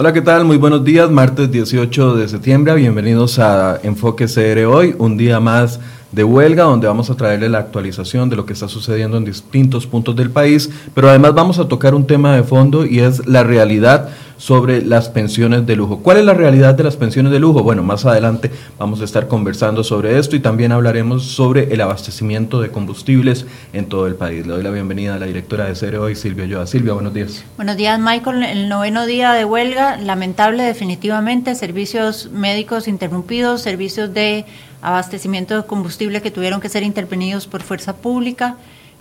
[0.00, 0.44] Hola, ¿qué tal?
[0.44, 2.72] Muy buenos días, martes 18 de septiembre.
[2.76, 5.80] Bienvenidos a Enfoque CR hoy, un día más
[6.12, 9.86] de huelga, donde vamos a traerle la actualización de lo que está sucediendo en distintos
[9.86, 13.44] puntos del país, pero además vamos a tocar un tema de fondo y es la
[13.44, 15.98] realidad sobre las pensiones de lujo.
[15.98, 17.62] ¿Cuál es la realidad de las pensiones de lujo?
[17.62, 22.60] Bueno, más adelante vamos a estar conversando sobre esto y también hablaremos sobre el abastecimiento
[22.60, 24.46] de combustibles en todo el país.
[24.46, 26.66] Le doy la bienvenida a la directora de Cero hoy, Silvia Yoa.
[26.66, 27.44] Silvia, buenos días.
[27.56, 28.44] Buenos días, Michael.
[28.44, 34.46] El noveno día de huelga, lamentable definitivamente, servicios médicos interrumpidos, servicios de
[34.82, 38.56] abastecimiento de combustible que tuvieron que ser intervenidos por fuerza pública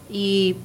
[0.09, 0.55] y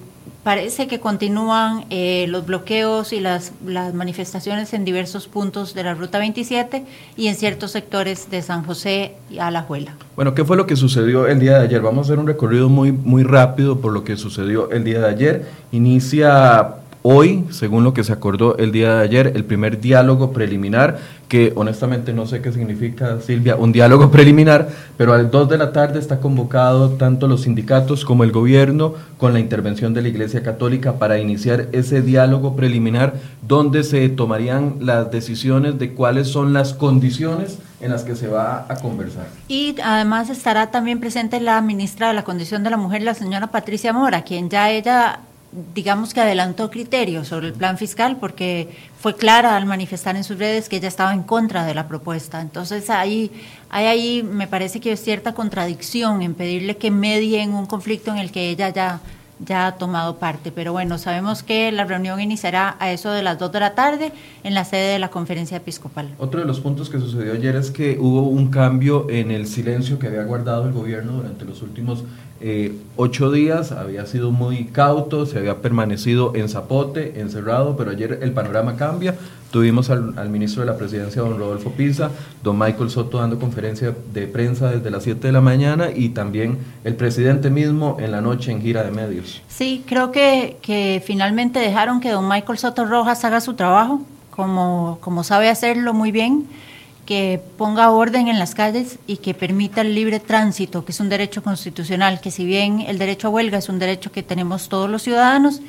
[0.42, 5.94] parece que continúan eh, los bloqueos y las, las, manifestaciones en diversos puntos de la
[5.94, 6.84] Ruta 27
[7.16, 9.94] y en ciertos sectores de San José y Alajuela.
[10.16, 11.80] Bueno, ¿qué fue lo que sucedió el día de ayer?
[11.80, 15.08] Vamos a hacer un recorrido muy, muy rápido por lo que sucedió el día de
[15.08, 15.46] ayer.
[15.70, 20.98] Inicia hoy, según lo que se acordó el día de ayer, el primer diálogo preliminar,
[21.28, 25.72] que honestamente no sé qué significa, Silvia, un diálogo preliminar, pero al 2 de la
[25.72, 30.42] tarde está convocado tanto los sindicatos como el gobierno con la intervención de la Iglesia
[30.42, 33.14] Católica para iniciar ese diálogo preliminar
[33.47, 38.66] donde se tomarían las decisiones de cuáles son las condiciones en las que se va
[38.69, 39.27] a conversar.
[39.48, 43.48] Y además estará también presente la ministra de la Condición de la Mujer, la señora
[43.48, 45.20] Patricia Mora, quien ya ella
[45.75, 50.39] digamos que adelantó criterios sobre el plan fiscal porque fue clara al manifestar en sus
[50.39, 52.41] redes que ella estaba en contra de la propuesta.
[52.41, 53.31] Entonces ahí,
[53.69, 58.11] hay ahí me parece que es cierta contradicción en pedirle que medie en un conflicto
[58.11, 59.00] en el que ella ya,
[59.44, 60.53] ya ha tomado parte.
[60.53, 64.12] Pero bueno, sabemos que la reunión iniciará a eso de las 2 de la tarde
[64.44, 66.14] en la sede de la conferencia episcopal.
[66.16, 69.98] Otro de los puntos que sucedió ayer es que hubo un cambio en el silencio
[69.98, 72.05] que había guardado el gobierno durante los últimos
[72.44, 78.18] eh, ocho días, había sido muy cauto, se había permanecido en Zapote, encerrado, pero ayer
[78.20, 79.14] el panorama cambia.
[79.52, 82.10] Tuvimos al, ministro de la presidencia, don Rodolfo Pisa,
[82.42, 86.58] don Michael Soto dando conferencia de prensa desde las 7 de la mañana y también
[86.84, 89.41] el presidente mismo en la noche en gira de medios.
[89.48, 94.98] Sí, creo que, que finalmente dejaron que don Michael Soto Rojas haga su trabajo, como,
[95.00, 96.47] como sabe hacerlo muy bien
[97.06, 101.08] que ponga orden en las calles y que permita el libre tránsito, que es un
[101.08, 104.88] derecho constitucional, que si bien el derecho a huelga es un derecho que tenemos todos
[104.88, 105.60] los ciudadanos,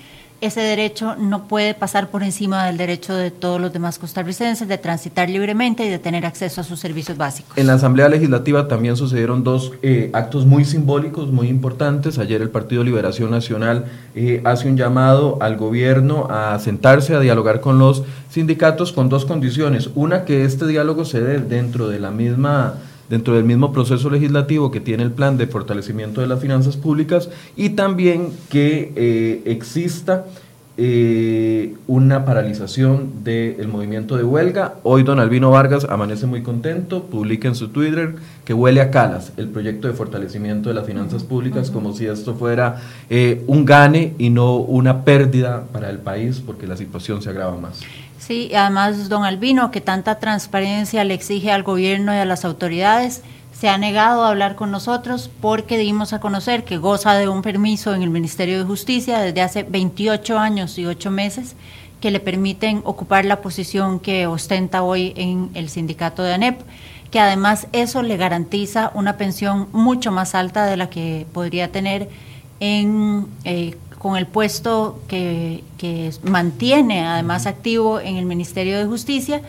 [0.43, 4.77] ese derecho no puede pasar por encima del derecho de todos los demás costarricenses de
[4.77, 7.57] transitar libremente y de tener acceso a sus servicios básicos.
[7.57, 12.19] En la Asamblea Legislativa también sucedieron dos eh, actos muy simbólicos, muy importantes.
[12.19, 17.61] Ayer el Partido Liberación Nacional eh, hace un llamado al gobierno a sentarse a dialogar
[17.61, 19.89] con los sindicatos con dos condiciones.
[19.95, 22.75] Una, que este diálogo se dé dentro de la misma
[23.13, 27.29] dentro del mismo proceso legislativo que tiene el plan de fortalecimiento de las finanzas públicas
[27.55, 30.25] y también que eh, exista
[30.75, 34.75] eh, una paralización del movimiento de huelga.
[34.81, 39.33] Hoy don Albino Vargas amanece muy contento, publica en su Twitter que huele a calas
[39.37, 44.15] el proyecto de fortalecimiento de las finanzas públicas como si esto fuera eh, un gane
[44.17, 47.81] y no una pérdida para el país porque la situación se agrava más.
[48.17, 53.21] Sí, además don Albino, que tanta transparencia le exige al gobierno y a las autoridades,
[53.63, 57.41] se ha negado a hablar con nosotros porque dimos a conocer que goza de un
[57.41, 61.55] permiso en el Ministerio de Justicia desde hace 28 años y 8 meses
[62.01, 66.59] que le permiten ocupar la posición que ostenta hoy en el sindicato de ANEP,
[67.09, 72.09] que además eso le garantiza una pensión mucho más alta de la que podría tener
[72.59, 75.63] en eh, con el puesto que,
[76.23, 79.41] mantiene además activo en el Ministerio de Justicia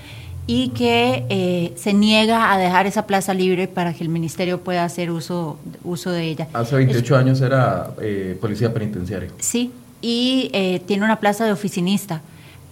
[0.46, 4.84] y que eh, se niega a dejar esa plaza libre para que el ministerio pueda
[4.84, 6.48] hacer uso, uso de ella.
[6.52, 9.30] Hace 28 años era eh, policía penitenciaria.
[9.38, 9.72] Sí,
[10.02, 12.20] y eh, tiene una plaza de oficinista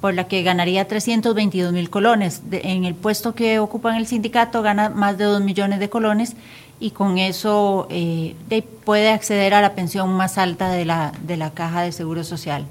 [0.02, 2.42] por la que ganaría 322 mil colones.
[2.50, 6.34] en el puesto que ocupa en el sindicato gana más de 2 millones de colones
[6.80, 8.34] y con eso eh,
[8.84, 12.66] puede acceder a la pensión más alta de la, de la caja de seguro social.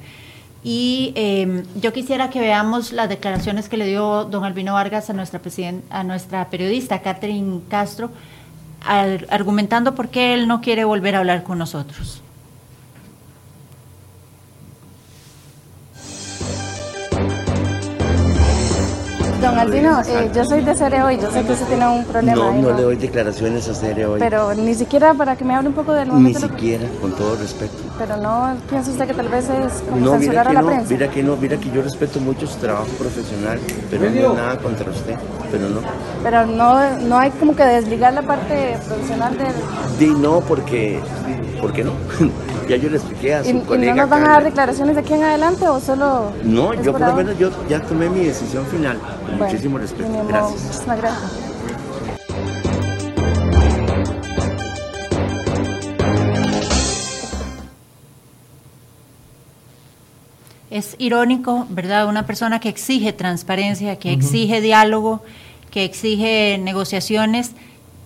[0.63, 5.13] Y em, yo quisiera que veamos las declaraciones que le dio don Albino Vargas a
[5.13, 5.41] nuestra,
[5.89, 8.11] a nuestra periodista, Catherine Castro,
[8.83, 12.21] argumentando por qué él no quiere volver a hablar con nosotros.
[19.41, 22.35] Don Albino, eh, yo soy de Cere Hoy, yo sé que usted tiene un problema.
[22.35, 24.19] No, no, le doy declaraciones a Cere Hoy.
[24.19, 26.39] Pero ni siquiera para que me hable un poco del momento.
[26.41, 27.73] Ni siquiera, con todo respeto.
[27.97, 30.93] Pero no piensa usted que tal vez es como censurar a la no, prensa.
[30.93, 33.59] Mira que no, mira que yo respeto mucho su trabajo profesional,
[33.89, 35.15] pero no hay nada contra usted,
[35.51, 35.79] pero no.
[36.21, 39.53] Pero no, no hay como que desligar la parte profesional del...
[39.97, 40.99] Sí, no, porque
[41.61, 41.93] ¿por qué no?
[42.67, 43.93] ya yo le expliqué a su ¿Y, colega.
[43.93, 46.31] ¿Y no nos van a dar declaraciones de aquí en adelante o solo.?
[46.43, 48.97] No, yo por lo menos yo ya tomé mi decisión final.
[48.97, 50.09] Con Bueno, muchísimo respeto.
[50.27, 50.63] Gracias.
[50.63, 51.31] Muchísimas gracias.
[60.71, 62.07] Es irónico, ¿verdad?
[62.07, 65.21] Una persona que exige transparencia, que exige diálogo,
[65.69, 67.51] que exige negociaciones,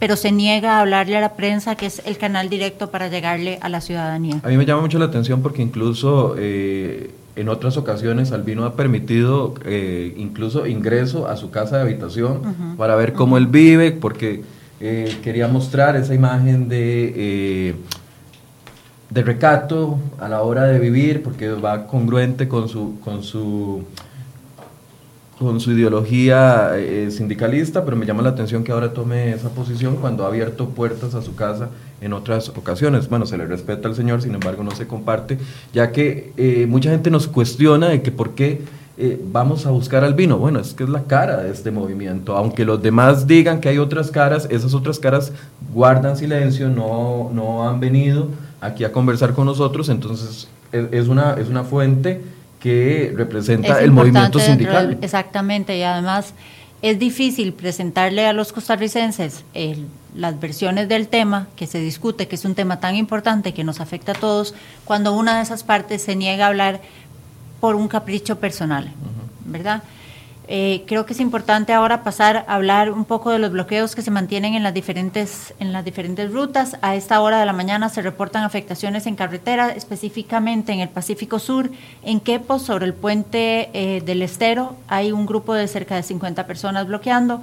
[0.05, 3.57] pero se niega a hablarle a la prensa, que es el canal directo para llegarle
[3.59, 4.39] a la ciudadanía.
[4.43, 8.75] A mí me llama mucho la atención porque incluso eh, en otras ocasiones Albino ha
[8.75, 14.43] permitido eh, incluso ingreso a su casa de habitación para ver cómo él vive, porque
[14.79, 17.73] eh, quería mostrar esa imagen de,
[19.09, 23.85] de recato a la hora de vivir, porque va congruente con su, con su
[25.39, 29.97] con su ideología eh, sindicalista, pero me llama la atención que ahora tome esa posición
[29.97, 33.09] cuando ha abierto puertas a su casa en otras ocasiones.
[33.09, 35.37] Bueno, se le respeta al señor, sin embargo no se comparte,
[35.73, 38.61] ya que eh, mucha gente nos cuestiona de que por qué
[38.97, 40.37] eh, vamos a buscar al vino.
[40.37, 42.37] Bueno, es que es la cara de este movimiento.
[42.37, 45.33] Aunque los demás digan que hay otras caras, esas otras caras
[45.73, 48.29] guardan silencio, no, no han venido
[48.61, 52.21] aquí a conversar con nosotros, entonces es, es una, es una fuente
[52.65, 54.89] que representa Es el movimiento sindical.
[54.95, 56.33] del- exactamente, y además
[56.81, 59.85] es difícil presentarle a los costarricenses el-
[60.15, 63.81] las versiones del tema que se discute, que es un tema tan importante que nos
[63.81, 66.81] afecta a todos, cuando una de esas partes se niega a hablar
[67.61, 68.91] por un capricho personal,
[69.45, 69.83] ¿verdad?
[70.47, 74.01] Eh, creo que es importante ahora pasar a hablar un poco de los bloqueos que
[74.01, 76.77] se mantienen en las diferentes en las diferentes rutas.
[76.81, 81.39] A esta hora de la mañana se reportan afectaciones en carretera, específicamente en el Pacífico
[81.39, 81.71] Sur,
[82.03, 84.75] en Quepos, sobre el puente eh, del Estero.
[84.87, 87.41] Hay un grupo de cerca de 50 personas bloqueando.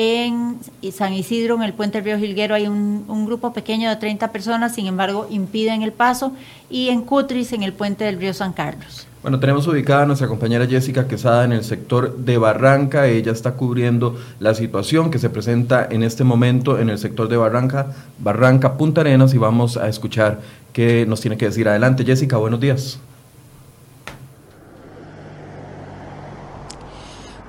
[0.00, 0.60] En
[0.92, 4.72] San Isidro, en el puente del Río Gilguero, hay un, grupo pequeño de 30 personas,
[4.72, 6.30] sin embargo, impiden el paso.
[6.70, 9.08] Y en Cutris, en el puente del Río San Carlos.
[9.22, 13.08] Bueno, tenemos ubicada a nuestra compañera Jessica Quesada en el sector de Barranca.
[13.08, 17.36] Ella está cubriendo la situación que se presenta en este momento en el sector de
[17.36, 17.88] Barranca,
[18.20, 20.38] Barranca Punta Arenas, y vamos a escuchar
[20.72, 21.68] qué nos tiene que decir.
[21.68, 23.00] Adelante, Jessica, buenos días.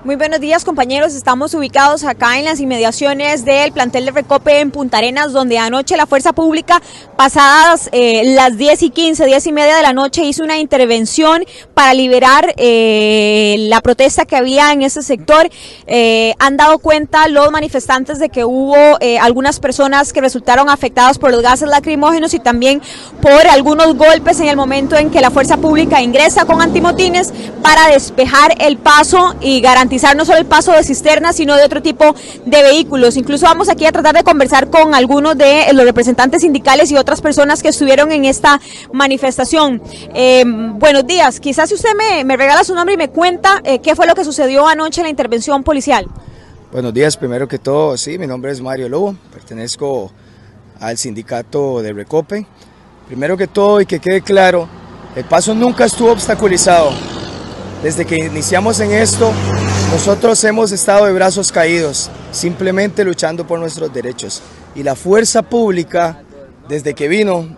[0.06, 4.72] Muy buenos días compañeros, estamos ubicados acá en las inmediaciones del plantel de Recope en
[4.72, 6.82] Punta Arenas, donde anoche la Fuerza Pública,
[7.18, 11.44] pasadas eh, las 10 y 15, 10 y media de la noche, hizo una intervención
[11.74, 15.50] para liberar eh, la protesta que había en ese sector.
[15.86, 18.78] Eh, han dado cuenta los manifestantes de que hubo
[19.20, 22.82] algunas personas que resultaron afectadas por los gases lacrimógenos y también
[23.22, 27.90] por algunos golpes en el momento en que la Fuerza Pública ingresa con antimotines para
[27.90, 32.16] despejar el paso y garantizar no solo el paso de cisternas, sino de otro tipo
[32.46, 33.18] de vehículos.
[33.18, 37.22] Incluso vamos aquí a tratar de conversar con algunos de los representantes sindicales y otras
[37.22, 38.62] personas que estuvieron en esta
[38.94, 39.82] manifestación.
[40.14, 43.80] Eh, buenos días, quizás si usted me, me, regala su nombre y me cuenta eh,
[43.80, 46.06] qué fue lo que sucedió anoche en la intervención policial.
[46.72, 50.12] Buenos días, primero que todo, sí, mi nombre es Mario Lobo, pertenezco
[50.80, 52.46] al sindicato de Recope.
[53.08, 54.70] Primero que todo y que quede claro,
[55.16, 56.92] el paso nunca estuvo obstaculizado.
[57.84, 59.32] Desde que iniciamos en esto,
[59.94, 64.42] nosotros hemos estado de brazos caídos, simplemente luchando por nuestros derechos.
[64.76, 66.22] Y la fuerza pública,
[66.68, 67.56] desde que vino,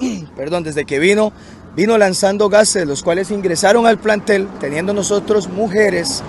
[0.36, 1.30] perdón, desde que vino,
[1.76, 6.22] vino lanzando gases, los cuales ingresaron al plantel, teniendo nosotros mujeres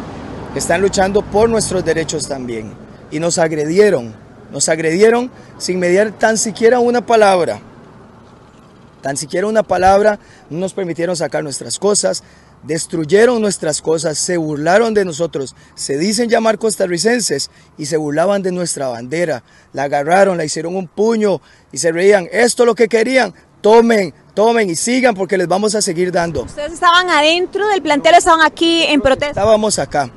[0.52, 2.74] que están luchando por nuestros derechos también.
[3.12, 4.14] Y nos agredieron,
[4.52, 7.62] nos agredieron sin mediar tan siquiera una palabra.
[9.02, 10.20] Tan siquiera una palabra,
[10.50, 12.24] no nos permitieron sacar nuestras cosas,
[12.66, 18.52] destruyeron nuestras cosas, se burlaron de nosotros, se dicen llamar costarricenses y se burlaban de
[18.52, 19.44] nuestra bandera,
[19.74, 21.42] la agarraron, la hicieron un puño
[21.72, 25.76] y se reían, esto es lo que querían, tomen, tomen y sigan porque les vamos
[25.76, 26.44] a seguir dando.
[26.44, 29.42] ¿Ustedes estaban adentro del plantel estaban aquí en protesta?
[29.42, 30.10] Estábamos acá,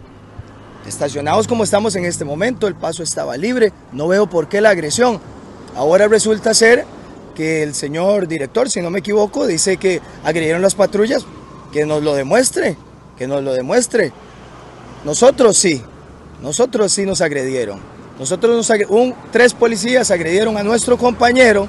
[0.87, 4.71] estacionados como estamos en este momento, el paso estaba libre, no veo por qué la
[4.71, 5.21] agresión.
[5.77, 6.87] Ahora resulta ser
[7.35, 11.25] que el señor director, si no me equivoco, dice que agredieron las patrullas,
[11.79, 12.77] que nos lo demuestre,
[13.17, 14.11] que nos lo demuestre.
[15.05, 15.81] Nosotros sí,
[16.43, 17.79] nosotros sí nos agredieron.
[18.19, 21.69] Nosotros nos agre un, tres policías agredieron a nuestro compañero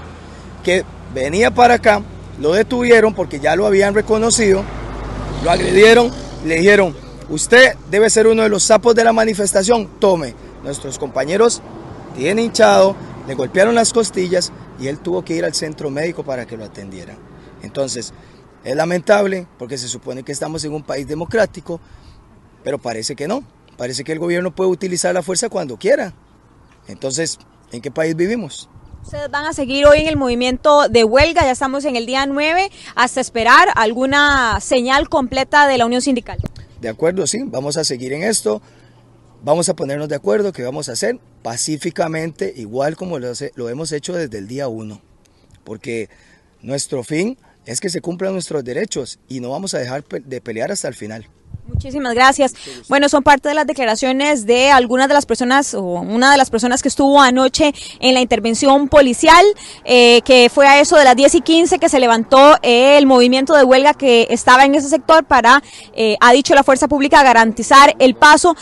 [0.63, 2.01] que venía para acá,
[2.39, 4.63] lo detuvieron porque ya lo habían reconocido,
[5.43, 6.09] lo agredieron,
[6.43, 6.95] le dijeron,
[7.29, 10.33] usted debe ser uno de los sapos de la manifestación, tome.
[10.63, 11.61] Nuestros compañeros
[12.15, 12.95] tienen hinchado,
[13.27, 16.65] le golpearon las costillas y él tuvo que ir al centro médico para que lo
[16.65, 17.17] atendieran.
[17.61, 18.11] Entonces,
[18.63, 21.79] es lamentable porque se supone que estamos en un país democrático,
[22.63, 23.43] pero parece que no.
[23.77, 26.13] Parece que el gobierno puede utilizar la fuerza cuando quiera.
[26.87, 27.39] Entonces,
[27.71, 28.69] ¿en qué país vivimos?
[29.01, 32.25] Ustedes van a seguir hoy en el movimiento de huelga, ya estamos en el día
[32.25, 36.37] 9, hasta esperar alguna señal completa de la Unión Sindical.
[36.81, 38.61] De acuerdo, sí, vamos a seguir en esto,
[39.41, 43.91] vamos a ponernos de acuerdo qué vamos a hacer pacíficamente, igual como lo, lo hemos
[43.93, 45.01] hecho desde el día 1,
[45.63, 46.09] porque
[46.61, 47.37] nuestro fin
[47.69, 50.95] es que se cumplan nuestros derechos y no vamos a dejar de pelear hasta el
[50.95, 51.27] final.
[51.69, 52.53] Muchísimas gracias.
[52.87, 56.49] Bueno, son parte de las declaraciones de algunas de las personas o una de las
[56.49, 59.45] personas que estuvo anoche en la intervención policial,
[59.85, 63.05] eh, que fue a eso de las 10 y 15 que se levantó eh, el
[63.05, 65.61] movimiento de huelga que estaba en ese sector para,
[65.93, 68.55] eh, ha dicho la fuerza pública, garantizar el paso.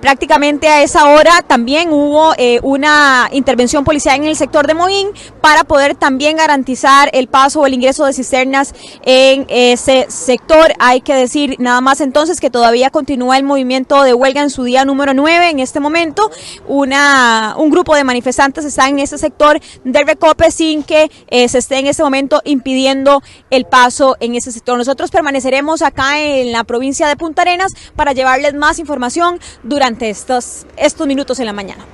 [0.00, 5.08] prácticamente a esa hora también hubo una intervención policial en el sector de Moín
[5.40, 8.74] para poder también garantizar el paso o el ingreso de cisternas
[9.04, 10.72] en ese sector.
[10.78, 14.64] Hay que decir nada más entonces que todavía continúa el movimiento de huelga en su
[14.64, 16.30] día número 9 en este momento.
[16.66, 21.58] Una, un grupo de manifestantes está en ese sector de Recope sin que eh, se
[21.58, 24.78] esté en este momento impidiendo el paso en ese sector.
[24.78, 30.66] Nosotros permaneceremos acá en la provincia de Punta Arenas para llevarles más información durante estos,
[30.76, 31.84] estos minutos en la mañana.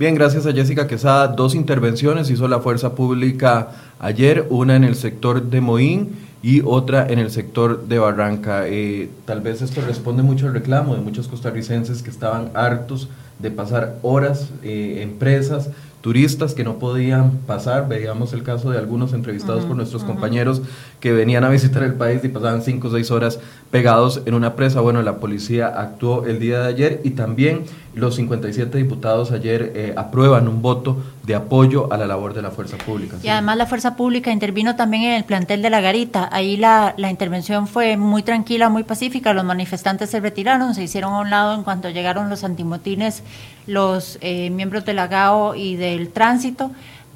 [0.00, 1.28] Bien, gracias a Jessica Quesada.
[1.28, 7.06] Dos intervenciones hizo la Fuerza Pública ayer, una en el sector de Moín y otra
[7.06, 8.66] en el sector de Barranca.
[8.66, 13.50] Eh, tal vez esto responde mucho al reclamo de muchos costarricenses que estaban hartos de
[13.50, 17.88] pasar horas eh, en presas turistas que no podían pasar.
[17.88, 20.62] Veíamos el caso de algunos entrevistados por nuestros compañeros
[21.00, 23.40] que venían a visitar el país y pasaban cinco o seis horas
[23.70, 24.80] pegados en una presa.
[24.80, 27.64] Bueno, la policía actuó el día de ayer y también
[27.94, 32.50] los 57 diputados ayer eh, aprueban un voto de apoyo a la labor de la
[32.50, 33.16] fuerza pública.
[33.22, 36.28] Y además la fuerza pública intervino también en el plantel de la garita.
[36.30, 39.32] Ahí la, la intervención fue muy tranquila, muy pacífica.
[39.32, 43.22] Los manifestantes se retiraron, se hicieron a un lado en cuanto llegaron los antimotines,
[43.66, 46.70] los eh, miembros de la GAO y del tránsito,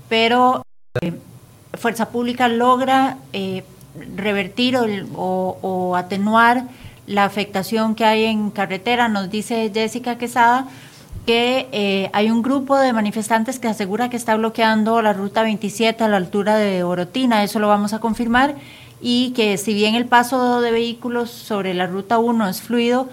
[0.09, 0.63] pero
[1.01, 1.13] eh,
[1.75, 3.19] fuerza pública logra
[4.17, 6.65] revertir o, atenuar
[7.07, 9.09] la afectación que hay en carretera.
[9.09, 10.67] Nos dice Jessica Quesada
[11.27, 16.05] que eh, hay un grupo de manifestantes que asegura que está bloqueando la ruta 27
[16.05, 18.57] a la altura de Orotina, eso lo vamos a confirmar,
[19.01, 23.09] y que si bien el paso de vehículos sobre la ruta 1 es fluido,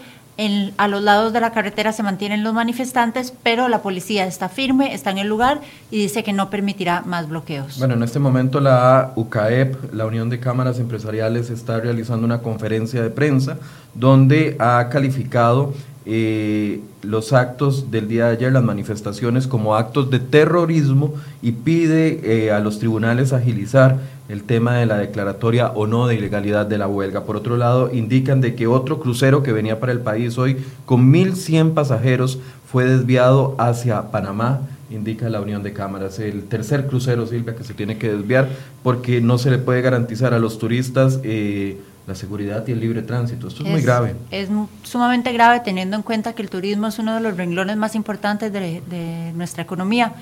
[0.78, 4.94] a los lados de la carretera se mantienen los manifestantes, pero la policía está firme,
[4.94, 7.78] está en el lugar y dice que no permitirá más bloqueos.
[7.80, 13.02] Bueno, en este momento la UCAEP, la Unión de Cámaras Empresariales, está realizando una conferencia
[13.02, 13.58] de prensa
[13.94, 15.74] donde ha calificado
[16.06, 22.20] eh, los actos del día de ayer, las manifestaciones, como actos de terrorismo y pide
[22.24, 23.98] eh, a los tribunales agilizar
[24.32, 27.26] el tema de la declaratoria o no de ilegalidad de la huelga.
[27.26, 31.12] Por otro lado, indican de que otro crucero que venía para el país hoy con
[31.12, 36.20] 1.100 pasajeros fue desviado hacia Panamá, indica la Unión de Cámaras.
[36.20, 38.48] El tercer crucero, Silvia, que se tiene que desviar
[38.84, 41.20] porque no se le puede garantizar a los turistas.
[41.24, 43.48] Eh, la seguridad y el libre tránsito.
[43.48, 44.16] Esto es, muy grave.
[44.32, 44.50] Es
[44.84, 48.52] sumamente grave teniendo en cuenta que el turismo es uno de los renglones más importantes
[48.52, 50.14] de, nuestra economía,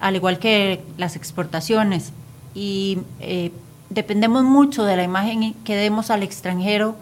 [0.00, 2.12] al igual que las exportaciones.
[2.54, 3.52] Y eh,
[3.90, 6.96] dependemos mucho de la imagen que demos al extranjero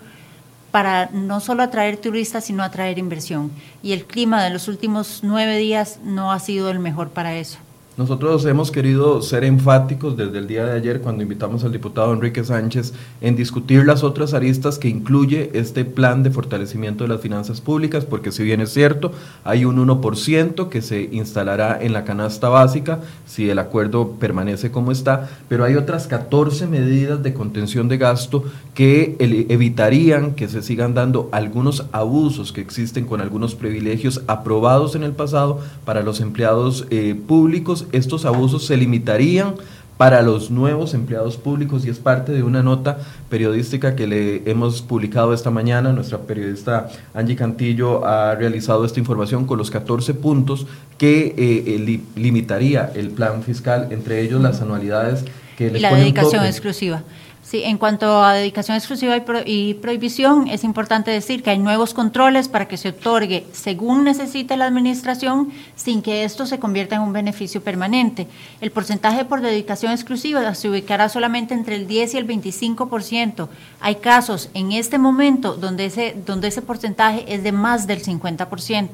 [0.71, 3.50] para no solo atraer turistas, sino atraer inversión.
[3.83, 7.59] Y el clima de los últimos nueve días no ha sido el mejor para eso.
[7.97, 12.45] Nosotros hemos querido ser enfáticos desde el día de ayer cuando invitamos al diputado Enrique
[12.45, 17.62] Sánchez en discutir las otras aristas que incluye este plan de fortalecimiento de las finanzas
[17.62, 19.12] públicas, porque si bien es cierto,
[19.45, 24.93] hay un 1% que se instalará en la canasta básica si el acuerdo permanece como
[24.93, 29.17] está, pero hay otras 14 medidas de contención de gasto que
[29.49, 35.12] evitarían que se sigan dando algunos abusos que existen con algunos privilegios aprobados en el
[35.12, 39.55] pasado para los empleados eh, públicos estos abusos se limitarían
[39.97, 42.99] para los nuevos empleados públicos y es parte de una nota
[43.31, 45.93] periodística que le hemos publicado esta mañana.
[45.93, 50.66] Nuestra periodista Angie Cantillo ha realizado esta información con los 14 puntos
[50.99, 55.25] que eh, eh, limitaría el plan fiscal, entre ellos las anualidades
[55.57, 57.02] que les la dedicación exclusiva.
[57.47, 62.49] Sí, en cuanto a dedicación exclusiva y, prohibición, es importante decir que hay nuevos controles
[62.49, 67.12] para que se otorgue según necesite la administración sin que esto se convierta en un
[67.12, 68.26] beneficio permanente.
[68.61, 73.49] El porcentaje por dedicación exclusiva se ubicará solamente entre el 10 y el 25%.
[73.79, 78.88] Hay casos en este momento donde ese, donde ese porcentaje es de más del 50%.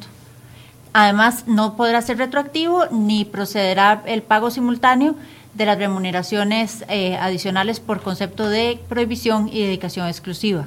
[0.92, 5.14] Además, no podrá ser retroactivo ni procederá el pago simultáneo
[5.54, 10.66] de las remuneraciones eh, adicionales por concepto de prohibición y dedicación exclusiva.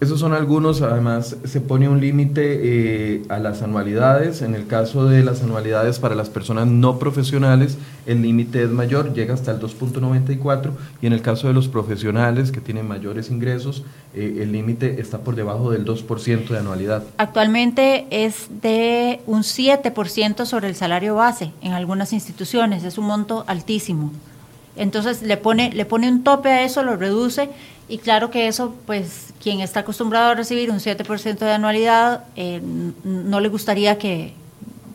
[0.00, 4.42] Esos son algunos, además se pone un límite eh, a las anualidades.
[4.42, 9.14] En el caso de las anualidades para las personas no profesionales, el límite es mayor,
[9.14, 10.70] llega hasta el 2.94
[11.00, 13.84] y en el caso de los profesionales que tienen mayores ingresos,
[14.14, 17.04] eh, el límite está por debajo del 2% de anualidad.
[17.16, 23.44] Actualmente es de un 7% sobre el salario base en algunas instituciones, es un monto
[23.46, 24.12] altísimo.
[24.76, 27.48] Entonces le pone, le pone un tope a eso, lo reduce
[27.88, 32.60] y claro que eso, pues quien está acostumbrado a recibir un 7% de anualidad, eh,
[33.04, 34.34] no le gustaría que,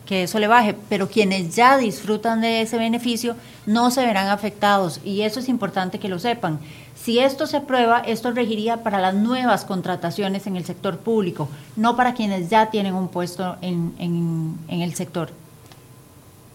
[0.10, 3.36] que eso le baje, pero quienes ya disfrutan de ese beneficio
[3.68, 6.60] no se verán afectados y eso es importante que lo sepan.
[6.96, 11.96] Si esto se aprueba, esto regiría para las nuevas contrataciones en el sector público, no
[11.96, 15.30] para quienes ya tienen un puesto en, en, en el sector.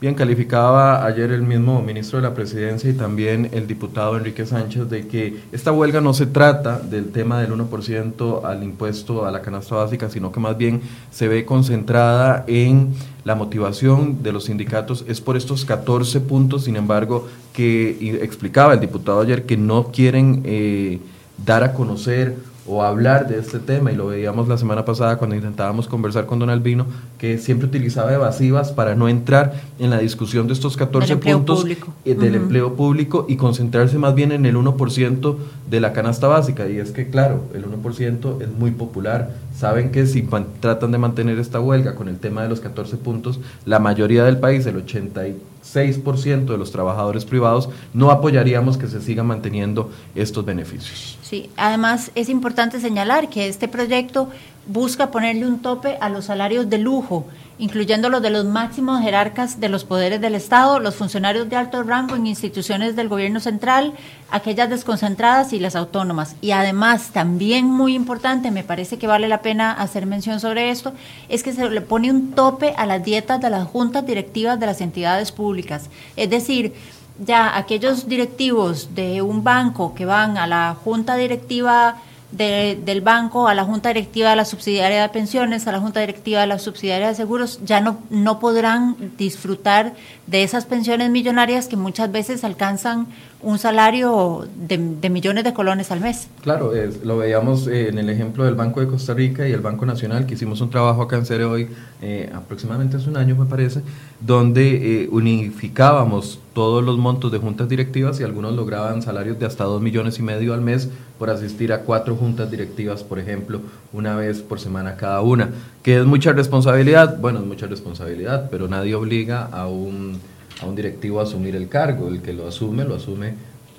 [0.04, 4.90] Bien, calificaba ayer el mismo ministro de la Presidencia y también el diputado Enrique Sánchez
[4.90, 9.40] de que esta huelga no se trata del tema del 1% al impuesto a la
[9.40, 12.92] canasta básica, sino que más bien se ve concentrada en
[13.24, 15.06] la motivación de los sindicatos.
[15.08, 20.42] Es por estos 14 puntos, sin embargo, que explicaba el diputado ayer que no quieren
[20.44, 21.00] eh,
[21.46, 25.36] dar a conocer o hablar de este tema, y lo veíamos la semana pasada cuando
[25.36, 26.86] intentábamos conversar con Don Albino,
[27.18, 31.66] que siempre utilizaba evasivas para no entrar en la discusión de estos 14 puntos
[32.04, 35.36] eh, del empleo público y concentrarse más bien en el 1%
[35.70, 36.68] de la canasta básica.
[36.68, 39.32] Y es que, claro, el 1% es muy popular.
[39.56, 40.26] Saben que si
[40.60, 44.38] tratan de mantener esta huelga con el tema de los 14 puntos, la mayoría del
[44.38, 51.18] país, el 86% de los trabajadores privados, no apoyaríamos que se sigan manteniendo estos beneficios.
[51.56, 54.28] Además es importante señalar que este proyecto
[54.66, 57.26] busca ponerle un tope a los salarios de lujo,
[57.58, 61.82] incluyendo los de los máximos jerarcas de los poderes del Estado, los funcionarios de alto
[61.82, 63.92] rango en instituciones del gobierno central,
[64.30, 66.34] aquellas desconcentradas y las autónomas.
[66.40, 70.94] Y además, también muy importante, me parece que vale la pena hacer mención sobre esto,
[71.28, 74.66] es que se le pone un tope a las dietas de las juntas directivas de
[74.66, 75.90] las entidades públicas.
[76.16, 76.72] Es decir,
[77.18, 81.96] ya aquellos directivos de un banco que van a la junta directiva
[82.32, 86.40] del banco, a la junta directiva de la subsidiaria de pensiones, a la junta directiva
[86.40, 89.94] de la subsidiaria de seguros, ya no, no podrán disfrutar
[90.26, 93.06] de esas pensiones millonarias que muchas veces alcanzan
[93.44, 94.78] un salario de,
[95.10, 96.28] millones de colones al mes.
[96.42, 96.72] Claro,
[97.04, 100.26] lo veíamos eh, en el ejemplo del Banco de Costa Rica y el Banco Nacional,
[100.26, 101.68] que hicimos un trabajo acá en hoy,
[102.00, 103.82] eh, aproximadamente hace un año me parece,
[104.20, 109.64] donde eh, unificábamos todos los montos de juntas directivas y algunos lograban salarios de hasta
[109.64, 113.60] dos millones y medio al mes por asistir a cuatro juntas directivas, por ejemplo,
[113.92, 115.50] una vez por semana cada una,
[115.82, 120.20] que es mucha responsabilidad, bueno, es mucha responsabilidad, pero nadie obliga a un
[120.60, 122.08] a un directivo asumir el cargo.
[122.08, 123.34] El que lo asume, lo asume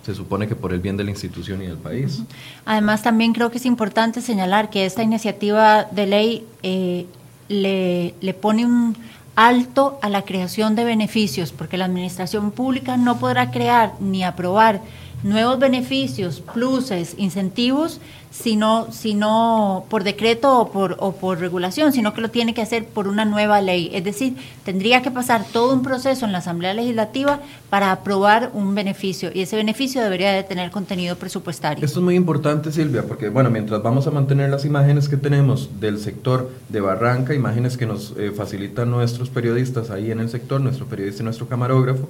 [0.05, 2.21] se supone que por el bien de la institución y del país.
[2.63, 7.07] Además, también creo que es importante señalar que esta iniciativa de ley eh,
[7.49, 8.95] le, le pone un
[9.35, 14.81] alto a la creación de beneficios, porque la administración pública no podrá crear ni aprobar
[15.25, 22.21] nuevos beneficios, pluses, incentivos, sino, sino por decreto o por, o por regulación, sino que
[22.21, 23.89] lo tiene que hacer por una nueva ley.
[23.91, 27.39] Es decir, tendría que pasar todo un proceso en la Asamblea Legislativa
[27.71, 31.83] para aprobar un beneficio y ese beneficio debería de tener contenido presupuestario.
[31.83, 35.79] Esto es muy importante, Silvia, porque bueno, mientras vamos a mantener las imágenes que tenemos
[35.79, 40.61] del sector de Barranca, imágenes que nos eh, facilitan nuestros periodistas ahí en el sector,
[40.61, 42.07] nuestro periodista y nuestro camarógrafo,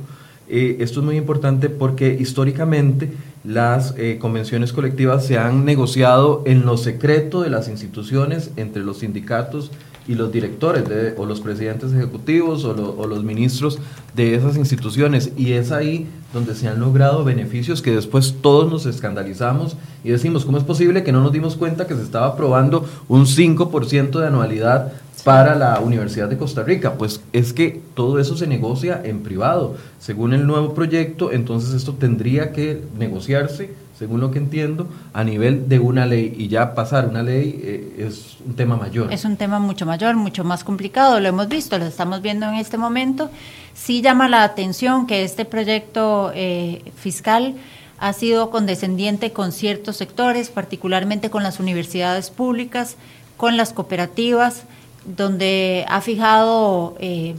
[0.47, 3.11] eh, esto es muy importante porque históricamente
[3.43, 8.99] las eh, convenciones colectivas se han negociado en lo secreto de las instituciones entre los
[8.99, 9.71] sindicatos
[10.07, 10.83] y los directores
[11.17, 13.79] o los presidentes ejecutivos o, o, los ministros
[14.15, 15.31] de esas instituciones.
[15.35, 20.45] Y es ahí donde se han logrado beneficios que después todos nos escandalizamos y decimos,
[20.45, 24.27] ¿cómo es posible que no nos dimos cuenta que se estaba aprobando un 5% de
[24.27, 24.93] anualidad
[25.25, 26.93] para la Universidad de Costa Rica.
[26.93, 29.75] Pues es que todo eso se negocia en privado.
[29.99, 35.67] Según el nuevo proyecto, entonces esto tendría que negociarse, según lo que entiendo, a nivel
[35.67, 36.35] de una ley.
[36.37, 39.11] Y ya pasar una ley eh, es un tema mayor.
[39.11, 41.19] Es un tema mucho mayor, mucho más complicado.
[41.19, 43.31] Lo hemos visto, lo estamos viendo en este momento.
[43.73, 47.55] Sí llama la atención que este proyecto eh, fiscal
[47.97, 52.95] ha sido condescendiente con ciertos sectores, particularmente con las universidades públicas,
[53.37, 54.65] con las cooperativas
[55.05, 57.35] donde ha fijado eh,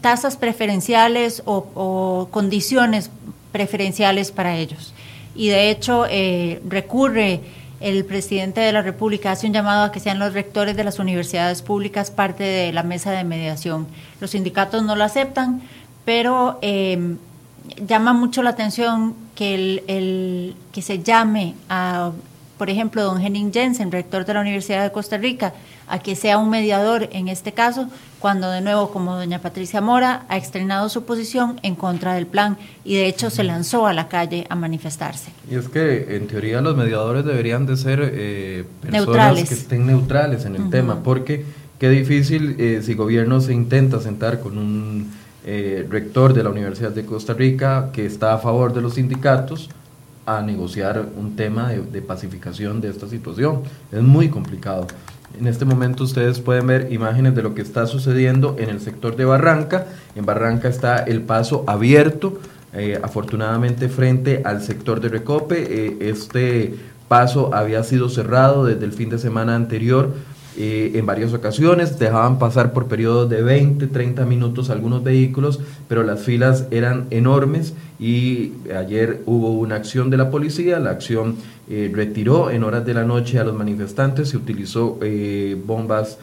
[0.00, 3.10] tasas preferenciales o, condiciones
[3.52, 4.94] preferenciales para ellos.
[5.34, 7.40] Y de hecho eh, recurre
[7.80, 10.98] el presidente de la República, hace un llamado a que sean los rectores de las
[10.98, 13.88] universidades públicas parte de la mesa de mediación.
[14.20, 15.62] Los sindicatos no lo aceptan,
[16.04, 17.16] pero eh,
[17.86, 22.12] llama mucho la atención que, el, que se llame a
[22.62, 25.52] por ejemplo, don Henning Jensen, rector de la Universidad de Costa Rica,
[25.88, 27.88] a que sea un mediador en este caso,
[28.20, 32.56] cuando de nuevo, como doña Patricia Mora, ha estrenado su posición en contra del plan
[32.84, 35.32] y de hecho se lanzó a la calle a manifestarse.
[35.50, 40.44] Y es que en teoría los mediadores deberían de ser eh, personas que estén neutrales
[40.44, 41.44] en el tema, porque
[41.80, 45.10] qué difícil eh, si gobierno se intenta sentar con un
[45.44, 49.68] eh, rector de la Universidad de Costa Rica que está a favor de los sindicatos
[50.26, 53.62] a negociar un tema de, pacificación de esta situación.
[53.90, 54.86] Es muy complicado.
[55.38, 59.16] En este momento ustedes pueden ver imágenes de lo que está sucediendo en el sector
[59.16, 59.86] de Barranca.
[60.14, 62.38] En Barranca está el paso abierto,
[62.74, 65.62] eh, afortunadamente frente al sector de Recope.
[65.68, 66.74] Eh, este
[67.08, 70.14] paso había sido cerrado desde el fin de semana anterior
[70.56, 76.02] eh, en varias ocasiones, dejaban pasar por periodos de 20, 30 minutos algunos vehículos, pero
[76.02, 81.36] las filas eran enormes y ayer hubo una acción de la policía, la acción
[81.70, 86.18] eh, retiró en horas de la noche a los manifestantes, se utilizó eh, bombas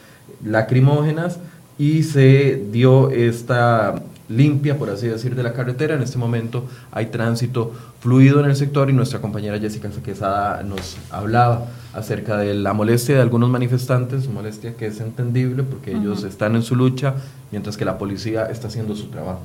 [0.45, 1.39] lacrimógenas
[1.79, 3.95] y se dio esta
[4.27, 5.95] limpia, por así decir, de la carretera.
[5.95, 10.97] En este momento hay tránsito fluido en el sector y nuestra compañera Jessica Quesada nos
[11.09, 16.55] hablaba acerca de la molestia de algunos manifestantes, molestia que es entendible porque ellos están
[16.55, 17.15] en su lucha
[17.51, 19.39] mientras que la policía está haciendo su trabajo.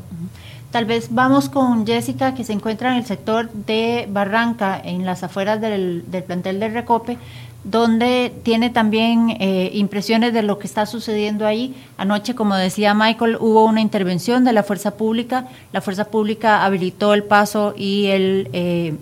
[0.71, 5.23] Tal vez vamos con Jessica, que se encuentra en el sector de Barranca, en las
[5.23, 7.17] afueras del, del plantel de Recope,
[7.65, 11.75] donde tiene también eh, impresiones de lo que está sucediendo ahí.
[11.97, 15.49] Anoche, como decía Michael, hubo una intervención de la fuerza pública.
[15.73, 18.95] La fuerza pública habilitó el paso y el, eh,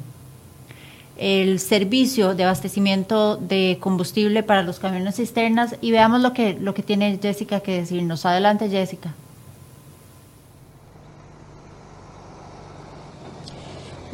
[1.22, 5.76] el servicio de abastecimiento de combustible para los camiones cisternas.
[5.80, 8.26] Y veamos lo que, lo que tiene Jessica que decirnos.
[8.26, 9.14] Adelante, Jessica.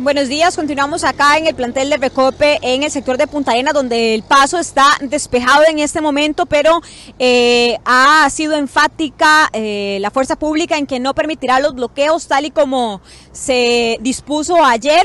[0.00, 3.74] Buenos días, continuamos acá en el plantel de Recope en el sector de Punta Arenas
[3.74, 6.80] donde el paso está despejado en este momento, pero
[7.18, 12.44] eh, ha sido enfática eh, la fuerza pública en que no permitirá los bloqueos tal
[12.44, 13.00] y como
[13.32, 15.04] se dispuso ayer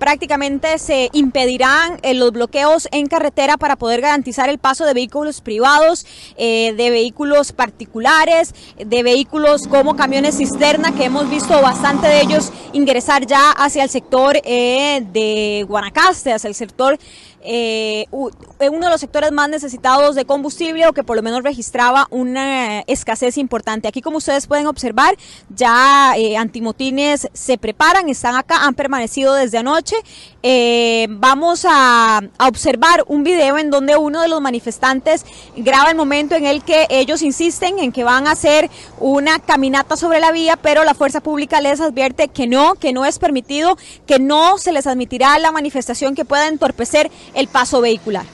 [0.00, 5.42] prácticamente se impedirán eh, los bloqueos en carretera para poder garantizar el paso de vehículos
[5.42, 12.22] privados, eh, de vehículos particulares, de vehículos como camiones cisterna, que hemos visto bastante de
[12.22, 16.98] ellos ingresar ya hacia el sector eh, de Guanacaste, hacia el sector
[17.42, 22.06] eh, uno de los sectores más necesitados de combustible o que por lo menos registraba
[22.10, 23.88] una escasez importante.
[23.88, 25.16] Aquí como ustedes pueden observar,
[25.48, 29.96] ya eh, antimotines se preparan, están acá, han permanecido desde anoche.
[30.42, 35.24] Eh, vamos a, observar un video en donde uno de los manifestantes
[35.56, 39.96] graba el momento en el que ellos insisten en que van a hacer una caminata
[39.96, 43.76] sobre la vía, pero la fuerza pública les advierte que no, que no es permitido,
[44.06, 48.24] que no se les admitirá la manifestación que pueda entorpecer el paso vehicular.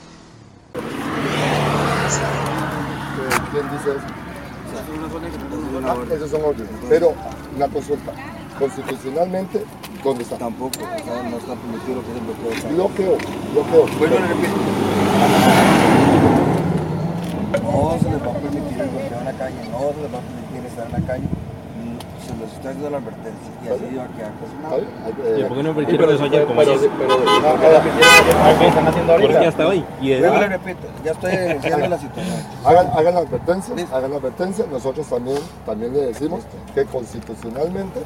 [3.53, 4.01] ¿Quién dice eso?
[5.87, 6.71] Ah, esos son órdenes.
[6.89, 7.15] Pero
[7.57, 8.13] una consulta,
[8.59, 9.65] constitucionalmente,
[10.03, 10.37] ¿dónde está?
[10.39, 13.17] Tampoco, no está permitido que se bloqueo.
[13.17, 13.19] Bloqueo,
[13.53, 13.99] bloqueo.
[13.99, 14.57] Bueno, le repito.
[17.63, 20.19] No se les va a permitir el bloqueo en la calle, no se les va
[20.19, 21.36] a permitir estar en la calle
[22.75, 24.33] la advertencia y así va a quedar.
[25.39, 26.79] ¿Y por qué no permitieron eso ayer como ayer?
[29.31, 29.85] ¿Qué hasta hoy.
[30.01, 32.37] Y le repito, ya estoy denunciando la situación.
[32.65, 34.65] Hagan, hagan la advertencia, hagan la advertencia.
[34.71, 36.43] Nosotros también, también le decimos
[36.75, 38.01] que constitucionalmente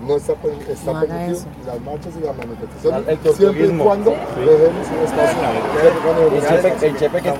[0.00, 0.34] no está,
[0.68, 4.16] está no permitido las marchas y las manifestaciones siempre y cuando sí.
[4.40, 5.38] dejemos un espacio.
[6.82, 6.86] El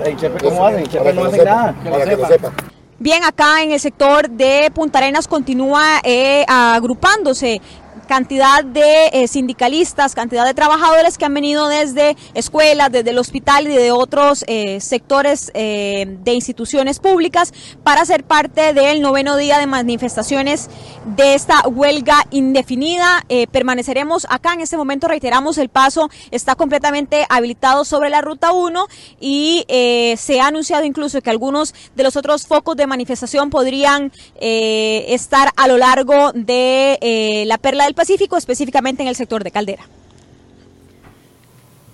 [0.04, 0.80] el chepe, ¿cómo hacen?
[0.80, 1.74] El chepe no hace nada.
[1.84, 2.73] Para que lo.
[3.00, 7.60] Bien, acá en el sector de Punta Arenas continúa eh, agrupándose
[8.04, 13.66] cantidad de eh, sindicalistas, cantidad de trabajadores que han venido desde escuelas, desde el hospital
[13.66, 19.58] y de otros eh, sectores eh, de instituciones públicas para ser parte del noveno día
[19.58, 20.68] de manifestaciones
[21.16, 23.24] de esta huelga indefinida.
[23.50, 28.86] permaneceremos acá en este momento, reiteramos, el paso está completamente habilitado sobre la ruta 1
[29.20, 35.50] y se ha anunciado incluso que algunos de los otros focos de manifestación podrían estar
[35.56, 39.84] a lo largo de la perla del Pacífico, específicamente en el sector de Caldera.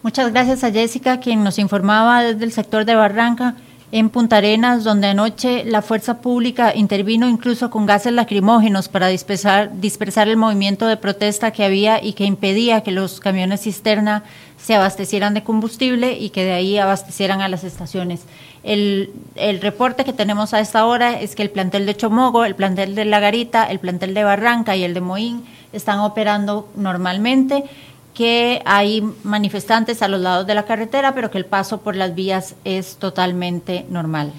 [0.02, 3.56] Muchas gracias a Jessica, quien nos informaba desde el sector de Barranca,
[3.92, 9.80] en Punta Arenas, donde anoche la fuerza pública intervino incluso con gases lacrimógenos para dispersar,
[9.80, 14.22] dispersar el movimiento de protesta que había y que impedía que los camiones cisterna
[14.58, 18.22] se abastecieran de combustible y que de ahí abastecieran a las estaciones.
[18.62, 22.54] El, el, reporte que tenemos a esta hora es que el plantel de Chomogo, el
[22.54, 27.64] plantel de La Garita, el plantel de Barranca y el de Moín están operando normalmente
[28.14, 32.14] que hay manifestantes a los lados de la carretera, pero que el paso por las
[32.14, 34.32] vías es totalmente normal.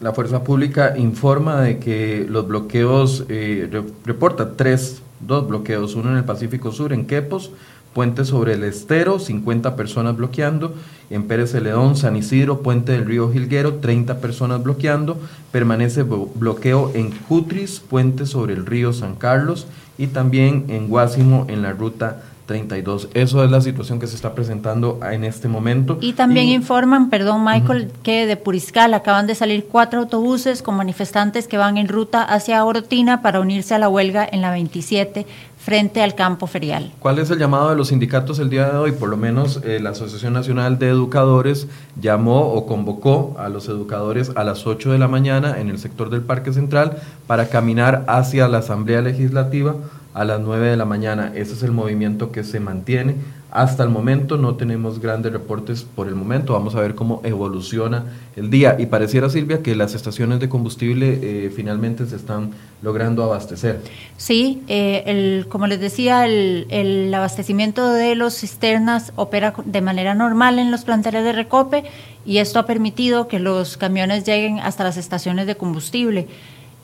[0.00, 6.18] La Fuerza Pública informa de que los bloqueos, eh, reporta tres, dos bloqueos, uno en
[6.18, 7.50] el Pacífico Sur, en Quepos,
[7.94, 10.74] Puente sobre el Estero, 50 personas bloqueando,
[11.10, 15.16] en Pérez Celedón, San Isidro, Puente del Río Gilguero, 30 personas bloqueando,
[15.52, 21.62] permanece bloqueo en Cutris, Puente sobre el Río San Carlos y también en Guásimo en
[21.62, 23.08] la ruta 32.
[23.14, 25.98] Eso es la situación que se está presentando en este momento.
[26.00, 31.48] Y también informan, perdón Michael, que de Puriscal acaban de salir cuatro autobuses con manifestantes
[31.48, 35.26] que van en ruta hacia Orotina para unirse a la huelga en la 27
[35.64, 36.92] frente al campo ferial.
[37.00, 38.92] ¿Cuál es el llamado de los sindicatos el día de hoy?
[38.92, 44.30] Por lo menos eh, la Asociación Nacional de Educadores llamó o convocó a los educadores
[44.36, 48.46] a las 8 de la mañana en el sector del Parque Central para caminar hacia
[48.46, 49.76] la Asamblea Legislativa
[50.12, 51.32] a las 9 de la mañana.
[51.34, 53.14] Ese es el movimiento que se mantiene.
[53.54, 56.54] Hasta el momento no tenemos grandes reportes por el momento.
[56.54, 58.74] Vamos a ver cómo evoluciona el día.
[58.80, 62.50] Y pareciera, Silvia, que las estaciones de combustible eh, finalmente se están
[62.82, 63.80] logrando abastecer.
[64.16, 70.16] Sí, eh, el, como les decía, el, el abastecimiento de los cisternas opera de manera
[70.16, 71.84] normal en los planteles de Recope
[72.26, 76.26] y esto ha permitido que los camiones lleguen hasta las estaciones de combustible.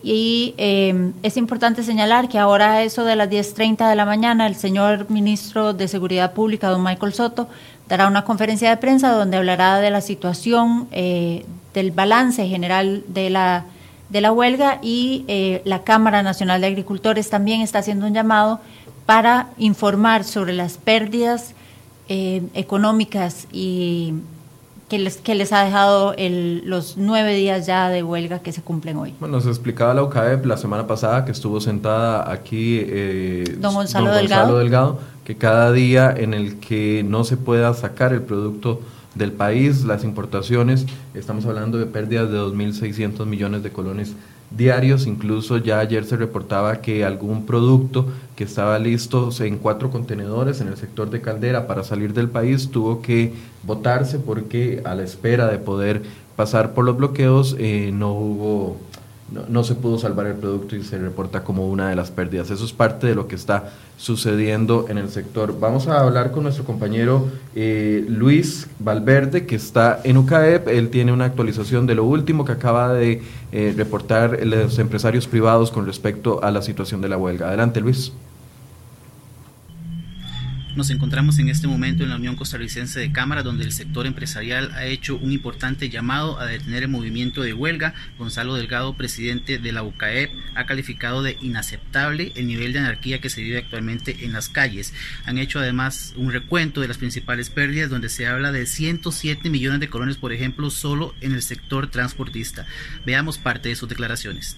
[0.03, 4.57] Y eh, es importante señalar que ahora eso de las 10.30 de la mañana el
[4.57, 7.49] señor ministro de Seguridad Pública, don Michael Soto,
[7.89, 13.29] dará una conferencia de prensa donde hablará de la situación, eh, del balance general de
[13.29, 13.67] la,
[14.09, 18.61] de la huelga y eh, la Cámara Nacional de Agricultores también está haciendo un llamado
[19.05, 21.55] para informar sobre las pérdidas
[22.13, 24.15] económicas y
[24.91, 28.61] que les, que les ha dejado el, los nueve días ya de huelga que se
[28.61, 29.15] cumplen hoy.
[29.21, 34.13] Bueno, nos explicaba la UCAEP la semana pasada que estuvo sentada aquí eh, don, Gonzalo,
[34.13, 34.59] Delgado.
[34.59, 38.81] Delgado, que cada día en el que no se pueda sacar el producto
[39.15, 44.15] del país, las importaciones, estamos hablando de pérdidas de 2.600 millones de colones
[44.51, 50.61] diarios, incluso ya ayer se reportaba que algún producto que estaba listo en cuatro contenedores
[50.61, 53.33] en el sector de Caldera para salir del país tuvo que
[53.63, 56.03] votarse porque a la espera de poder
[56.37, 58.77] pasar por los bloqueos eh, no hubo
[59.31, 62.51] no, se pudo salvar el producto y se reporta como una de las pérdidas.
[62.51, 65.59] Eso es parte de lo que está sucediendo en el sector.
[65.61, 70.69] Vamos a hablar con nuestro compañero eh, Luis Valverde, que está en UCAEP.
[70.69, 75.71] Él tiene una actualización de lo último que acaba de eh, reportar los empresarios privados
[75.71, 77.49] con respecto a la situación de la huelga.
[77.49, 78.13] Adelante, Luis.
[80.77, 84.71] Nos encontramos en este momento en la Unión Costarricense de Cámara, donde el sector empresarial
[84.73, 87.93] ha hecho un importante llamado a detener el movimiento de huelga.
[88.19, 93.31] Gonzalo Delgado, presidente de la UCAEP, ha calificado de inaceptable el nivel de anarquía que
[93.31, 94.95] se vive actualmente en las calles.
[95.25, 99.81] Han hecho además un recuento de las principales pérdidas, donde se habla de 107 millones
[99.81, 102.65] de colones, por ejemplo, solo en el sector transportista.
[103.05, 104.57] Veamos parte de sus declaraciones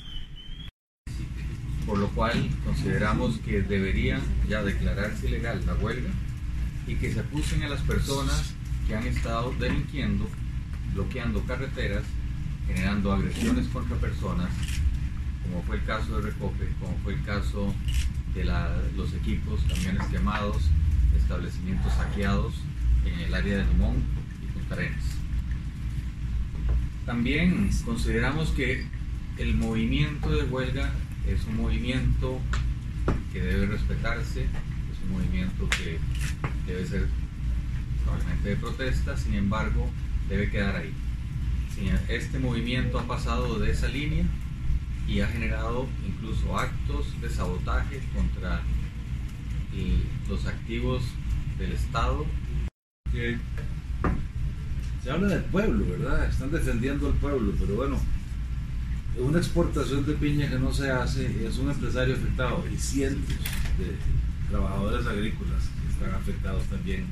[1.86, 6.10] por lo cual consideramos que debería ya declararse ilegal la huelga
[6.86, 8.54] y que se acusen a las personas
[8.86, 10.28] que han estado delinquiendo,
[10.94, 12.04] bloqueando carreteras,
[12.66, 14.50] generando agresiones contra personas,
[15.42, 17.74] como fue el caso de Recope, como fue el caso
[18.34, 18.44] de
[18.96, 20.62] los equipos, camiones quemados,
[21.16, 22.54] establecimientos saqueados
[23.04, 23.96] en el área de Limón
[24.42, 25.04] y Punta Arenas.
[27.04, 28.86] También consideramos que
[29.38, 30.92] el movimiento de huelga
[31.26, 32.38] es un movimiento
[33.32, 35.98] que debe respetarse, es un movimiento que
[36.66, 37.06] debe ser
[38.04, 39.88] probablemente de protesta, sin embargo,
[40.28, 40.92] debe quedar ahí.
[42.08, 44.24] Este movimiento ha pasado de esa línea
[45.08, 48.60] y ha generado incluso actos de sabotaje contra
[50.28, 51.02] los activos
[51.58, 52.24] del Estado.
[55.02, 56.28] se habla del pueblo, ¿verdad?
[56.28, 57.98] Están defendiendo al pueblo, pero bueno,
[59.18, 63.36] una exportación de piña que no se hace es un empresario afectado y cientos
[63.78, 63.96] de
[64.48, 67.04] trabajadores agrícolas que están afectados también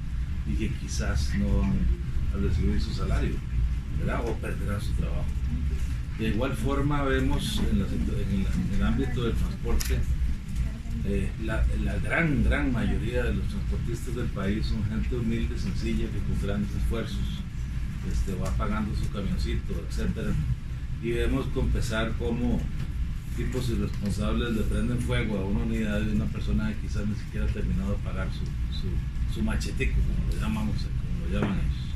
[0.47, 1.73] y que quizás no van
[2.35, 3.35] a recibir su salario
[4.25, 5.27] o perderán su trabajo.
[6.19, 7.85] De igual forma vemos en,
[8.75, 9.99] el ámbito del transporte
[11.07, 11.65] eh, la,
[12.03, 16.75] gran, gran mayoría de los transportistas del país son gente humilde, sencilla, que con grandes
[16.77, 17.43] esfuerzos
[18.11, 20.33] este, va pagando su camioncito, etcétera
[21.03, 22.61] y vemos con pesar cómo
[23.37, 27.47] tipos irresponsables le prenden fuego a una unidad de una persona que quizás ni siquiera
[27.47, 28.45] ha terminado de pagar su,
[28.77, 31.91] su, su machetico, como lo, llamamos, como lo llaman ellos.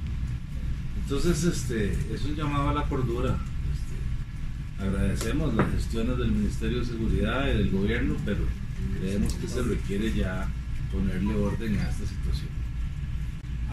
[1.02, 3.36] Entonces, este, es un llamado a la cordura.
[3.74, 8.46] Este, agradecemos las gestiones del Ministerio de Seguridad y del gobierno, pero
[8.98, 10.48] creemos que se requiere ya
[10.90, 12.53] ponerle orden a esta situación.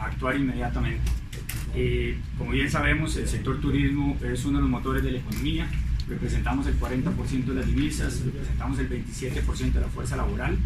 [0.01, 1.11] Actuar inmediatamente.
[1.75, 5.69] Eh, como bien sabemos, el sector turismo es uno de los motores de la economía.
[6.09, 10.57] Representamos el 40% de las divisas, representamos el 27% de la fuerza laboral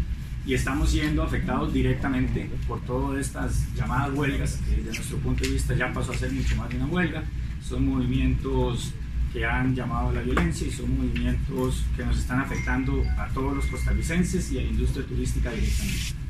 [0.46, 5.50] y estamos siendo afectados directamente por todas estas llamadas huelgas, que desde nuestro punto de
[5.50, 7.22] vista ya pasó a ser mucho más de una huelga.
[7.62, 8.94] Son movimientos
[9.32, 13.56] que han llamado a la violencia y son movimientos que nos están afectando a todos
[13.56, 16.25] los costarricenses y a la industria turística directamente.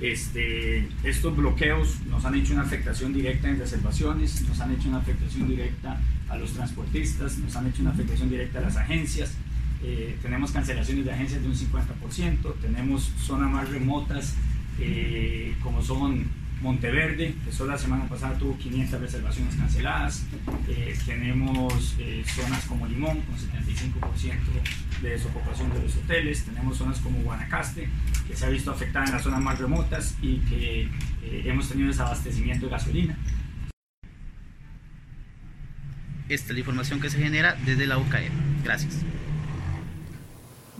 [0.00, 4.98] Este, estos bloqueos nos han hecho una afectación directa en reservaciones, nos han hecho una
[4.98, 9.34] afectación directa a los transportistas, nos han hecho una afectación directa a las agencias.
[9.82, 14.34] Eh, tenemos cancelaciones de agencias de un 50%, tenemos zonas más remotas
[14.78, 16.24] eh, como son
[16.60, 20.26] Monteverde, que solo la semana pasada tuvo 500 reservaciones canceladas.
[20.68, 24.34] Eh, tenemos eh, zonas como Limón, con 75%
[25.00, 26.44] de desocupación de los hoteles.
[26.44, 27.88] Tenemos zonas como Guanacaste,
[28.28, 31.88] que se ha visto afectada en las zonas más remotas y que eh, hemos tenido
[31.88, 33.18] desabastecimiento de gasolina.
[36.28, 38.30] Esta es la información que se genera desde la UCAE.
[38.62, 38.98] Gracias.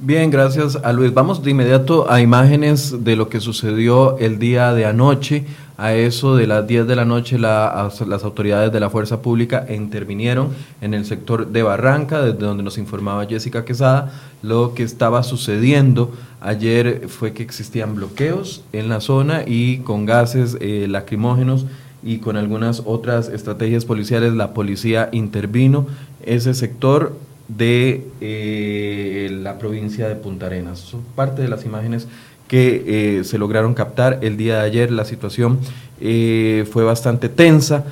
[0.03, 1.13] Bien, gracias a Luis.
[1.13, 5.45] Vamos de inmediato a imágenes de lo que sucedió el día de anoche.
[5.81, 10.51] A eso de las 10 de la noche las autoridades de la Fuerza Pública intervinieron
[10.83, 14.13] en el sector de Barranca, desde donde nos informaba Jessica Quesada.
[14.43, 16.13] Lo que estaba sucediendo
[16.43, 21.65] ayer fue que existían bloqueos en la zona y con gases eh, lacrimógenos
[22.03, 25.87] y con algunas otras estrategias policiales la policía intervino.
[26.23, 27.17] Ese sector
[27.49, 30.79] de eh, la provincia de Punta Arenas.
[30.79, 32.07] Son parte de las imágenes
[32.51, 34.91] que eh, se lograron captar el día de ayer.
[34.91, 35.61] La situación
[36.01, 37.85] eh, fue bastante tensa.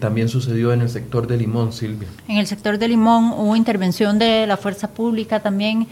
[0.00, 2.08] también sucedió en el sector de Limón, Silvia.
[2.26, 5.86] En el sector de Limón hubo intervención de la fuerza pública también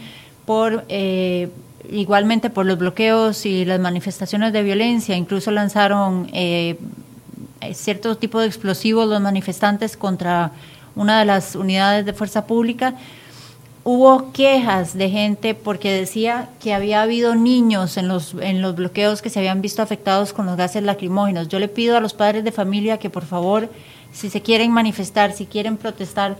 [0.45, 0.83] por
[1.89, 5.15] igualmente por los bloqueos y las manifestaciones de violencia.
[5.15, 6.27] Incluso lanzaron
[7.73, 10.51] cierto tipo de explosivos los manifestantes contra
[10.95, 12.95] una de las unidades de fuerza pública,
[13.83, 19.21] hubo quejas de gente porque decía que había habido niños en los, en los bloqueos
[19.21, 21.47] que se habían visto afectados con los gases lacrimógenos.
[21.47, 23.69] Yo le pido a los padres de familia que por favor,
[24.11, 26.37] si se quieren manifestar, si quieren protestar,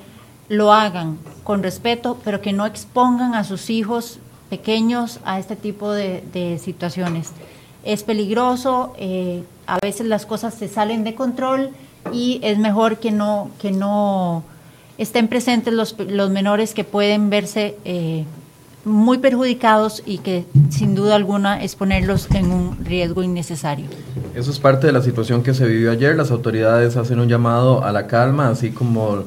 [0.50, 5.92] lo hagan con respeto, pero que no expongan a sus hijos pequeños a este tipo
[5.92, 7.32] de, situaciones.
[7.84, 11.72] Es peligroso, eh, a veces las cosas se salen de control
[12.12, 14.44] y es mejor que no, que no
[15.02, 18.24] estén presentes los, los menores que pueden verse eh,
[18.86, 23.88] muy perjudicados y que sin duda alguna es ponerlos en un riesgo innecesario.
[24.36, 26.16] Eso es parte de la situación que se vivió ayer.
[26.16, 29.24] Las autoridades hacen un llamado a la calma, así como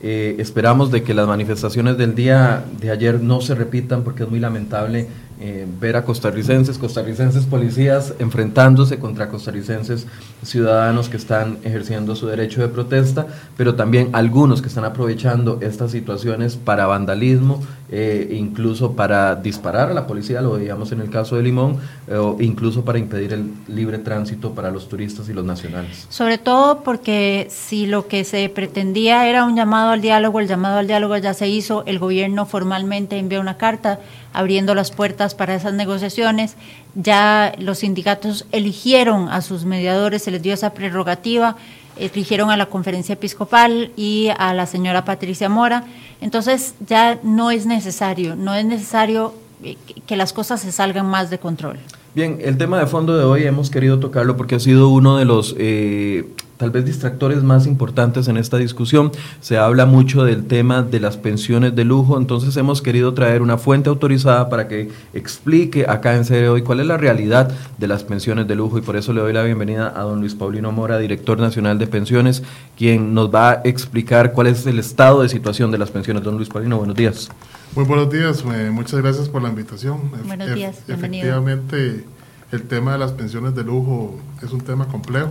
[0.00, 4.30] eh, esperamos de que las manifestaciones del día de ayer no se repitan porque es
[4.30, 5.08] muy lamentable
[5.40, 10.06] eh, ver a costarricenses, costarricenses policías enfrentándose contra costarricenses
[10.42, 15.92] ciudadanos que están ejerciendo su derecho de protesta, pero también algunos que están aprovechando estas
[15.92, 21.36] situaciones para vandalismo, eh, incluso para disparar a la policía, lo veíamos en el caso
[21.36, 26.06] de Limón, eh, incluso para impedir el libre tránsito para los turistas y los nacionales.
[26.10, 30.78] Sobre todo porque si lo que se pretendía era un llamado al diálogo, el llamado
[30.78, 34.00] al diálogo ya se hizo, el gobierno formalmente envió una carta
[34.34, 36.56] abriendo las puertas para esas negociaciones.
[36.94, 41.56] Ya los sindicatos eligieron a sus mediadores, se les dio esa prerrogativa,
[41.98, 45.84] eligieron a la conferencia episcopal y a la señora Patricia Mora.
[46.20, 51.30] Entonces ya no es necesario, no es necesario eh, que las cosas se salgan más
[51.30, 51.78] de control.
[52.14, 55.24] Bien, el tema de fondo de hoy hemos querido tocarlo porque ha sido uno de
[55.24, 56.24] los eh,
[56.58, 59.12] tal vez distractores más importantes en esta discusión.
[59.40, 63.56] Se habla mucho del tema de las pensiones de lujo, entonces hemos querido traer una
[63.56, 68.02] fuente autorizada para que explique acá en serio hoy cuál es la realidad de las
[68.02, 70.98] pensiones de lujo y por eso le doy la bienvenida a don Luis Paulino Mora,
[70.98, 72.42] director nacional de pensiones,
[72.76, 76.24] quien nos va a explicar cuál es el estado de situación de las pensiones.
[76.24, 77.28] Don Luis Paulino, buenos días.
[77.76, 80.10] Muy buenos días, muchas gracias por la invitación.
[80.26, 82.04] Buenos días, Efectivamente,
[82.50, 85.30] el tema de las pensiones de lujo es un tema complejo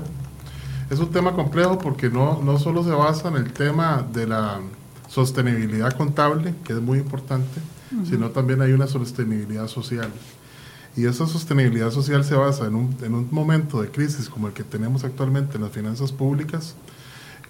[0.90, 4.60] es un tema complejo porque no, no solo se basa en el tema de la
[5.10, 7.60] sostenibilidad contable, que es muy importante,
[8.10, 10.10] sino también hay una sostenibilidad social.
[10.96, 14.54] Y esa sostenibilidad social se basa en un, en un momento de crisis como el
[14.54, 16.76] que tenemos actualmente en las finanzas públicas,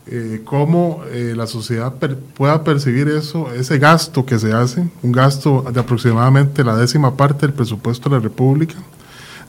[0.09, 1.93] eh, cómo eh, la sociedad
[2.35, 7.45] pueda percibir eso, ese gasto que se hace, un gasto de aproximadamente la décima parte
[7.45, 8.75] del presupuesto de la República,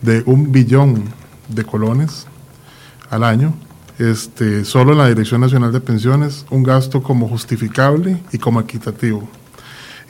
[0.03, 1.05] de un billón
[1.49, 2.27] de colones
[3.11, 3.55] al año,
[3.99, 9.29] este, solo en la Dirección Nacional de Pensiones, un gasto como justificable y como equitativo.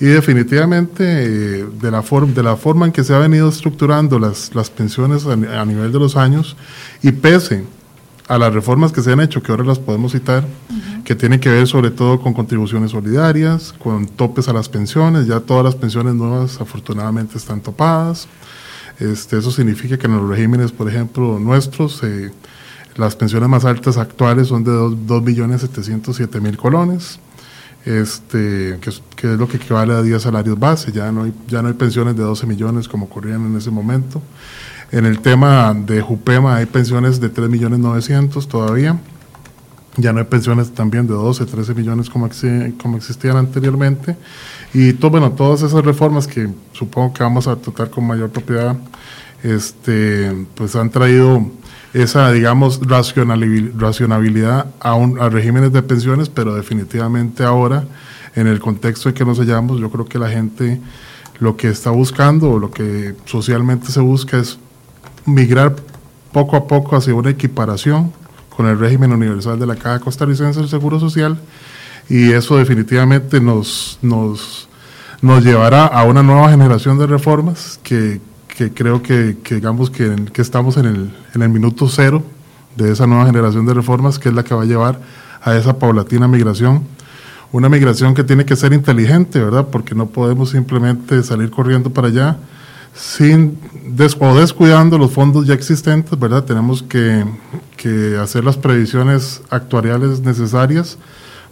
[0.01, 4.55] Y definitivamente eh, de, la de la forma en que se ha venido estructurando las,
[4.55, 6.57] las pensiones a, nivel de los años
[7.03, 7.65] y pese
[8.29, 10.47] a las reformas que se han hecho, que ahora las podemos citar,
[11.05, 15.41] que tienen que ver sobre todo con contribuciones solidarias, con topes a las pensiones, ya
[15.41, 18.29] todas las pensiones nuevas afortunadamente están topadas.
[19.01, 22.31] Este, eso significa que en los regímenes, por ejemplo, nuestros, eh,
[22.99, 27.21] las pensiones más altas actuales son de 2.707.000 colones
[27.85, 29.03] este, que, es
[29.39, 32.23] lo que equivale a 10 salarios base, ya no, hay, ya no hay pensiones de
[32.23, 34.21] 12 millones como ocurrían en ese momento.
[34.91, 38.99] En el tema de Jupema hay pensiones de 3 millones 900 todavía,
[39.97, 42.29] ya no hay pensiones también de 12, 13 millones como,
[42.81, 44.17] como existían anteriormente.
[44.75, 48.77] Y todo, bueno, todas esas reformas que supongo que vamos a tratar con mayor propiedad,
[49.43, 51.45] este, pues han traído
[52.03, 57.85] esa, digamos, racionabilidad a, a regímenes de pensiones, pero definitivamente ahora,
[58.35, 60.81] en el contexto en que nos hallamos, yo creo que la gente
[61.41, 64.59] lo que está buscando o lo que socialmente se busca es
[65.25, 65.77] migrar
[66.33, 68.13] poco a poco hacia una equiparación
[68.49, 71.39] con el régimen universal de la Caja Costarricense del Seguro Social
[72.09, 74.69] y eso definitivamente nos, nos,
[75.21, 78.21] nos llevará a una nueva generación de reformas que,
[78.59, 82.25] que creo que, digamos que, que estamos en el, en el minuto cero
[82.75, 84.99] de esa nueva generación de reformas, que es la que va a llevar
[85.43, 86.83] a esa paulatina migración.
[87.53, 89.69] Una migración que tiene que ser inteligente, ¿verdad?
[89.71, 92.37] Porque no podemos simplemente salir corriendo para allá
[92.97, 93.61] sin
[93.97, 96.43] descuidando los fondos ya existentes, ¿verdad?
[96.43, 97.25] Tenemos que,
[97.77, 100.99] que hacer las previsiones actuariales necesarias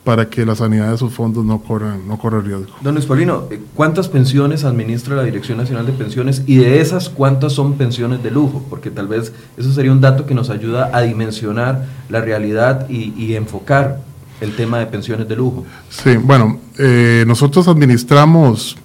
[0.07, 2.72] para que la sanidad de sus fondos no corra, no corra riesgo.
[2.80, 7.54] Don Luis Paulino, ¿cuántas pensiones administra la Dirección Nacional de Pensiones y de esas cuántas
[7.54, 8.64] son pensiones de lujo?
[8.70, 13.34] Porque tal vez eso sería un dato que nos ayuda a dimensionar la realidad y,
[13.34, 13.98] enfocar
[14.40, 15.66] el tema de pensiones de lujo.
[15.90, 18.76] Sí, bueno, eh, nosotros administramos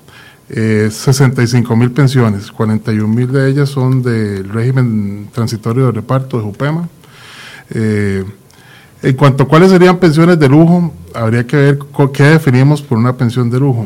[0.50, 6.44] eh, 65 mil pensiones, 41 mil de ellas son del régimen transitorio de reparto de
[6.46, 6.90] JUPEMA.
[7.70, 8.26] Eh,
[9.04, 11.80] en cuanto a cuáles serían pensiones de lujo, habría que ver
[12.14, 13.86] qué definimos por una pensión de lujo.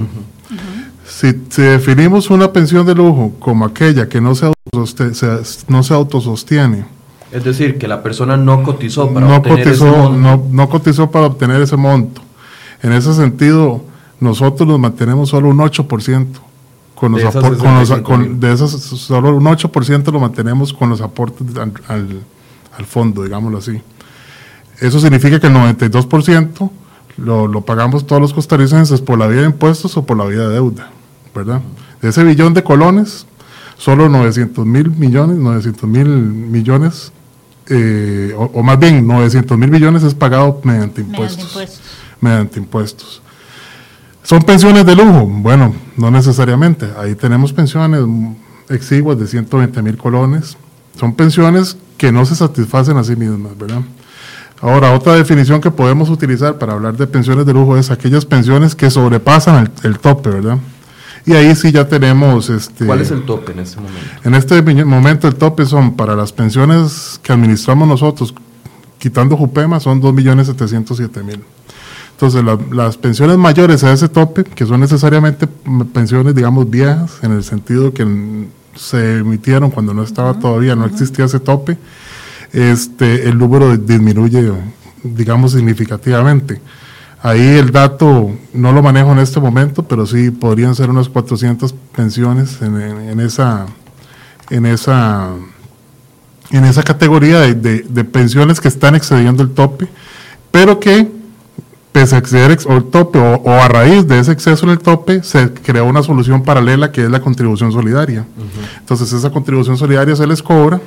[1.08, 4.52] Si, definimos una pensión de lujo como aquella que no se,
[5.68, 6.86] no se autosostiene,
[7.36, 10.48] es decir, que la persona no cotizó para no obtener ese monto.
[10.52, 12.22] No, cotizó para obtener ese monto.
[12.82, 13.84] En ese sentido,
[14.22, 16.28] nosotros nos mantenemos solo un 8%
[16.96, 23.24] con los aportes, de esos solo un 8% lo mantenemos con los aportes al fondo,
[23.24, 23.82] digámoslo así.
[24.80, 26.70] Eso significa que el 92%
[27.18, 30.42] lo, lo, pagamos todos los costarricenses por la vía de impuestos o por la vía
[30.42, 30.90] de deuda,
[31.34, 31.62] ¿verdad?
[32.02, 33.26] De ese billón de colones,
[33.78, 37.14] solo 900 mil millones, 900 mil millones,
[37.68, 41.82] eh, o, más bien 900 mil millones es pagado mediante impuestos.
[42.22, 43.22] Mediante impuestos.
[44.24, 45.26] ¿Son pensiones de lujo?
[45.26, 46.88] Bueno, no necesariamente.
[46.98, 48.02] Ahí tenemos pensiones
[48.70, 50.58] exiguas de 120 mil colones.
[51.00, 53.82] Son pensiones que no se satisfacen a sí mismas, ¿verdad?
[54.62, 58.74] Ahora, otra definición que podemos utilizar para hablar de pensiones de lujo es aquellas pensiones
[58.76, 60.58] que sobrepasan el, tope, ¿verdad?
[61.26, 62.50] Y ahí sí ya tenemos...
[62.50, 64.00] Este, ¿Cuál es el tope en este momento?
[64.24, 68.34] En este momento el tope son para las pensiones que administramos nosotros,
[68.98, 71.40] quitando Jupema, son 2.707.000.
[72.12, 75.48] Entonces, las pensiones mayores a ese tope, que son necesariamente
[75.92, 81.26] pensiones, digamos, viejas, en el sentido que se emitieron cuando no estaba todavía, no existía
[81.26, 81.78] ese tope,
[82.54, 84.52] este, el número disminuye,
[85.04, 86.62] digamos, significativamente.
[87.26, 91.74] Ahí el dato no lo manejo en este momento, pero sí podrían ser unas 400
[91.96, 93.66] pensiones en, esa,
[94.52, 95.32] en, esa,
[96.52, 99.88] en esa categoría de, pensiones que están excediendo el tope,
[100.52, 101.12] pero que
[101.92, 105.52] pese a exceder el tope o, a raíz de ese exceso en el tope, se
[105.52, 108.24] creó una solución paralela que es la contribución solidaria.
[108.82, 110.80] Entonces esa contribución solidaria se les cobra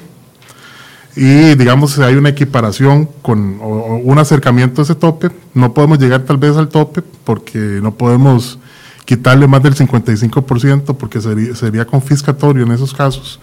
[1.19, 5.99] y digamos si hay una equiparación con o, un acercamiento a ese tope, no podemos
[5.99, 8.59] llegar tal vez al tope porque no podemos
[9.05, 13.41] quitarle más del 55% porque sería, sería confiscatorio en esos casos.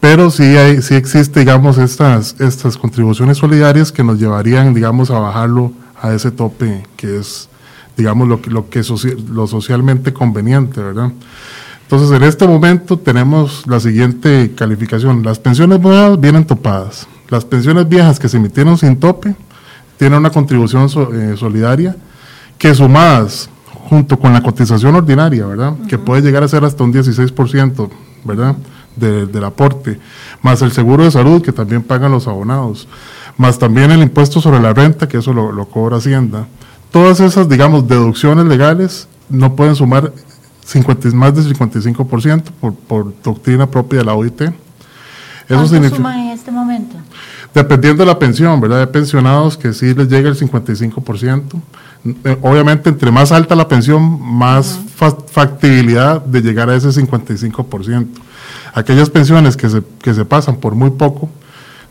[0.00, 5.18] Pero sí, hay, sí existe, digamos, estas, estas contribuciones solidarias que nos llevarían, digamos, a
[5.18, 5.72] bajarlo
[6.02, 7.48] a ese tope que es,
[7.96, 8.82] digamos, lo, lo que
[9.32, 11.10] lo socialmente conveniente, ¿verdad?
[11.84, 15.22] Entonces, en este momento tenemos la siguiente calificación.
[15.22, 17.06] Las pensiones nuevas vienen topadas.
[17.28, 19.34] Las pensiones viejas que se emitieron sin tope
[19.96, 21.96] tienen una contribución eh, solidaria
[22.58, 23.48] que sumadas
[23.88, 25.74] junto con la cotización ordinaria, ¿verdad?
[25.88, 27.88] Que puede llegar a ser hasta un 16%,
[28.24, 28.56] ¿verdad?
[28.96, 29.98] del aporte,
[30.42, 32.86] más el seguro de salud que también pagan los abonados,
[33.36, 36.46] más también el impuesto sobre la renta, que eso lo, cobra Hacienda.
[36.90, 40.12] Todas esas, digamos, deducciones legales no pueden sumar
[40.64, 44.42] 50, más del 55% por, por doctrina propia de la OIT.
[44.42, 44.54] Eso
[45.48, 46.96] ¿Cuánto significa, suman en este momento?
[47.54, 48.80] Dependiendo de la pensión, ¿verdad?
[48.80, 51.42] Hay pensionados que sí les llega el 55%.
[52.24, 58.08] Eh, obviamente, entre más alta la pensión, más factibilidad de llegar a ese 55%.
[58.74, 61.30] Aquellas pensiones que se, que se pasan por muy poco,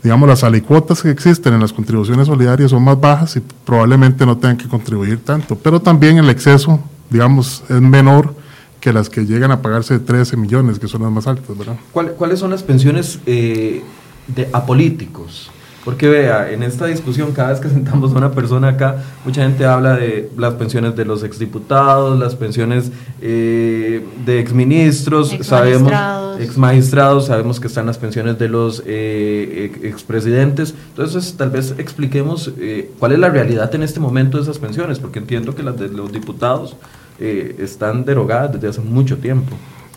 [0.02, 4.36] digamos, las alicuotas que existen en las contribuciones solidarias son más bajas y probablemente no
[4.36, 8.34] tengan que contribuir tanto, pero también el exceso, digamos, es menor
[8.80, 11.76] que las que llegan a pagarse de 13 millones, que son las más altas, ¿verdad?
[11.90, 13.82] ¿Cuáles son las pensiones eh,
[14.26, 15.50] de apolíticos?
[15.84, 19.66] Porque vea, en esta discusión, cada vez que sentamos a una persona acá, mucha gente
[19.66, 25.92] habla de las pensiones de los exdiputados, las pensiones eh, de exministros, ex sabemos,
[26.40, 30.74] exmagistrados, sabemos que están las pensiones de los eh, expresidentes.
[30.88, 34.98] Entonces, tal vez expliquemos eh, cuál es la realidad en este momento de esas pensiones,
[34.98, 36.76] porque entiendo que las de los diputados
[37.20, 39.54] eh, están derogadas desde hace mucho tiempo.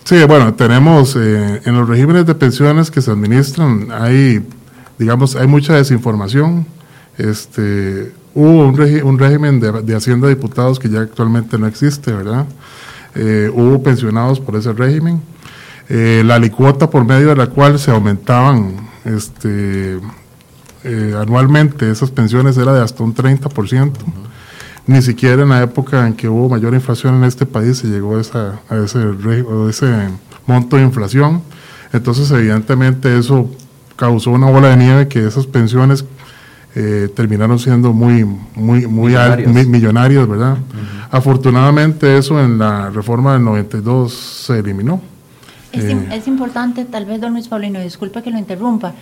[0.07, 4.41] Sí, bueno, tenemos en los regímenes de pensiones que se administran, hay
[4.97, 6.65] digamos, hay mucha desinformación.
[7.17, 12.45] Este, hubo un, régimen de, Hacienda de Diputados que ya actualmente no existe, ¿verdad?
[13.15, 15.21] Eh, hubo pensionados por ese régimen.
[15.89, 19.99] Eh, la alicuota por medio de la cual se aumentaban este,
[20.83, 23.91] eh, anualmente esas pensiones era de hasta un 30%.
[24.87, 28.17] Ni siquiera en la época en que hubo mayor inflación en este país se llegó
[28.17, 30.09] a, esa, a ese, a ese
[30.45, 31.41] monto de inflación.
[31.91, 33.49] Entonces, evidentemente, eso
[33.97, 36.05] causó una bola de nieve que esas pensiones
[36.75, 39.13] eh, terminaron siendo muy, muy, muy
[39.65, 40.57] millonarias, ¿verdad?
[41.09, 45.01] Afortunadamente eso en la reforma del 92 se eliminó.
[45.71, 48.93] Es, eh, es, importante, tal vez, don Luis Paulino, disculpe que lo interrumpa,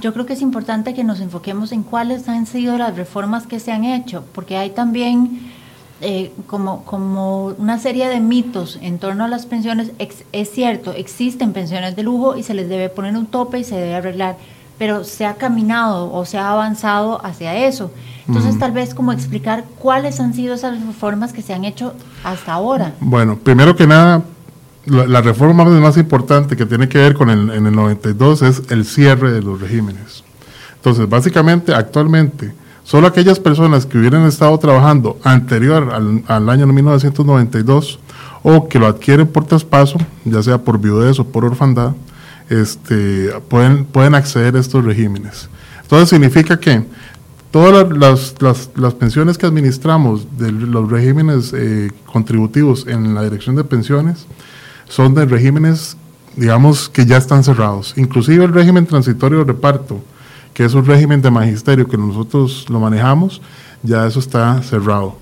[0.00, 3.60] yo creo que es importante que nos enfoquemos en cuáles han sido las reformas que
[3.60, 5.50] se han hecho, porque hay también
[6.00, 9.90] eh, como, como una serie de mitos en torno a las pensiones.
[9.98, 13.74] es cierto, existen pensiones de lujo y se les debe poner un tope y se
[13.74, 14.36] debe arreglar,
[14.78, 17.90] pero se ha caminado o se ha avanzado hacia eso.
[18.28, 22.52] Entonces, tal vez como explicar cuáles han sido esas reformas que se han hecho hasta
[22.52, 22.92] ahora.
[23.00, 24.22] Bueno, primero que nada,
[24.88, 28.84] la, reforma más importante que tiene que ver con el, en el 92 es el
[28.84, 30.24] cierre de los regímenes.
[30.76, 32.52] Entonces, básicamente, actualmente,
[32.88, 35.92] Solo aquellas personas que hubieran estado trabajando anterior
[36.26, 37.98] al, año 1992
[38.42, 41.92] o que lo adquieren por traspaso, ya sea por viudez o por orfandad,
[42.48, 45.50] este, pueden, pueden acceder a estos regímenes.
[45.82, 46.82] Entonces significa que
[47.50, 54.26] todas las, pensiones que administramos de los regímenes eh, contributivos en la dirección de pensiones
[54.88, 55.96] son de regímenes,
[56.36, 57.94] digamos, que ya están cerrados.
[57.96, 60.00] Inclusive el régimen transitorio de reparto,
[60.54, 63.40] que es un régimen de magisterio que nosotros lo manejamos,
[63.82, 65.16] ya eso está cerrado.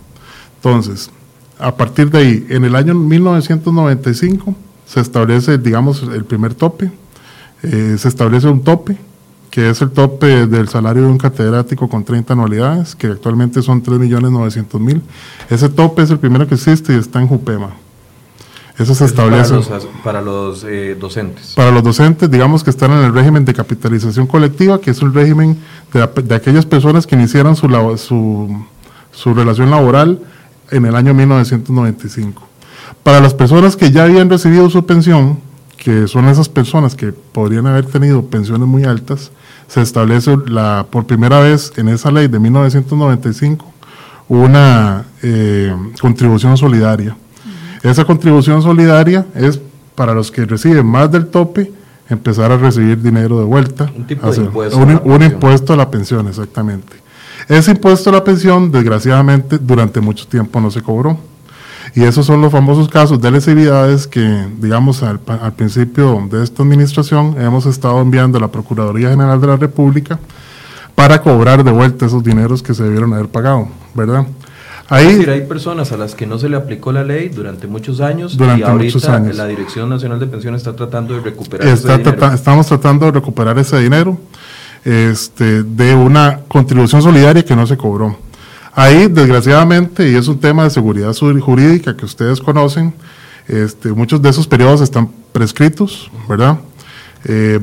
[0.57, 1.11] Entonces,
[1.59, 4.55] a partir de ahí, en el año 1995
[4.87, 6.91] se establece, digamos, el primer tope,
[7.63, 8.97] eh, se establece un tope,
[9.51, 13.83] que es el tope del salario de un catedrático con 30 anualidades, que actualmente son
[13.83, 15.01] 3.900.000.
[15.49, 17.71] Ese tope es el primero que existe y está en Jupema.
[18.79, 19.55] Eso se establece.
[20.05, 21.55] Para los, eh, docentes.
[21.55, 25.15] Para los docentes, digamos que están en el régimen de capitalización colectiva, que es un
[25.15, 25.59] régimen
[25.93, 28.65] de, aquellas personas que iniciaron su, su,
[29.13, 30.21] su relación laboral
[30.71, 32.43] en el año 1995.
[33.03, 35.39] Para las personas que ya habían recibido su pensión,
[35.79, 39.31] que son esas personas que podrían haber tenido pensiones muy altas,
[39.69, 43.73] se establece la, por primera vez en esa ley de 1995
[44.29, 47.17] una eh, contribución solidaria
[47.87, 49.61] esa contribución solidaria es
[49.95, 51.73] para los que reciben más del tope,
[52.09, 53.91] empezar a recibir dinero de vuelta.
[53.97, 54.79] Un tipo de impuesto.
[54.79, 56.97] Un, impuesto a la pensión, exactamente.
[57.49, 61.19] Ese impuesto a la pensión, desgraciadamente, durante mucho tiempo no se cobró.
[61.95, 66.63] Y esos son los famosos casos de lesividades que, digamos, al, al, principio de esta
[66.63, 70.19] administración hemos estado enviando a la Procuraduría General de la República
[70.95, 74.27] para cobrar de vuelta esos dineros que se debieron haber pagado, ¿verdad?
[74.89, 77.67] Ahí, es decir, hay personas a las que no se le aplicó la ley durante
[77.67, 82.33] muchos años y ahorita la Dirección Nacional de Pensiones está tratando de recuperar ese dinero.
[82.33, 84.17] estamos tratando de recuperar ese dinero
[84.85, 88.17] este, de una contribución solidaria que no se cobró.
[88.73, 92.95] Ahí, desgraciadamente, y es un tema de seguridad jurídica que ustedes conocen,
[93.49, 96.59] este, muchos de esos periodos están prescritos, ¿verdad?
[97.25, 97.59] Eh,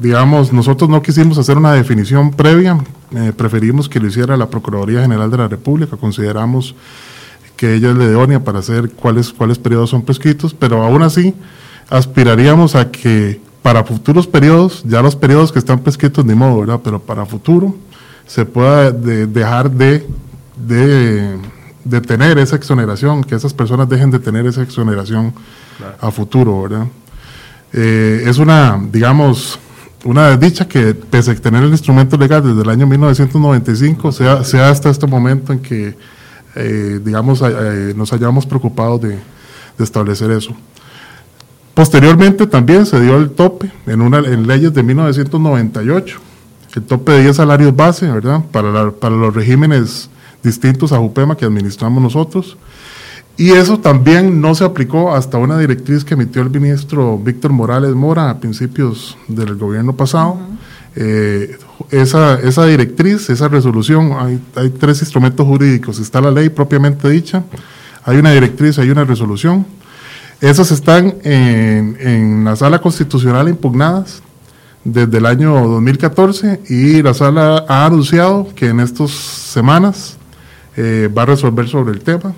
[0.00, 2.78] digamos, nosotros no quisimos hacer una definición previa,
[3.14, 6.74] eh, preferimos que lo hiciera la Procuraduría General de la República, consideramos
[7.56, 11.34] que ella es la idónea para hacer cuáles, cuáles periodos son prescritos, pero aún así
[11.88, 16.80] aspiraríamos a que para futuros periodos, ya los periodos que están prescritos ni modo, ¿verdad?
[16.84, 17.74] Pero para futuro
[18.26, 20.06] se pueda dejar de,
[20.56, 21.36] de,
[21.84, 25.32] detener esa exoneración, que esas personas dejen de tener esa exoneración
[26.00, 26.86] a futuro, ¿verdad?
[27.72, 29.58] Eh, es una, digamos,
[30.06, 34.70] una desdicha que pese a tener el instrumento legal desde el año 1995, sea, sea
[34.70, 35.96] hasta este momento en que,
[36.54, 39.18] eh, digamos, eh, nos hayamos preocupado de,
[39.78, 40.56] establecer eso.
[41.74, 46.18] Posteriormente también se dio el tope en, una, en leyes de 1998,
[46.76, 48.42] el tope de 10 salarios base, ¿verdad?
[48.50, 50.08] Para, para los regímenes
[50.42, 52.56] distintos a JUPEMA que administramos nosotros.
[53.36, 57.94] Y eso también no se aplicó hasta una directriz que emitió el ministro Víctor Morales
[57.94, 60.38] Mora a principios del gobierno pasado.
[60.94, 61.58] Eh,
[61.90, 65.98] esa, esa directriz, esa resolución, hay, hay, tres instrumentos jurídicos.
[65.98, 67.44] Está la ley propiamente dicha,
[68.04, 69.66] hay una directriz, hay una resolución.
[70.40, 74.22] Esas están en, en la sala constitucional impugnadas
[74.84, 80.16] desde el año 2014 y la sala ha anunciado que en estas semanas
[80.76, 82.34] eh, va a resolver sobre el tema.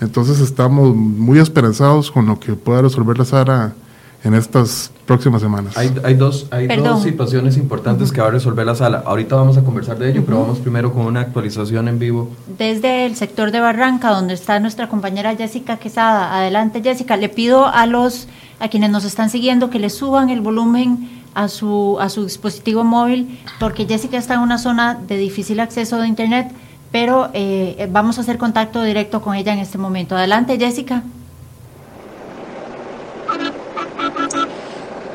[0.00, 3.74] Entonces estamos muy esperanzados con lo que pueda resolver la Sara
[4.22, 5.76] en estas próximas semanas.
[5.76, 9.02] Hay, hay, dos, hay dos situaciones importantes que va a resolver la sala.
[9.06, 12.30] Ahorita vamos a conversar de ello, pero vamos primero con una actualización en vivo.
[12.58, 16.36] Desde el sector de Barranca, donde está nuestra compañera Jessica Quesada.
[16.36, 17.16] Adelante, Jessica.
[17.16, 18.28] Le pido a los
[18.58, 22.84] a quienes nos están siguiendo que le suban el volumen a su, a su dispositivo
[22.84, 26.52] móvil, porque Jessica está en una zona de difícil acceso de Internet
[26.90, 30.16] pero eh, vamos a hacer contacto directo con ella en este momento.
[30.16, 31.02] Adelante, Jessica.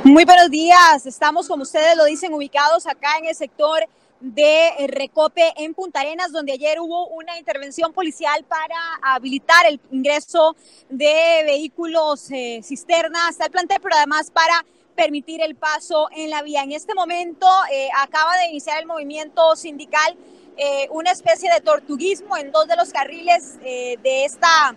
[0.03, 1.05] Muy buenos días.
[1.05, 3.80] Estamos, como ustedes lo dicen, ubicados acá en el sector
[4.19, 10.55] de Recope en Punta Arenas, donde ayer hubo una intervención policial para habilitar el ingreso
[10.89, 14.65] de vehículos eh, cisterna hasta el plantel, pero además para
[14.95, 16.63] permitir el paso en la vía.
[16.63, 20.15] En este momento eh, acaba de iniciar el movimiento sindical
[20.57, 24.75] eh, una especie de tortuguismo en dos de los carriles eh, de, esta,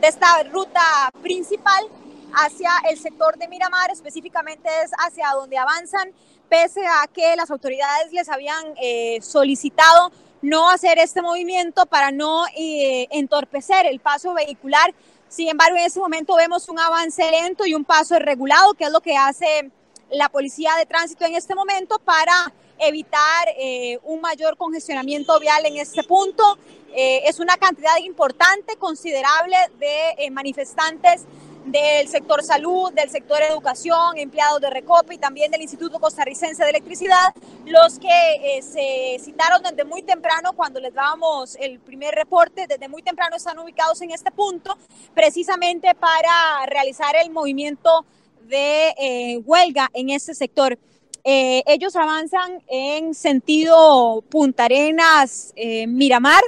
[0.00, 1.84] de esta ruta principal
[2.32, 6.12] hacia el sector de Miramar, específicamente es hacia donde avanzan,
[6.48, 12.44] pese a que las autoridades les habían eh, solicitado no hacer este movimiento para no
[12.56, 14.94] entorpecer el paso vehicular.
[15.28, 18.90] Sin embargo, en este momento vemos un avance lento y un paso irregulado, que es
[18.90, 19.70] lo que hace
[20.10, 25.76] la policía de tránsito en este momento para evitar eh, un mayor congestionamiento vial en
[25.76, 26.58] este punto.
[26.92, 31.24] Eh, es una cantidad importante, considerable de eh, manifestantes
[31.66, 36.70] del sector salud, del sector educación, empleados de Recope y también del Instituto Costarricense de
[36.70, 37.34] Electricidad,
[37.66, 43.02] los que se citaron desde muy temprano cuando les dábamos el primer reporte, desde muy
[43.02, 44.76] temprano están ubicados en este punto,
[45.14, 48.06] precisamente para realizar el movimiento
[48.48, 50.78] de huelga en este sector.
[51.24, 56.42] Eh, ellos avanzan en sentido Punta Arenas, eh, Miramar.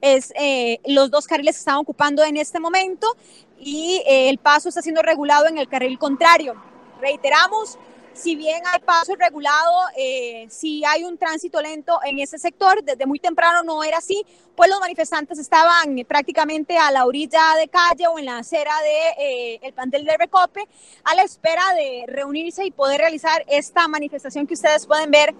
[0.00, 3.16] Es, eh, los dos carriles que están ocupando en este momento
[3.58, 6.54] y el paso está siendo regulado en el carril contrario.
[7.00, 7.78] Reiteramos,
[8.18, 13.06] si bien hay paso regulado, eh, si hay un tránsito lento en ese sector, desde
[13.06, 14.24] muy temprano no era así,
[14.56, 19.54] pues los manifestantes estaban prácticamente a la orilla de calle o en la acera de,
[19.54, 20.68] eh, el plantel de Recope
[21.04, 25.34] a la espera de reunirse y poder realizar esta manifestación que ustedes pueden ver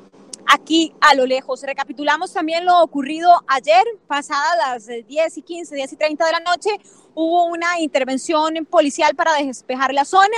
[0.47, 1.63] aquí a lo lejos.
[1.63, 6.41] Recapitulamos también lo ocurrido ayer, pasadas las 10 y 15, 10 y 30 de la
[6.41, 6.71] noche,
[7.15, 10.37] hubo una intervención policial para despejar la zona.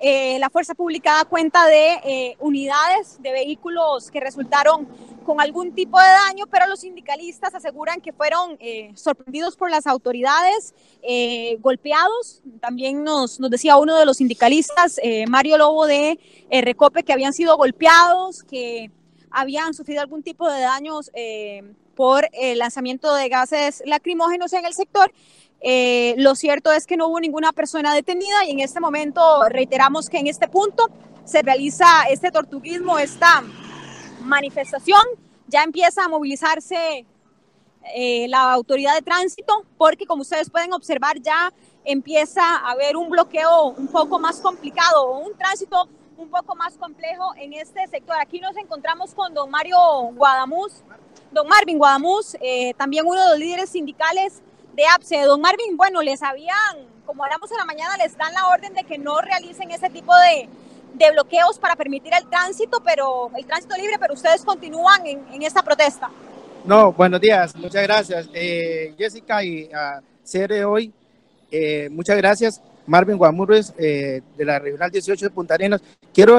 [0.00, 4.86] Eh, la fuerza pública da cuenta de eh, unidades de vehículos que resultaron
[5.24, 9.86] con algún tipo de daño, pero los sindicalistas aseguran que fueron eh, sorprendidos por las
[9.86, 10.72] autoridades,
[11.60, 12.42] golpeados.
[12.60, 16.18] También nos, nos, decía uno de los sindicalistas, Mario Lobo de
[16.50, 18.90] Recope, que habían sido golpeados, que
[19.30, 21.10] habían sufrido algún tipo de daños
[21.94, 25.12] por el lanzamiento de gases lacrimógenos en el sector
[25.60, 30.08] eh, lo cierto es que no hubo ninguna persona detenida y en este momento reiteramos
[30.08, 30.88] que en este punto
[31.24, 33.42] se realiza este tortuguismo, esta
[34.22, 35.00] manifestación.
[35.48, 37.06] Ya empieza a movilizarse
[37.94, 41.52] eh, la autoridad de tránsito porque como ustedes pueden observar ya
[41.84, 45.88] empieza a haber un bloqueo un poco más complicado un tránsito
[46.18, 48.16] un poco más complejo en este sector.
[48.20, 49.78] Aquí nos encontramos con don Mario
[50.14, 50.82] Guadamuz,
[51.30, 54.42] don Marvin Guadamuz, eh, también uno de los líderes sindicales
[54.78, 55.22] de APSE.
[55.24, 58.84] Don Marvin, bueno, les habían, como hablamos en la mañana, les dan la orden de
[58.84, 60.48] que no realicen ese tipo de,
[60.94, 65.62] de bloqueos para permitir el tránsito, pero el tránsito libre, pero ustedes continúan en, esta
[65.62, 66.08] protesta.
[66.64, 68.30] No, buenos días, muchas gracias.
[68.32, 70.92] Eh, Jessica y a CR hoy,
[71.50, 72.62] eh, muchas gracias.
[72.86, 75.82] Marvin Guamurres, eh, de la Regional 18 de Punta Arenas.
[76.14, 76.38] Quiero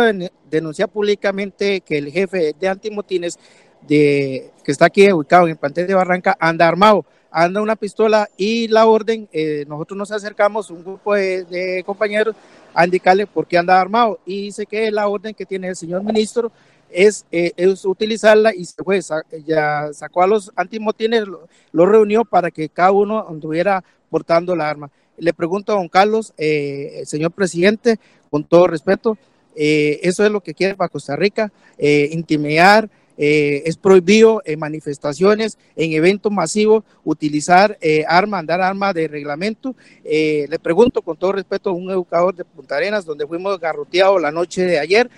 [0.50, 3.38] denunciar públicamente que el jefe de antimotines
[3.82, 8.30] de, que está aquí ubicado en el plantel de Barranca anda armado anda una pistola
[8.38, 12.36] y la orden, eh, nosotros nos acercamos, un grupo de, compañeros,
[12.74, 16.04] a indicarle por qué anda armado y dice que la orden que tiene el señor
[16.04, 16.52] ministro
[16.92, 19.00] es, eh, es utilizarla y se fue,
[19.46, 21.26] ya sacó a los antimotines,
[21.72, 24.90] lo, reunió para que cada uno anduviera portando la arma.
[25.18, 28.00] Le pregunto a don Carlos, eh, señor presidente,
[28.30, 29.18] con todo respeto,
[29.56, 32.90] eh, eso es lo que quiere para Costa Rica, intimidar,
[33.22, 39.76] es prohibido en manifestaciones, en eventos masivos, utilizar arma, andar arma de reglamento.
[40.06, 44.32] le pregunto con todo respeto a un educador de Punta Arenas, donde fuimos garroteados la
[44.32, 45.10] noche de ayer,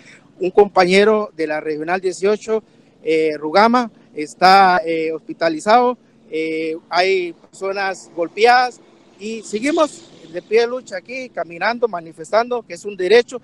[0.42, 2.64] un compañero de la Regional 18,
[3.04, 5.98] eh, Rugama, está eh, hospitalizado,
[6.30, 8.82] eh, hay personas golpeadas
[9.20, 13.42] y seguimos de pie de lucha aquí, caminando, manifestando, que es un derecho.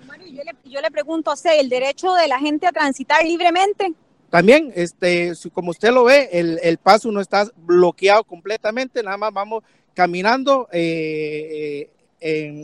[0.64, 3.92] yo, le, pregunto a usted, ¿el derecho de la gente a transitar libremente?
[4.30, 9.32] También, este, como usted lo ve, el, el paso no está bloqueado completamente, nada más
[9.32, 9.64] vamos
[9.94, 11.88] caminando en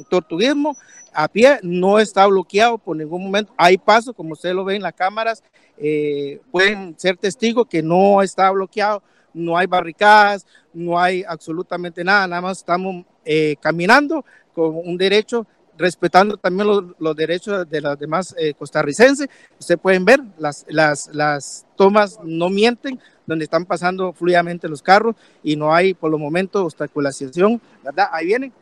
[0.04, 0.76] tortuguismo
[1.12, 3.52] a pie, no está bloqueado por ningún momento.
[3.56, 5.42] Hay paso, como usted lo ve en las cámaras,
[5.78, 9.02] eh, pueden ser testigos que no está bloqueado,
[9.32, 15.46] no hay barricadas, no hay absolutamente nada, nada más estamos eh, caminando con un derecho,
[15.76, 19.28] respetando también los, derechos de los demás eh, costarricenses.
[19.58, 25.16] Ustedes pueden ver, las, las, las tomas no mienten, donde están pasando fluidamente los carros
[25.42, 28.08] y no hay por los momentos obstaculización, ¿verdad?
[28.12, 28.52] Ahí vienen.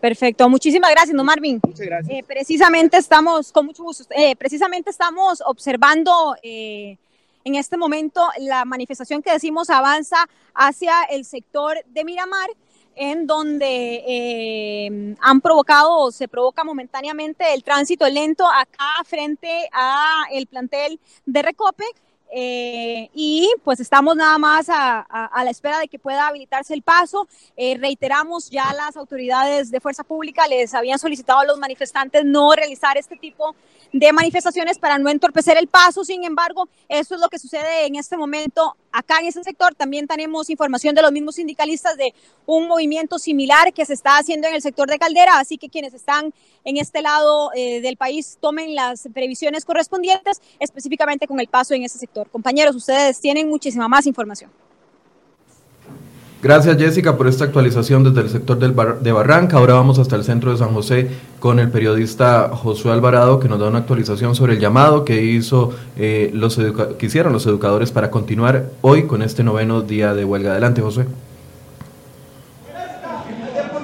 [0.00, 1.60] Perfecto, muchísimas gracias, don Marvin.
[1.66, 2.18] Muchas gracias.
[2.18, 6.96] Eh, precisamente estamos, con mucho gusto, eh, precisamente estamos observando eh,
[7.44, 12.48] en este momento la manifestación que decimos avanza hacia el sector de Miramar
[12.98, 21.00] en donde han provocado, se provoca momentáneamente el tránsito lento acá frente a el plantel
[21.24, 21.84] de Recope
[22.30, 25.06] eh, y pues estamos nada más a,
[25.42, 27.26] la espera de que pueda habilitarse el paso.
[27.56, 32.52] Eh, reiteramos, ya las autoridades de fuerza pública les habían solicitado a los manifestantes no
[32.52, 33.54] realizar este tipo
[33.92, 36.04] de manifestaciones para no entorpecer el paso.
[36.04, 39.74] Sin embargo, eso es lo que sucede en este momento acá en ese sector.
[39.74, 42.14] También tenemos información de los mismos sindicalistas de
[42.46, 45.38] un movimiento similar que se está haciendo en el sector de Caldera.
[45.38, 46.32] Así que quienes están
[46.64, 51.84] en este lado eh, del país tomen las previsiones correspondientes, específicamente con el paso en
[51.84, 52.30] ese sector.
[52.30, 54.50] Compañeros, ustedes tienen muchísima más información.
[56.40, 59.56] Gracias Jessica por esta actualización desde el sector de Barranca.
[59.56, 61.10] Ahora vamos hasta el centro de San José
[61.40, 65.72] con el periodista Josué Alvarado que nos da una actualización sobre el llamado que hizo
[65.96, 66.56] eh, los
[66.96, 70.52] que hicieron los educadores para continuar hoy con este noveno día de huelga.
[70.52, 71.06] Adelante Josué.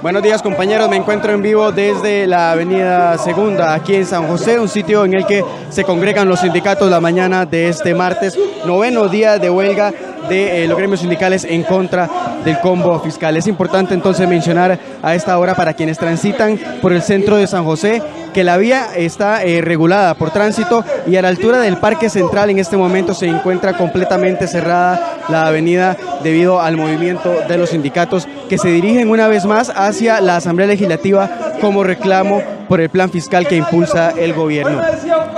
[0.00, 4.60] Buenos días compañeros, me encuentro en vivo desde la avenida Segunda aquí en San José,
[4.60, 9.08] un sitio en el que se congregan los sindicatos la mañana de este martes, noveno
[9.08, 9.92] día de huelga
[10.28, 12.08] de eh, los gremios sindicales en contra
[12.44, 13.36] del combo fiscal.
[13.36, 17.64] Es importante entonces mencionar a esta hora para quienes transitan por el centro de San
[17.64, 18.02] José
[18.34, 22.50] que la vía está eh, regulada por tránsito y a la altura del Parque Central
[22.50, 28.26] en este momento se encuentra completamente cerrada la avenida debido al movimiento de los sindicatos
[28.48, 33.10] que se dirigen una vez más hacia la Asamblea Legislativa como reclamo por el plan
[33.10, 34.80] fiscal que impulsa el gobierno.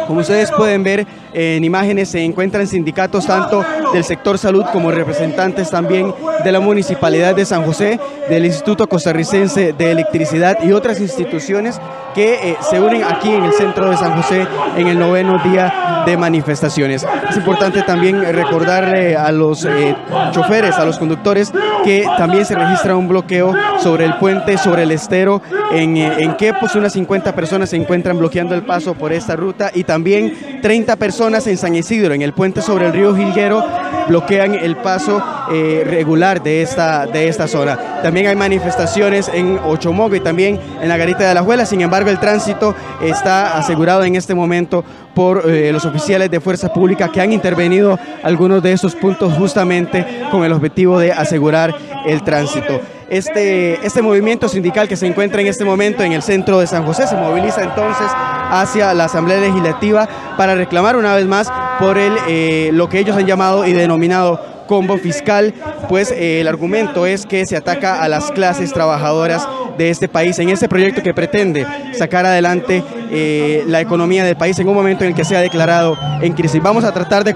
[0.07, 5.70] Como ustedes pueden ver en imágenes, se encuentran sindicatos tanto del sector salud como representantes
[5.70, 6.14] también
[6.45, 7.99] de la Municipalidad de San José,
[8.29, 11.81] del Instituto Costarricense de Electricidad y otras instituciones
[12.14, 14.47] que eh, se unen aquí en el centro de San José
[14.77, 17.07] en el noveno día de manifestaciones.
[17.29, 19.95] Es importante también recordarle a los eh,
[20.31, 21.53] choferes, a los conductores,
[21.85, 26.37] que también se registra un bloqueo sobre el puente, sobre el estero, en, eh, en
[26.37, 30.60] que pues unas 50 personas se encuentran bloqueando el paso por esta ruta y también
[30.62, 33.64] 30 personas en San Isidro, en el puente sobre el río Gilguero,
[34.08, 38.00] bloquean el paso regular de esta, de esta zona.
[38.02, 42.10] También hay manifestaciones en Ochomogo y también en la Garita de la Juela, sin embargo
[42.10, 47.20] el tránsito está asegurado en este momento por eh, los oficiales de fuerza pública que
[47.20, 51.74] han intervenido algunos de esos puntos justamente con el objetivo de asegurar
[52.06, 52.80] el tránsito.
[53.09, 56.84] Este, este movimiento sindical que se encuentra en este momento en el centro de San
[56.84, 57.07] José.
[57.07, 61.48] Se moviliza entonces hacia la Asamblea Legislativa para reclamar una vez más
[61.78, 65.54] por el, eh, lo que ellos han llamado y denominado combo fiscal,
[65.88, 69.46] pues eh, el argumento es que se ataca a las clases trabajadoras
[69.76, 74.58] de este país en este proyecto que pretende sacar adelante eh, la economía del país
[74.58, 76.62] en un momento en el que se ha declarado en crisis.
[76.62, 77.34] Vamos a tratar de,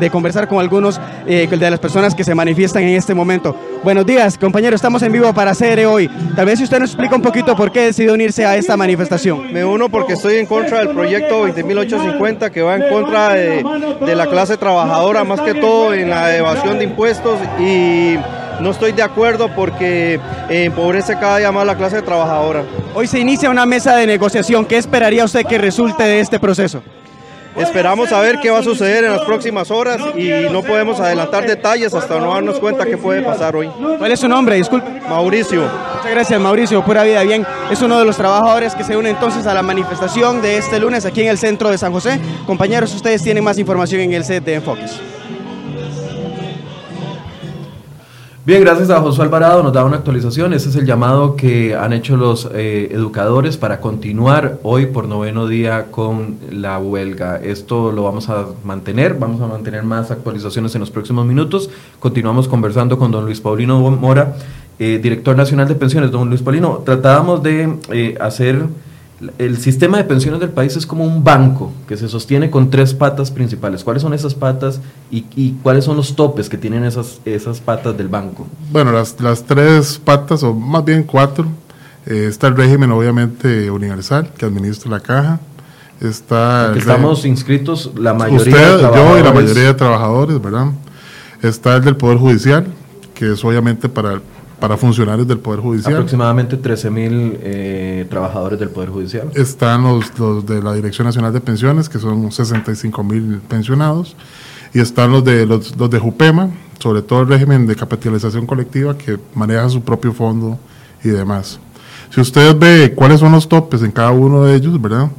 [0.00, 3.56] de conversar con algunos eh, de las personas que se manifiestan en este momento.
[3.82, 6.08] Buenos días, compañero, estamos en vivo para CR hoy.
[6.34, 9.52] Tal vez si usted nos explica un poquito por qué decidió unirse a esta manifestación.
[9.52, 13.64] Me uno porque estoy en contra del proyecto 20.850 que va en contra de,
[14.04, 18.16] de la clase trabajadora, más que todo en la evasión de impuestos y
[18.60, 20.14] no estoy de acuerdo porque
[20.48, 22.62] eh, empobrece cada día más la clase trabajadora.
[22.94, 24.64] Hoy se inicia una mesa de negociación.
[24.64, 26.82] ¿Qué esperaría usted que resulte de este proceso?
[27.56, 31.46] Esperamos a ver qué va a suceder en las próximas horas y no podemos adelantar
[31.46, 33.70] detalles hasta no darnos cuenta qué puede pasar hoy.
[33.98, 34.56] ¿Cuál es su nombre?
[34.56, 35.00] Disculpe.
[35.08, 35.62] Mauricio.
[35.96, 36.84] Muchas gracias, Mauricio.
[36.84, 37.22] Pura vida.
[37.22, 40.80] Bien, es uno de los trabajadores que se une entonces a la manifestación de este
[40.80, 42.18] lunes aquí en el centro de San José.
[42.44, 44.98] Compañeros, ustedes tienen más información en el set de Enfoques.
[48.46, 50.52] Bien, gracias a Josué Alvarado, nos da una actualización.
[50.52, 55.46] Ese es el llamado que han hecho los eh, educadores para continuar hoy por noveno
[55.46, 57.38] día con la huelga.
[57.42, 61.70] Esto lo vamos a mantener, vamos a mantener más actualizaciones en los próximos minutos.
[62.00, 64.36] Continuamos conversando con don Luis Paulino Mora,
[64.78, 66.10] eh, director nacional de pensiones.
[66.10, 68.66] Don Luis Paulino, tratábamos de eh, hacer
[69.38, 72.94] el sistema de pensiones del país es como un banco que se sostiene con tres
[72.94, 73.84] patas principales.
[73.84, 78.08] ¿Cuáles son esas patas y, cuáles son los topes que tienen esas, esas patas del
[78.08, 78.46] banco?
[78.72, 81.46] Bueno, las, las tres patas, o más bien cuatro,
[82.06, 85.40] eh, está el régimen obviamente universal que administra la caja.
[86.00, 90.66] Está estamos inscritos la mayoría Usted, yo y la mayoría de trabajadores, ¿verdad?
[91.40, 92.66] Está el del Poder Judicial,
[93.14, 94.20] que es obviamente para
[94.64, 95.92] para funcionarios del Poder Judicial.
[95.92, 99.30] Aproximadamente 13 mil eh, trabajadores del Poder Judicial.
[99.34, 104.16] Están los, los, de la Dirección Nacional de Pensiones, que son 65 mil pensionados,
[104.72, 106.48] y están los de, los, los, de JUPEMA,
[106.78, 110.58] sobre todo el régimen de capitalización colectiva, que maneja su propio fondo
[111.04, 111.60] y demás.
[112.08, 115.10] Si ustedes ve cuáles son los topes en cada uno de ellos, ¿verdad?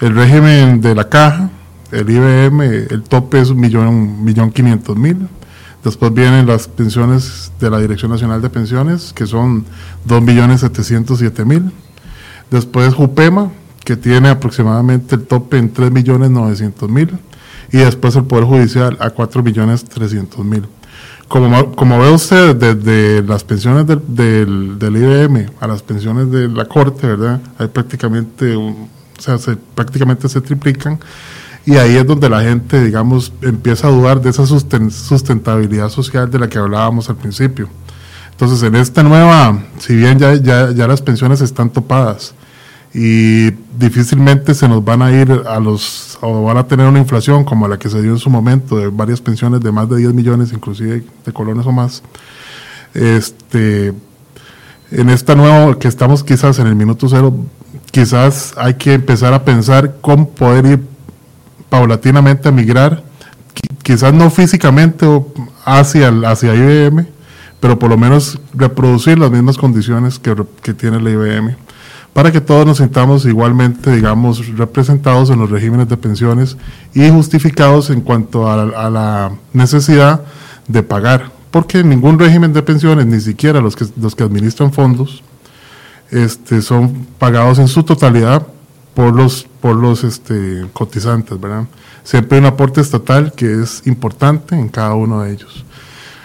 [0.00, 1.50] El régimen de la caja,
[1.90, 5.26] el IBM, el tope es un millón, millón quinientos mil
[5.84, 9.64] Después vienen las pensiones de la Dirección Nacional de Pensiones, que son
[10.06, 11.72] 2.707.000.
[12.50, 13.50] Después Jupema,
[13.84, 17.18] que tiene aproximadamente el tope en 3.900.000.
[17.72, 20.66] Y después el Poder Judicial a 4.300.000.
[21.26, 26.48] Como, como ve usted, desde las pensiones del, del, del, IBM a las pensiones de
[26.48, 27.40] la Corte, ¿verdad?
[27.58, 31.00] Hay prácticamente, o sea, se, prácticamente se triplican
[31.64, 36.38] y ahí es donde la gente, digamos, empieza a dudar de esa sustentabilidad social de
[36.38, 37.68] la que hablábamos al principio.
[38.32, 42.34] Entonces, en esta nueva, si bien ya, ya, ya las pensiones están topadas
[42.94, 47.44] y difícilmente se nos van a ir a los, o van a tener una inflación
[47.44, 50.12] como la que se dio en su momento, de varias pensiones de más de 10
[50.12, 52.02] millones, inclusive de colones o más,
[52.92, 53.94] este,
[54.90, 57.34] en esta nueva, que estamos quizás en el minuto cero,
[57.90, 60.91] quizás hay que empezar a pensar cómo poder ir
[61.72, 63.02] paulatinamente a migrar,
[63.82, 65.06] quizás no físicamente
[65.64, 67.06] hacia, hacia IBM,
[67.60, 71.56] pero por lo menos reproducir las mismas condiciones que, que tiene la IBM,
[72.12, 76.58] para que todos nos sintamos igualmente, digamos, representados en los regímenes de pensiones
[76.92, 80.20] y justificados en cuanto a, la necesidad
[80.68, 85.22] de pagar, porque ningún régimen de pensiones, ni siquiera los que, los que administran fondos,
[86.10, 88.46] este, son pagados en su totalidad
[88.94, 91.64] por los, por los este, cotizantes, ¿verdad?
[92.04, 95.64] Siempre hay un aporte estatal que es importante en cada uno de ellos.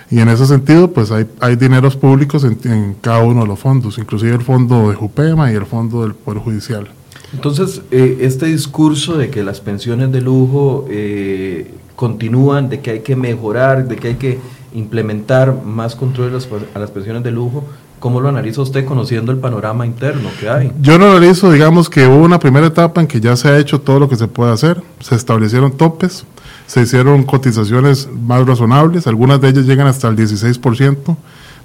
[0.09, 3.97] Y en ese sentido, pues hay, hay dineros públicos en, cada uno de los fondos,
[3.97, 6.87] inclusive el fondo de Jupema y el fondo del Poder Judicial.
[7.33, 12.99] Entonces, eh, este discurso de que las pensiones de lujo eh, continúan, de que hay
[13.01, 14.39] que mejorar, de que hay que
[14.73, 16.39] implementar más control
[16.73, 17.65] a las pensiones de lujo,
[17.99, 20.71] ¿Cómo lo analiza usted conociendo el panorama interno que hay?
[20.81, 23.81] Yo lo analizo, digamos que hubo una primera etapa en que ya se ha hecho
[23.81, 26.25] todo lo que se puede hacer, se establecieron topes,
[26.67, 31.17] se hicieron cotizaciones más razonables, algunas de ellas llegan hasta el 16%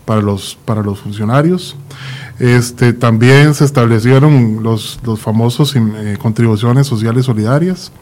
[0.07, 1.77] para los, para los funcionarios.
[2.39, 7.93] Este, también se establecieron los, los famosos eh, contribuciones sociales solidarias.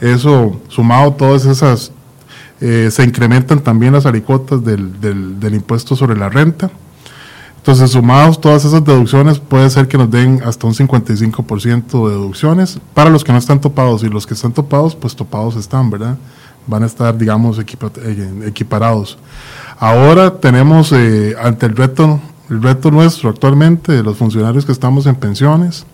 [0.00, 1.92] Eso, sumado todas esas,
[2.60, 6.68] eh, se incrementan también las alicotas del, del, del impuesto sobre la renta
[7.66, 12.78] entonces, sumados todas esas deducciones, puede ser que nos den hasta un 55% de deducciones
[12.94, 16.16] para los que no están topados y los que están topados, pues topados están, ¿verdad?
[16.68, 19.18] Van a estar, digamos, eh, equiparados.
[19.80, 25.06] Ahora tenemos eh, ante el reto, el reto nuestro actualmente de los funcionarios que estamos
[25.06, 25.86] en pensiones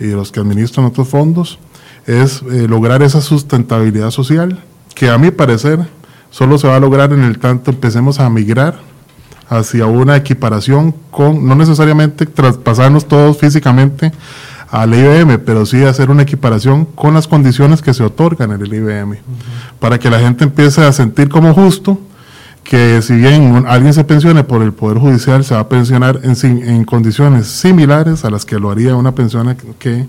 [0.00, 1.58] y de los que administran otros fondos,
[2.06, 4.64] es eh, lograr esa sustentabilidad social
[4.94, 5.86] que a mi parecer
[6.30, 8.88] solo se va a lograr en el tanto empecemos a migrar
[9.50, 14.12] hacia una equiparación con, no necesariamente traspasarnos todos físicamente
[14.70, 18.72] al IBM, pero sí hacer una equiparación con las condiciones que se otorgan en el
[18.72, 19.18] IBM,
[19.80, 21.98] para que la gente empiece a sentir como justo
[22.62, 26.36] que si bien alguien se pensione por el Poder Judicial, se va a pensionar en,
[26.68, 30.06] en condiciones similares a las que lo haría una persona que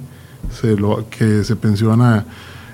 [0.61, 2.25] se, lo, que se pensiona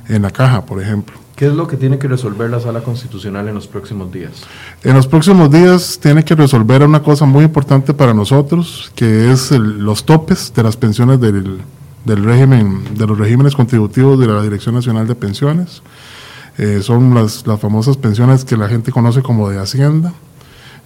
[0.10, 1.16] en la caja, por ejemplo.
[1.38, 4.42] ¿Qué es lo que tiene que resolver la sala constitucional en los próximos días?
[4.84, 9.52] En los próximos días tiene que resolver una cosa muy importante para nosotros, que es
[9.52, 11.60] los topes de las pensiones del,
[12.06, 15.84] del, régimen, de los regímenes contributivos de la Dirección Nacional de Pensiones.
[16.58, 20.14] Eh, son las, las, famosas pensiones que la gente conoce como de Hacienda.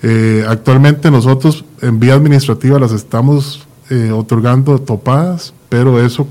[0.04, 6.28] Eh, actualmente nosotros en vía administrativa las estamos eh, otorgando topadas, pero eso,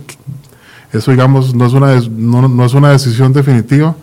[0.93, 3.97] eso digamos no es una, no, no es una decisión definitiva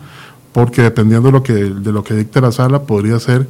[0.52, 3.46] porque dependiendo de lo que, de lo que dicte la sala, podría ser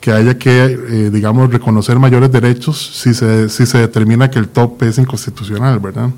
[0.00, 4.48] que haya que, eh, digamos, reconocer mayores derechos si se, si se determina que el
[4.48, 6.10] tope es inconstitucional, ¿verdad?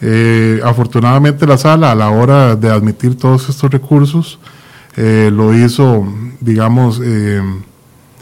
[0.00, 4.38] Eh, afortunadamente la sala, a la hora de admitir todos estos recursos,
[4.96, 6.06] eh, lo hizo,
[6.40, 7.00] digamos,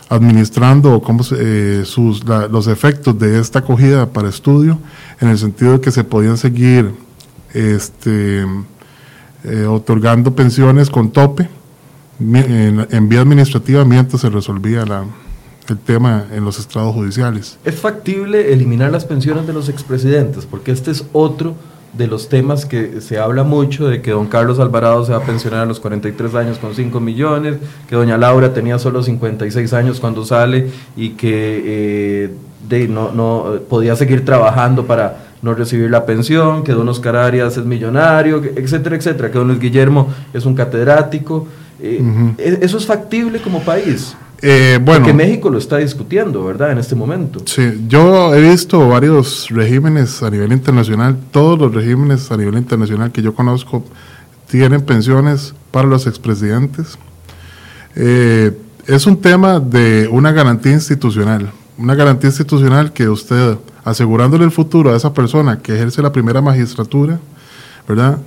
[0.08, 4.78] administrando cómo, sus, los efectos de esta acogida para estudio,
[5.20, 6.92] en el sentido de que se podían seguir
[7.54, 8.46] este,
[9.44, 11.48] eh, otorgando pensiones con tope
[12.20, 15.04] en, vía administrativa mientras se resolvía la,
[15.68, 17.58] el tema en los estrados judiciales.
[17.64, 20.46] ¿Es factible eliminar las pensiones de los expresidentes?
[20.46, 21.54] Porque este es otro
[21.92, 25.24] de los temas que se habla mucho de que don Carlos Alvarado se va a
[25.24, 27.56] pensionar a los 43 años con 5 millones,
[27.88, 32.30] que doña Laura tenía solo 56 años cuando sale y que eh,
[32.68, 37.56] de, no, no podía seguir trabajando para no recibir la pensión, que don Oscar Arias
[37.56, 41.46] es millonario, etcétera, etcétera, que don Luis Guillermo es un catedrático.
[41.80, 42.02] Eh,
[42.38, 44.14] ¿e-, ¿Eso es factible como país?
[44.42, 46.72] Eh, bueno, Porque México lo está discutiendo, ¿verdad?
[46.72, 47.42] En este momento.
[47.44, 53.12] Sí, yo he visto varios regímenes a nivel internacional, todos los regímenes a nivel internacional
[53.12, 53.84] que yo conozco
[54.50, 56.98] tienen pensiones para los expresidentes.
[57.96, 64.50] Eh, es un tema de una garantía institucional, una garantía institucional que usted asegurándole el
[64.50, 67.18] futuro a esa persona que ejerce la primera magistratura,
[67.88, 68.18] ¿verdad?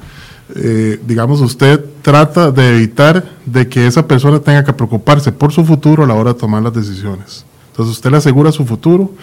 [0.56, 5.64] Eh, digamos, usted trata de evitar de que esa persona tenga que preocuparse por su
[5.64, 7.46] futuro a la hora de tomar las decisiones.
[7.72, 9.14] Entonces usted le asegura su futuro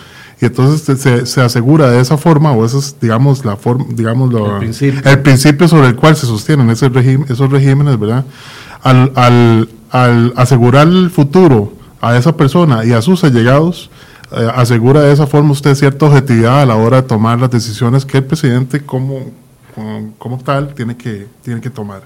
[0.40, 4.32] y entonces se, se asegura de esa forma, o eso es, digamos, la forma, digamos,
[4.32, 5.00] el, principio.
[5.04, 5.68] el, principio.
[5.68, 6.90] sobre el cual se sostienen ese
[7.28, 8.24] esos regímenes, ¿verdad?
[8.82, 13.90] Al, al, al asegurar el futuro a esa persona y a sus allegados,
[14.32, 18.04] eh, asegura de esa forma usted cierta objetividad a la hora de tomar las decisiones
[18.04, 19.24] que el presidente como,
[20.18, 22.02] como, tal tiene que, tiene que tomar.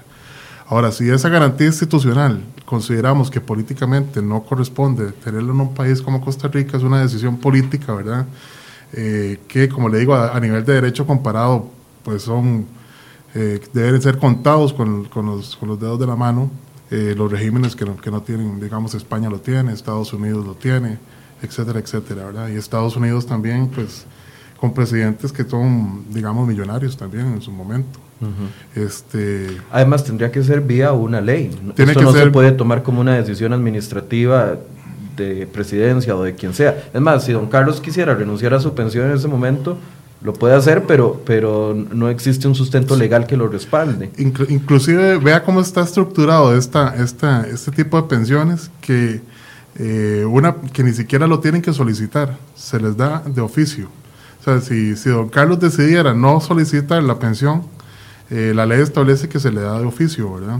[0.67, 6.19] Ahora, si esa garantía institucional consideramos que políticamente no corresponde tenerlo en un país como
[6.19, 8.25] Costa Rica, es una decisión política, ¿verdad?
[8.93, 11.69] Eh, que, como le digo, a, nivel de derecho comparado,
[12.03, 12.65] pues son,
[13.35, 16.49] eh, deben ser contados con, con, los, con, los, dedos de la mano.
[16.89, 20.97] los regímenes que no, que no tienen, digamos, España lo tiene, Estados Unidos lo tiene,
[21.45, 22.49] etcétera, etcétera, ¿verdad?
[22.49, 24.05] Y Estados Unidos también, pues,
[24.59, 27.99] con presidentes que son, digamos, millonarios también en su momento.
[28.75, 31.49] este, Además, tendría que ser vía una ley.
[31.75, 34.57] Tiene Esto que no se puede tomar como una decisión administrativa
[35.15, 36.85] de presidencia o de quien sea.
[36.93, 39.77] Es más, si don Carlos quisiera renunciar a su pensión en ese momento,
[40.21, 44.09] lo puede hacer, pero, pero no existe un sustento legal que lo respalde.
[44.17, 49.21] inclusive, vea cómo está estructurado esta, esta, este tipo de pensiones que
[49.77, 53.89] eh, una que ni siquiera lo tienen que solicitar, se les da de oficio.
[54.39, 57.63] O sea, si, si don Carlos decidiera no solicitar la pensión,
[58.29, 60.59] eh, la ley establece que se le da de oficio, ¿verdad?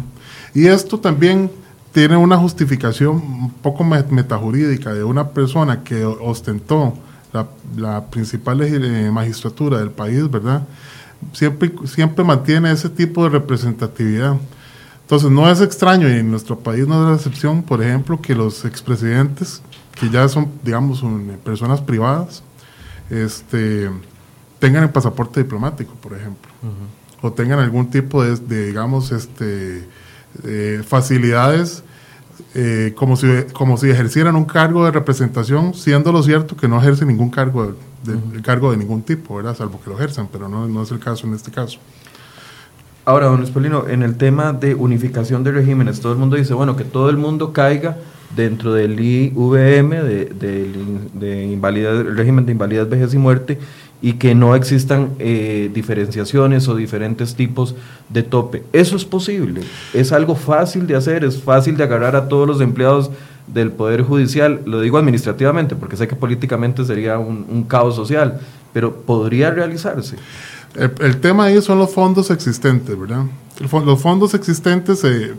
[0.54, 1.50] Y esto también
[1.92, 6.94] tiene una justificación un poco metajurídica de una persona que ostentó
[7.32, 7.48] la,
[7.78, 10.64] la principal eh, magistratura del país, ¿verdad?
[11.32, 14.36] Siempre, siempre mantiene ese tipo de representatividad.
[15.06, 18.34] Entonces, no es extraño, y en nuestro país no es la excepción, por ejemplo, que
[18.34, 19.62] los expresidentes,
[19.94, 21.04] que ya son, digamos,
[21.44, 22.42] personas privadas,
[23.12, 23.92] este,
[24.58, 26.52] tengan el pasaporte diplomático, por ejemplo,
[27.22, 29.88] o tengan algún tipo de, digamos, este,
[30.84, 31.84] facilidades
[32.54, 36.80] eh, como, si, como si ejercieran un cargo de representación, siendo lo cierto que no
[36.80, 39.56] ejercen ningún cargo de, cargo de ningún tipo, ¿verdad?
[39.56, 41.80] salvo que lo ejerzan, pero no, no es el caso en este caso.
[43.06, 46.76] Ahora, don Espolino, en el tema de unificación de regímenes, todo el mundo dice, bueno,
[46.76, 47.98] que todo el mundo caiga
[48.36, 50.74] dentro del IVM, de,
[52.16, 53.60] régimen de invalidez, vejez y muerte,
[54.02, 57.76] y que no existan eh, diferenciaciones o diferentes tipos
[58.10, 58.64] de tope.
[58.74, 59.62] ¿Eso es posible?
[59.94, 61.24] ¿Es algo fácil de hacer?
[61.24, 63.12] ¿Es fácil de agarrar a todos los empleados
[63.46, 64.62] del Poder Judicial?
[64.66, 68.40] Lo digo administrativamente, porque sé que políticamente sería un caos social,
[68.74, 70.18] pero ¿podría realizarse?
[70.76, 73.26] El, tema ahí son los fondos existentes, ¿verdad?
[73.60, 75.34] los fondos existentes, eh,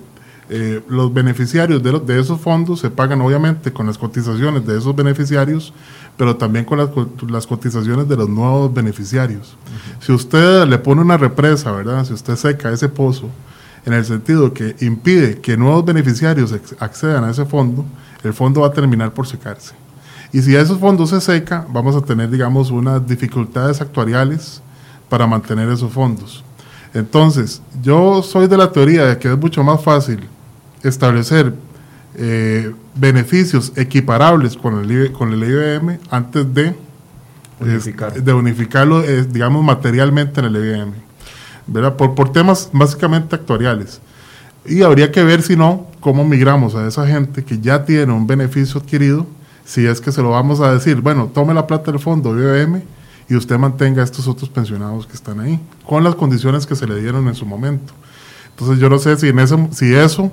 [0.49, 4.95] eh, los beneficiarios de, de, esos fondos se pagan obviamente con las cotizaciones de esos
[4.95, 5.74] beneficiarios,
[6.16, 9.57] pero también con las, cotizaciones de los nuevos beneficiarios.
[10.01, 12.05] Si usted le pone una represa, ¿verdad?
[12.05, 13.28] Si usted seca ese pozo,
[13.84, 17.84] en el sentido que impide que nuevos beneficiarios accedan a ese fondo,
[18.22, 19.74] el fondo va a terminar por secarse.
[20.32, 24.62] Y si esos fondos se seca, vamos a tener, digamos, unas dificultades actuariales
[25.09, 26.45] para mantener esos fondos.
[26.95, 30.21] Entonces, yo soy de la teoría de que es mucho más fácil
[30.83, 31.53] establecer
[32.17, 36.75] eh, beneficios equiparables con el, con el IBM antes de,
[38.23, 40.93] de unificarlo, eh, digamos, materialmente en el IBM,
[41.67, 41.97] ¿verdad?
[41.97, 44.01] Por, por temas básicamente actuariales.
[44.65, 48.27] Y habría que ver, si no, cómo migramos a esa gente que ya tiene un
[48.27, 49.27] beneficio adquirido,
[49.65, 52.83] si es que se lo vamos a decir, bueno, tome la plata del fondo IBM
[53.29, 56.87] y usted mantenga a estos otros pensionados que están ahí, con las condiciones que se
[56.87, 57.93] le dieron en su momento.
[58.51, 60.33] Entonces yo no sé si, en ese, si eso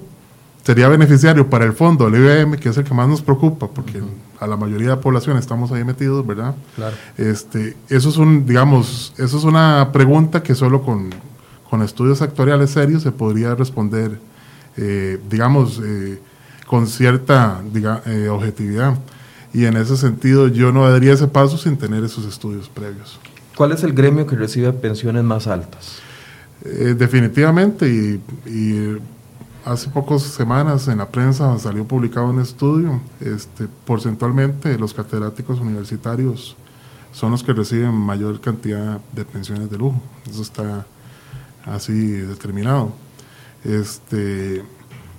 [0.63, 4.01] sería beneficiario para el fondo del IBM, que es el que más nos preocupa, porque
[4.39, 6.55] a la mayoría de la población estamos ahí metidos, ¿verdad?
[6.75, 6.95] Claro.
[7.17, 11.09] Este, eso es un, digamos, eso es una pregunta que solo con,
[11.69, 14.19] con estudios actuariales serios se podría responder,
[14.77, 16.19] eh, digamos, eh,
[16.67, 17.61] con cierta
[18.05, 18.95] eh, objetividad
[19.53, 23.19] y en ese sentido yo no daría ese paso sin tener esos estudios previos.
[23.55, 25.99] ¿Cuál es el gremio que recibe pensiones más altas?
[26.65, 28.97] Eh, definitivamente, y,
[29.65, 36.57] hace pocas semanas en la prensa salió publicado un estudio, este, porcentualmente los catedráticos universitarios
[37.13, 40.85] son los que reciben mayor cantidad de pensiones de lujo, eso está
[41.65, 42.91] así determinado.
[43.63, 44.63] Este,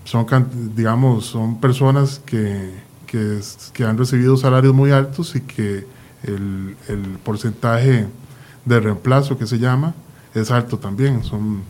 [0.04, 0.26] son,
[0.74, 2.72] digamos, son personas que
[3.06, 5.86] que, han recibido salarios muy altos y que
[6.22, 6.76] el,
[7.24, 8.06] porcentaje
[8.64, 9.94] de reemplazo que se llama
[10.34, 11.22] es alto también.
[11.22, 11.62] Son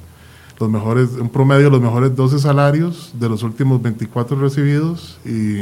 [0.59, 5.59] los mejores, un promedio de los mejores 12 salarios de los últimos 24 recibidos y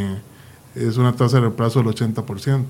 [0.75, 2.64] es una tasa de reemplazo del 80%.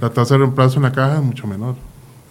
[0.00, 1.76] La tasa de reemplazo en la caja es mucho menor.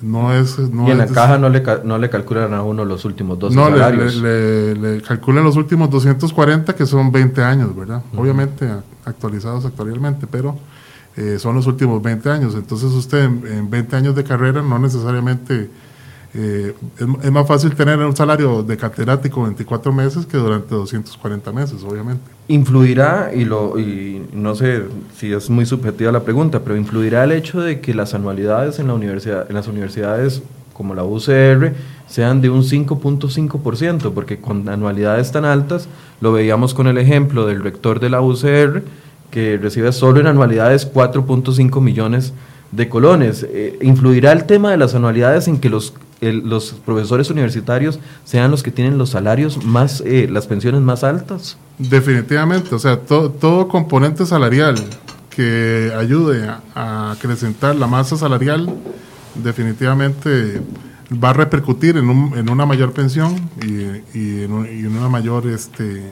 [0.01, 3.39] No es, y en la caja no le, no le calculan a uno los últimos
[3.39, 4.17] 12 salarios.
[4.17, 8.01] No, le, le, calculan los últimos 240 que son 20 años, ¿verdad?
[8.15, 8.69] Obviamente
[9.05, 10.57] actualizados actualmente, pero
[11.15, 12.55] eh, son los últimos 20 años.
[12.55, 15.69] Entonces usted en, 20 años de carrera no necesariamente...
[16.35, 21.83] Eh, es, más fácil tener un salario de catedrático 24 meses que durante 240 meses,
[21.83, 22.32] obviamente.
[22.49, 24.83] ¿Influirá, y, lo, y no sé
[25.17, 28.87] si es muy subjetiva la pregunta, pero influirá el hecho de que las anualidades en,
[28.87, 30.41] la universidad, en las universidades
[30.73, 31.73] como la UCR
[32.07, 35.87] sean de un 5.5%, porque con anualidades tan altas,
[36.19, 38.83] lo veíamos con el ejemplo del rector de la UCR,
[39.31, 42.33] que recibe solo en anualidades 4.5 millones
[42.71, 43.47] de colones.
[43.49, 45.93] Eh, ¿Influirá el tema de las anualidades en que los,
[46.31, 51.57] los profesores universitarios sean los que tienen los salarios más, eh, las pensiones más altas?
[51.77, 54.75] Definitivamente, o sea, todo componente salarial
[55.29, 58.73] que ayude a acrecentar la masa salarial
[59.35, 60.61] definitivamente
[61.11, 66.11] va a repercutir en, un, en una mayor pensión y, y, en, una mayor este,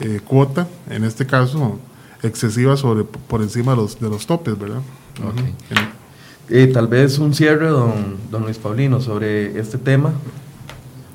[0.00, 1.78] eh, cuota, en este caso
[2.22, 4.80] excesiva sobre por encima de los, de los topes, ¿verdad?
[6.54, 10.12] Eh, tal vez un cierre, don, don Luis Paulino, sobre este tema.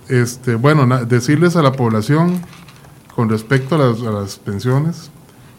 [0.10, 2.42] Este, bueno, decirles a la población
[3.14, 5.12] con respecto a las, a las pensiones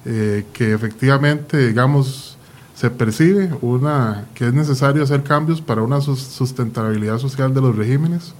[0.04, 2.36] eh, que efectivamente, digamos,
[2.74, 8.34] se percibe una, que es necesario hacer cambios para una sustentabilidad social de los regímenes.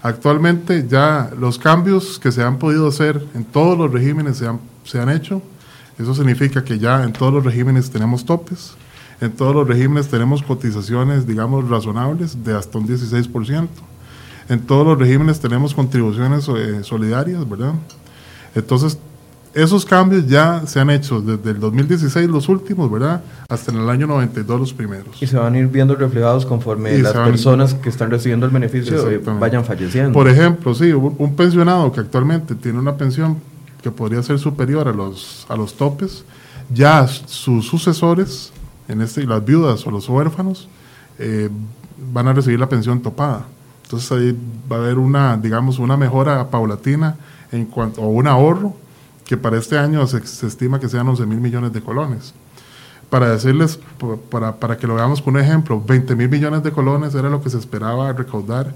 [0.00, 4.60] Actualmente ya los cambios que se han podido hacer en todos los regímenes se han,
[4.84, 5.42] se han hecho.
[5.98, 8.76] Eso significa que ya en todos los regímenes tenemos topes,
[9.20, 13.68] en todos los regímenes tenemos cotizaciones, digamos, razonables de hasta un 16%.
[14.48, 17.74] En todos los regímenes tenemos contribuciones eh, solidarias, ¿verdad?
[18.54, 18.98] Entonces,
[19.54, 23.22] esos cambios ya se han hecho desde el 2016 los últimos, ¿verdad?
[23.48, 25.20] Hasta en el año 92 los primeros.
[25.20, 29.10] Y se van a ir viendo reflejados conforme las personas que están recibiendo el beneficio
[29.10, 30.12] eh, vayan falleciendo.
[30.12, 33.38] Por ejemplo, sí, un, pensionado que actualmente tiene una pensión
[33.82, 36.24] que podría ser superior a los, a los topes,
[36.72, 38.52] ya sus sucesores,
[38.88, 40.68] en este, las viudas o los huérfanos,
[41.18, 41.48] eh,
[42.12, 43.44] van a recibir la pensión topada.
[43.84, 44.38] Entonces ahí
[44.70, 47.16] va a haber una, digamos, una mejora paulatina
[47.52, 48.74] en cuanto, o un ahorro
[49.24, 52.34] que para este año se, estima que sean 11 mil millones de colones.
[53.10, 53.78] Para decirles,
[54.30, 57.42] para, para que lo veamos con un ejemplo, 20 mil millones de colones era lo
[57.42, 58.74] que se esperaba recaudar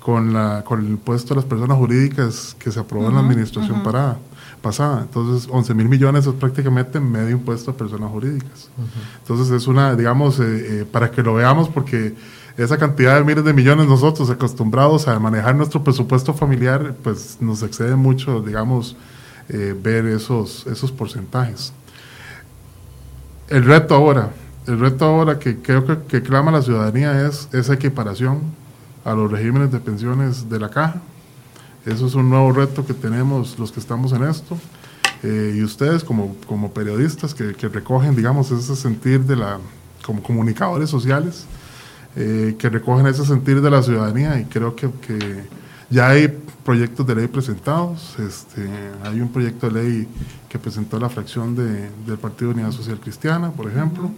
[0.00, 3.82] con, la, con el impuesto a las personas jurídicas que se aprobó en la administración
[3.82, 4.18] parada,
[4.62, 5.02] pasada.
[5.02, 8.70] Entonces, 11 mil millones es prácticamente medio impuesto a personas jurídicas.
[9.20, 10.44] Entonces, es una, digamos, eh,
[10.80, 12.14] eh, para que lo veamos, porque
[12.56, 17.62] esa cantidad de miles de millones nosotros acostumbrados a manejar nuestro presupuesto familiar, pues nos
[17.62, 18.96] excede mucho, digamos,
[19.48, 21.72] eh, ver esos, esos porcentajes.
[23.48, 24.30] El reto ahora,
[24.66, 28.42] el reto ahora que creo que, clama la ciudadanía es esa equiparación
[29.04, 31.00] a los regímenes de pensiones de la caja,
[31.86, 34.58] Eso es un nuevo reto que tenemos los que estamos en esto.
[35.22, 39.58] Eh, y ustedes como, como periodistas que, que, recogen, digamos, ese sentir de la,
[40.04, 41.44] como comunicadores sociales,
[42.16, 45.44] eh, que recogen ese sentir de la ciudadanía y creo que, que,
[45.90, 46.28] ya hay
[46.64, 48.68] proyectos de ley presentados, este,
[49.02, 50.08] hay un proyecto de ley
[50.48, 54.10] que presentó la fracción de, del Partido Unidad Social Cristiana, por ejemplo,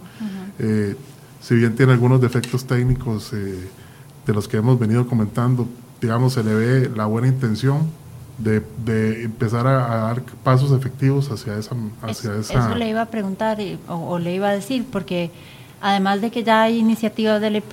[0.59, 0.95] eh,
[1.41, 5.67] si bien tiene algunos defectos técnicos de los que hemos venido comentando,
[6.03, 7.89] digamos, se le ve la buena intención,
[8.37, 11.75] de, empezar a, dar pasos efectivos hacia esa...
[12.01, 13.57] Hacia eso, eso le iba a preguntar
[13.87, 15.31] o, le iba a decir, porque
[15.79, 17.63] además de que ya hay iniciativas de ley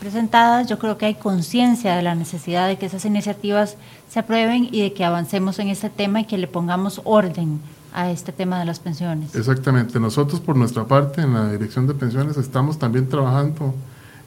[0.00, 3.76] presentadas, yo creo que hay conciencia de la necesidad de que esas iniciativas
[4.08, 7.60] se aprueben y de que avancemos en este tema y que le pongamos orden
[7.92, 9.36] a este tema de las pensiones.
[9.36, 10.00] Exactamente.
[10.00, 13.74] Nosotros por nuestra parte en la Dirección de Pensiones estamos también trabajando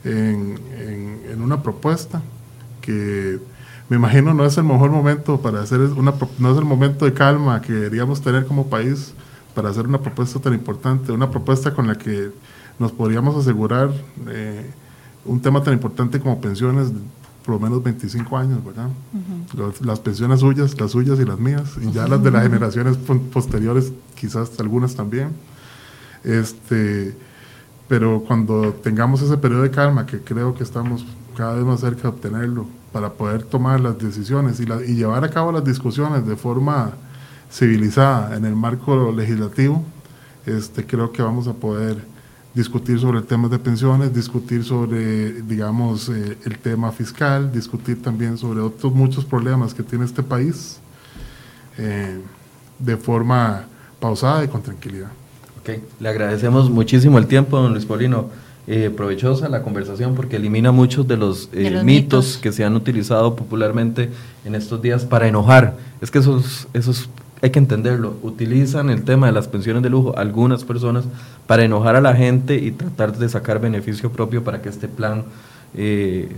[0.06, 0.58] en,
[1.30, 2.22] en una propuesta
[2.84, 3.40] que
[3.90, 7.14] me imagino no es el mejor momento para hacer una, no es el momento de
[7.14, 9.14] calma que deberíamos tener como país
[9.56, 12.32] para hacer una propuesta tan importante, una propuesta con la que
[12.80, 13.92] nos podríamos asegurar
[14.28, 14.70] eh,
[15.26, 16.92] un tema tan importante como pensiones
[17.46, 18.88] por lo menos 25 años, ¿verdad?
[19.82, 23.92] las pensiones suyas, las suyas y las mías, y ya las de las generaciones posteriores,
[24.16, 25.32] quizás algunas también.
[26.24, 27.14] Este,
[27.90, 32.04] pero cuando tengamos ese periodo de calma, que creo que estamos cada vez más cerca
[32.04, 36.36] de obtenerlo, para poder tomar las decisiones y, y llevar a cabo las discusiones de
[36.36, 36.94] forma
[37.52, 39.84] civilizada en el marco legislativo,
[40.46, 42.04] este, creo que vamos a poder
[42.54, 48.38] discutir sobre el tema de pensiones, discutir sobre, digamos, eh, el tema fiscal, discutir también
[48.38, 50.80] sobre otros muchos problemas que tiene este país
[51.78, 52.20] eh,
[52.78, 53.66] de forma
[54.00, 55.10] pausada y con tranquilidad.
[55.62, 58.30] Ok, le agradecemos muchísimo el tiempo, don Luis Paulino.
[58.66, 63.36] Eh, provechosa la conversación porque elimina muchos de los, eh, mitos, que se han utilizado
[63.36, 64.10] popularmente
[64.46, 65.76] en estos días para enojar.
[66.00, 67.10] Es que esos, esos
[67.42, 68.16] hay que entenderlo.
[68.24, 71.04] Utilizan el tema de las pensiones de lujo algunas personas
[71.46, 75.26] para enojar a la gente y tratar de sacar beneficio propio para que este plan
[75.76, 76.30] eh,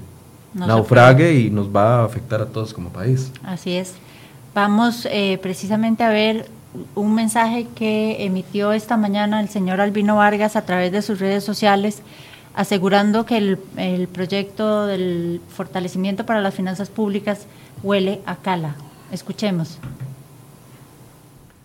[0.56, 3.32] naufrague y nos va a afectar a todos como país.
[3.44, 3.94] Así es.
[4.56, 5.08] Vamos
[5.42, 6.48] precisamente a ver
[6.96, 11.44] un mensaje que emitió esta mañana el señor Albino Vargas a través de sus redes
[11.44, 12.02] sociales,
[12.54, 17.48] asegurando que el, proyecto del fortalecimiento para las finanzas públicas
[17.84, 18.76] huele a cala.
[19.12, 19.80] Escuchemos.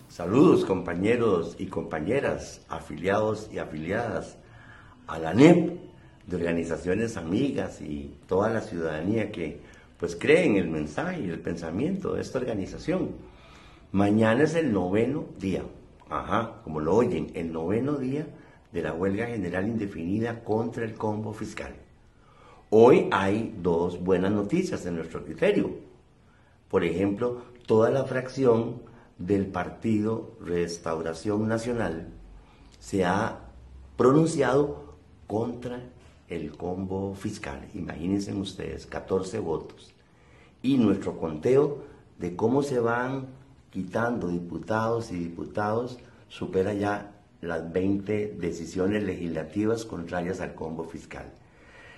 [0.09, 4.37] Saludos compañeros y compañeras, afiliados y afiliadas
[5.07, 5.79] a la NEP,
[6.27, 9.59] de organizaciones amigas y toda la ciudadanía que
[9.99, 13.09] pues cree en el mensaje y el pensamiento de esta organización.
[13.93, 15.63] Mañana es el noveno día,
[16.09, 18.25] ajá, como lo oyen, el noveno día
[18.71, 21.73] de la huelga general indefinida contra el combo fiscal.
[22.69, 25.71] Hoy hay dos buenas noticias en nuestro criterio.
[26.69, 28.81] Por ejemplo, toda la fracción
[29.17, 32.07] del Partido Restauración Nacional
[32.79, 33.41] se ha
[33.97, 34.95] pronunciado
[35.27, 35.81] contra
[36.29, 37.67] el combo fiscal.
[37.73, 39.93] Imagínense ustedes, 14 votos.
[40.61, 41.83] Y nuestro conteo
[42.19, 43.40] de cómo se van
[43.71, 47.11] quitando diputados y diputados, supera ya
[47.41, 51.25] las 20 decisiones legislativas contrarias al combo fiscal.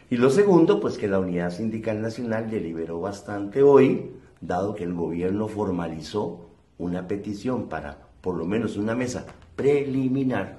[0.10, 4.94] Y lo segundo, pues que la Unidad Sindical Nacional deliberó bastante hoy, dado que el
[4.94, 9.26] gobierno formalizó una petición para por lo menos una mesa
[9.56, 10.58] preliminar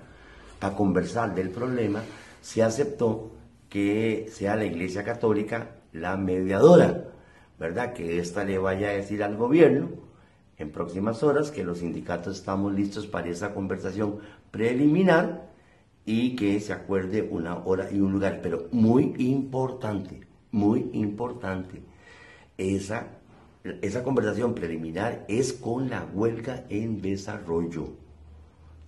[0.59, 2.03] para conversar del problema,
[2.43, 3.31] se aceptó
[3.71, 7.05] que sea la Iglesia Católica la mediadora,
[7.59, 7.95] ¿verdad?
[7.95, 10.04] Que ésta le vaya a decir al gobierno
[10.59, 14.19] en próximas horas, que los sindicatos estamos listos para esa conversación
[14.51, 15.51] preliminar
[16.07, 18.41] y que se acuerde una hora y un lugar.
[18.43, 20.21] Pero muy importante,
[20.51, 21.83] muy importante,
[22.57, 23.09] esa,
[23.83, 27.89] esa conversación preliminar es con la huelga en desarrollo.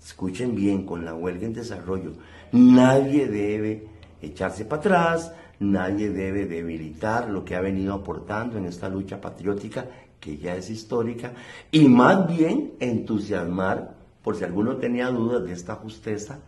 [0.03, 2.13] Escuchen bien, con la huelga en desarrollo.
[2.53, 3.89] Nadie debe
[4.23, 9.87] echarse para atrás, nadie debe debilitar lo que ha venido aportando en esta lucha patriótica
[10.27, 11.35] que ya es histórica,
[11.71, 13.95] y más bien entusiasmar,
[14.25, 16.41] por si alguno tenía dudas de esta justeza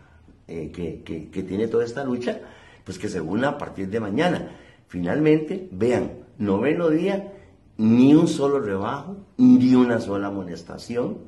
[0.49, 2.41] eh, que, tiene toda esta lucha,
[2.83, 4.51] pues que se una a partir de mañana.
[4.89, 7.35] Finalmente, vean, noveno día,
[7.77, 11.19] ni un solo rebajo, ni una sola amonestación,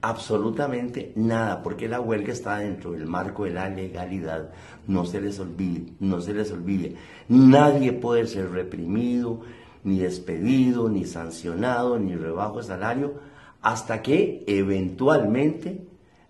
[0.00, 4.52] absolutamente nada, porque la huelga está dentro del marco de la legalidad.
[4.86, 6.94] No se les olvide, no se les olvide.
[7.28, 9.42] Nadie puede ser reprimido,
[9.84, 13.14] ni despedido, ni sancionado, ni rebajo de salario,
[13.62, 15.82] hasta que eventualmente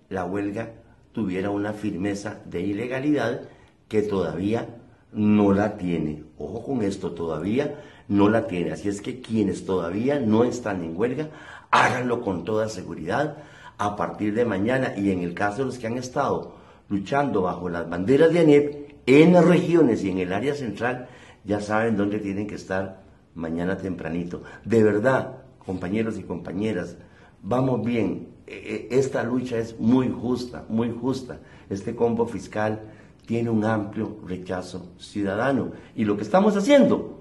[0.08, 0.72] la huelga
[1.12, 3.42] tuviera una firmeza de ilegalidad
[3.88, 4.68] que todavía
[5.12, 6.24] no la tiene.
[6.38, 8.72] Ojo con esto, todavía no la tiene.
[8.72, 11.28] Así es que quienes todavía no están en huelga,
[11.70, 13.38] háganlo con toda seguridad
[13.78, 16.54] a partir de mañana y en el caso de los que han estado
[16.88, 21.08] luchando bajo las banderas de ANEP en las regiones y en el área central,
[21.44, 23.00] ya saben dónde tienen que estar
[23.40, 24.42] mañana tempranito.
[24.64, 26.96] De verdad, compañeros y compañeras,
[27.42, 28.28] vamos bien.
[28.46, 31.38] E, e, esta lucha es muy justa, muy justa.
[31.68, 32.80] Este combo fiscal
[33.26, 37.20] tiene un amplio rechazo ciudadano y lo que estamos haciendo,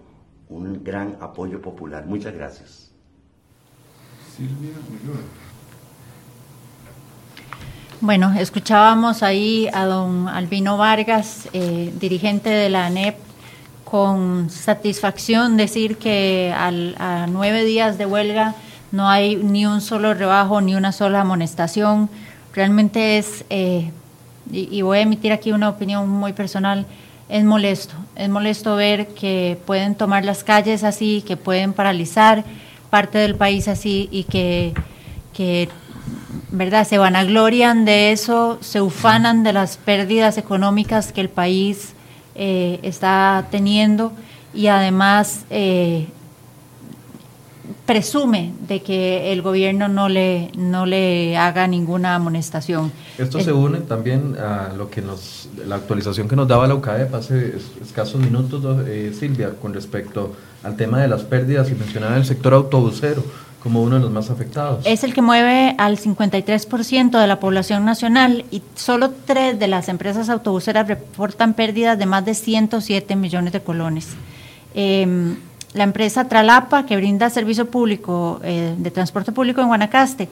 [0.50, 2.06] un gran apoyo popular.
[2.06, 2.92] Muchas gracias.
[8.02, 13.29] Bueno, escuchábamos ahí a don Albino Vargas, eh, dirigente de la ANEP,
[13.90, 18.56] con satisfacción decir que a nueve días de huelga
[18.92, 22.10] no hay ni un solo rebajo, ni una sola amonestación.
[22.54, 23.92] Realmente es eh,
[24.52, 26.86] y, voy a emitir aquí una opinión muy personal,
[27.30, 32.44] es molesto, es molesto ver que pueden tomar las calles así, que pueden paralizar
[32.90, 34.74] parte del país así y que,
[35.34, 35.70] que
[36.52, 36.88] ¿verdad?
[36.88, 41.94] Se vanaglorian de eso, se ufanan de las pérdidas económicas que el país
[42.36, 44.12] eh, está teniendo
[44.54, 46.08] y además eh,
[47.86, 52.92] presume de que el gobierno no le, no le haga ninguna amonestación.
[53.18, 57.14] Esto se une también a lo que nos, la actualización que nos daba la UCAEP
[57.16, 62.26] hace escasos minutos, eh, Silvia, con respecto al tema de las pérdidas y mencionaba el
[62.26, 63.24] sector autobusero
[63.62, 64.86] como uno de los más afectados.
[64.86, 69.90] Es el que mueve al 53% de la población nacional y solo tres de las
[69.90, 74.10] empresas autobuseras reportan pérdidas de más de 107 millones de colones.
[74.76, 75.36] Eh,
[75.74, 80.30] la empresa Tralapa, que brinda servicio público eh, de transporte público en Guanacaste,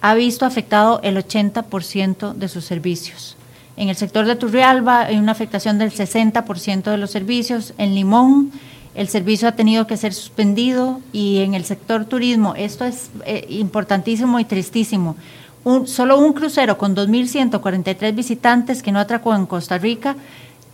[0.00, 3.36] ha visto afectado el 80% de sus servicios.
[3.76, 7.74] En el sector de Turrialba hay una afectación del 60% de los servicios.
[7.78, 8.52] En Limón
[8.96, 13.46] el servicio ha tenido que ser suspendido y en el sector turismo, esto es eh,
[13.50, 15.16] importantísimo y tristísimo.
[15.64, 20.16] Un, solo un crucero con 2.143 visitantes que no atracó en Costa Rica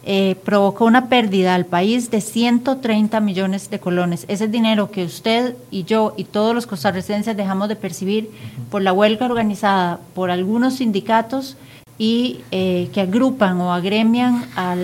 [0.04, 4.24] eh, provocó una pérdida al país de 130 millones de colones.
[4.28, 8.30] Ese es dinero que usted y yo y todos los costarricenses dejamos de percibir
[8.70, 11.56] por la huelga organizada por algunos sindicatos
[11.98, 14.76] y eh, que agrupan o agremian a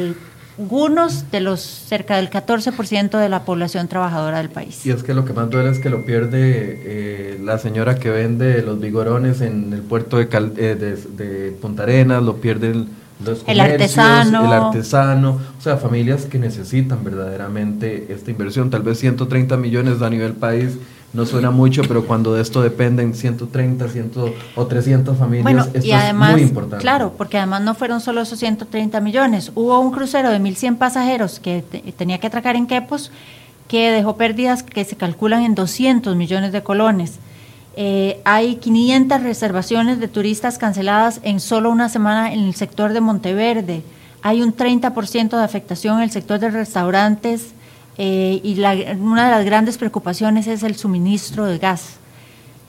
[0.59, 4.85] algunos de los cerca del 14% de la población trabajadora del país.
[4.85, 6.39] Y es que lo que más duele es que lo pierde
[6.85, 12.23] eh, la señora que vende los vigorones en el puerto de, de, de Punta Arenas,
[12.23, 12.89] lo pierde el
[13.47, 14.47] el artesano.
[14.47, 18.71] El artesano, o sea, familias que necesitan verdaderamente esta inversión.
[18.71, 20.79] Tal vez 130 millones a nivel país
[21.13, 24.13] no suena mucho, pero cuando de esto dependen 130, 100
[24.57, 26.83] o 300 familias, esto es muy importante.
[26.83, 29.51] Claro, porque además no fueron solo esos 130 millones.
[29.55, 31.63] Hubo un crucero de 1.100 pasajeros que
[31.97, 33.11] tenía que atracar en Quepos
[33.69, 37.19] que dejó pérdidas que se calculan en 200 millones de colones.
[37.77, 43.01] Eh, hay 500 reservaciones de turistas canceladas en solo una semana en el sector de
[43.01, 43.83] Monteverde.
[44.23, 47.53] Hay un 30% de afectación en el sector de restaurantes
[47.99, 51.97] eh, y una de las grandes preocupaciones es el suministro de gas.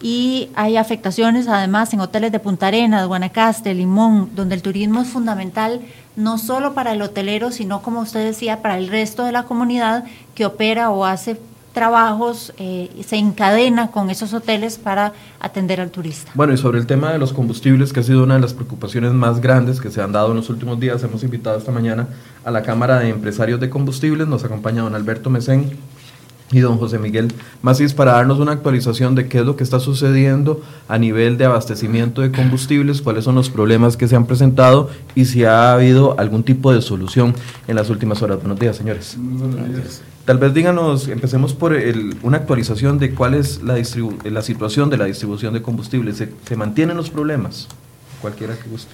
[0.02, 5.10] Y hay afectaciones además en hoteles de Punta Arenas, Guanacaste, Limón, donde el turismo es
[5.10, 5.82] fundamental
[6.16, 10.06] no solo para el hotelero, sino como usted decía, para el resto de la comunidad
[10.36, 11.40] que opera o hace
[11.74, 16.32] trabajos eh, se encadena con esos hoteles para atender al turista.
[16.34, 19.14] Bueno, y sobre el tema de los combustibles, que ha sido una de las preocupaciones
[19.14, 22.08] más grandes que se han dado en los últimos días, hemos invitado esta mañana
[22.44, 25.78] a la Cámara de Empresarios de Combustibles, nos acompaña don Alberto Mesén
[26.52, 27.32] y don José Miguel
[27.62, 31.46] Macís para darnos una actualización de qué es lo que está sucediendo a nivel de
[31.46, 36.20] abastecimiento de combustibles, cuáles son los problemas que se han presentado y si ha habido
[36.20, 37.36] algún tipo de solución
[37.68, 38.40] en las últimas horas.
[38.40, 39.16] Buenos días, señores.
[39.18, 40.02] Buenos días.
[40.30, 41.76] Tal vez díganos, empecemos por
[42.22, 43.82] una actualización de cuál es la,
[44.26, 46.18] la situación de la distribución de combustibles.
[46.18, 47.68] ¿Se, mantienen los problemas?
[48.22, 48.92] Cualquiera que guste.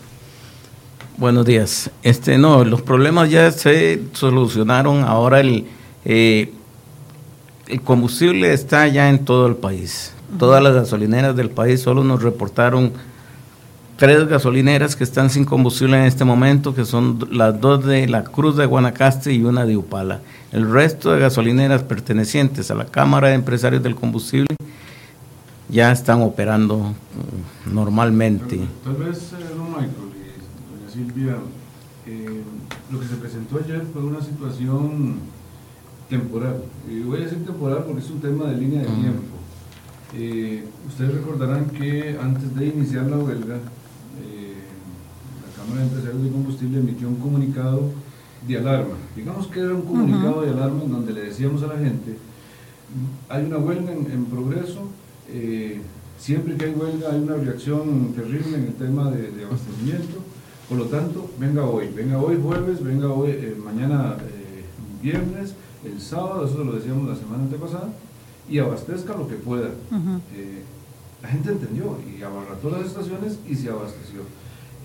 [1.18, 1.92] Buenos días.
[2.04, 5.04] Este, no, los problemas ya se solucionaron.
[5.04, 5.66] Ahora el,
[6.06, 6.54] eh,
[7.68, 10.14] el combustible está ya en todo el país.
[10.40, 12.94] Todas las gasolineras del país solo nos reportaron
[13.98, 18.24] tres gasolineras que están sin combustible en este momento, que son las dos de la
[18.24, 20.22] Cruz de Guanacaste y una de Upala.
[20.52, 24.56] El resto de gasolineras pertenecientes a la Cámara de Empresarios del Combustible
[25.70, 28.60] ya están operando mm, normalmente.
[28.84, 31.38] Tal vez, eh, don Michael y doña Silvia,
[32.06, 32.42] eh,
[32.92, 35.20] lo que se presentó ayer fue una situación
[36.10, 36.64] temporal.
[36.90, 39.36] Y voy a decir temporal porque es un tema de línea de tiempo.
[40.14, 43.58] Eh, ustedes recordarán que antes de iniciar la huelga,
[45.66, 47.92] Cámara de Empresarios de Combustible emitió un comunicado
[48.48, 48.96] de alarma.
[49.16, 52.18] Digamos que era un comunicado de alarma en donde le decíamos a la gente
[53.30, 54.88] hay una huelga en, progreso,
[55.30, 55.82] eh,
[56.18, 60.20] siempre que hay huelga hay una reacción terrible en el tema de, abastecimiento,
[60.70, 64.18] por lo tanto, venga hoy, venga hoy jueves, venga hoy, eh, mañana
[65.02, 67.90] viernes, el sábado, eso lo decíamos la semana antepasada,
[68.50, 69.70] y abastezca lo que pueda.
[71.22, 74.22] la gente entendió y abarrató las estaciones y se abasteció.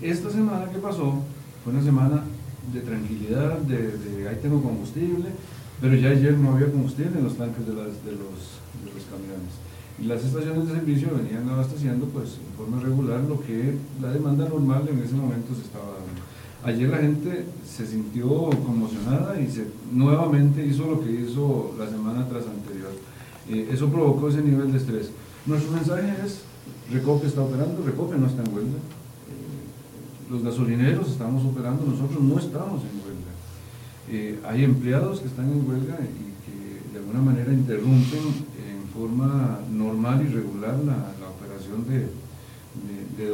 [0.01, 1.13] Esta semana que pasó
[1.63, 2.23] fue una semana
[2.73, 5.29] de tranquilidad, de, ahí tengo combustible,
[5.79, 9.53] pero ya ayer no había combustible en los tanques de, los, de los camiones.
[10.01, 14.49] Y las estaciones de servicio venían abasteciendo pues en forma regular lo que la demanda
[14.49, 16.21] normal en ese momento se estaba dando.
[16.63, 22.27] Ayer la gente se sintió conmocionada y se, nuevamente hizo lo que hizo la semana
[22.27, 22.89] tras anterior.
[23.49, 25.11] Eh, eso provocó ese nivel de estrés.
[25.45, 26.41] Nuestro mensaje es,
[26.91, 28.79] Recope está operando, Recope no está en huelga
[30.31, 33.33] los gasolineros estamos operando, nosotros no estamos en huelga.
[34.09, 38.23] Eh, hay empleados que están en huelga y que de alguna manera interrumpen
[38.65, 42.07] en forma normal y regular la, operación de,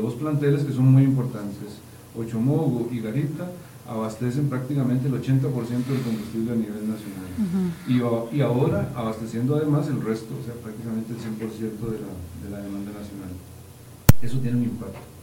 [0.01, 1.79] dos planteles que son muy importantes.
[2.17, 3.51] Ochomogo y Garita
[3.87, 8.31] abastecen prácticamente el 80% del combustible a nivel nacional.
[8.33, 12.11] y, ahora abasteciendo además el resto, o sea, prácticamente el 100% de la,
[12.43, 13.29] de la demanda nacional.
[14.21, 15.16] Eso tiene un impacto.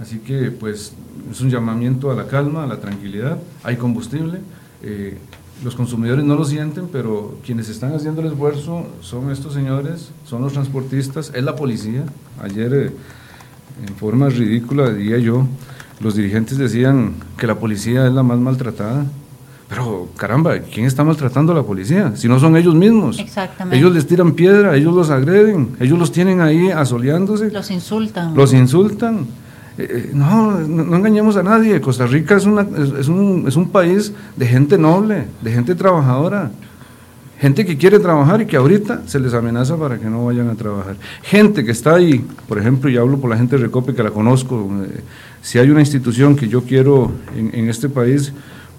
[0.00, 0.92] Así que pues
[1.30, 4.40] es un llamamiento a la calma, a la tranquilidad, hay combustible,
[4.82, 5.18] eh,
[5.62, 10.40] los consumidores no lo sienten, pero quienes están haciendo el esfuerzo son estos señores, son
[10.40, 12.04] los transportistas, es la policía.
[12.42, 12.92] Ayer, eh,
[13.86, 15.46] en forma ridícula, diría yo,
[16.00, 19.04] los dirigentes decían que la policía es la más maltratada.
[19.68, 22.16] Pero caramba, ¿quién está maltratando a la policía?
[22.16, 23.18] Si no son ellos mismos.
[23.18, 23.78] Exactamente.
[23.78, 27.50] Ellos les tiran piedra, ellos los agreden, ellos los tienen ahí asoleándose.
[27.50, 28.34] Los insultan.
[28.34, 29.26] Los insultan.
[29.78, 31.80] Eh, eh, no, no, engañemos a nadie.
[31.80, 32.66] Costa Rica es, una,
[32.98, 36.50] es, un, es un país de gente noble, de gente trabajadora.
[37.38, 40.56] Gente que quiere trabajar y que ahorita se les amenaza para que no vayan a
[40.56, 40.96] trabajar.
[41.22, 44.10] Gente que está ahí, por ejemplo, y hablo por la gente de Recope que la
[44.10, 45.00] conozco, eh,
[45.40, 48.34] si hay una institución que yo quiero en, en, este país,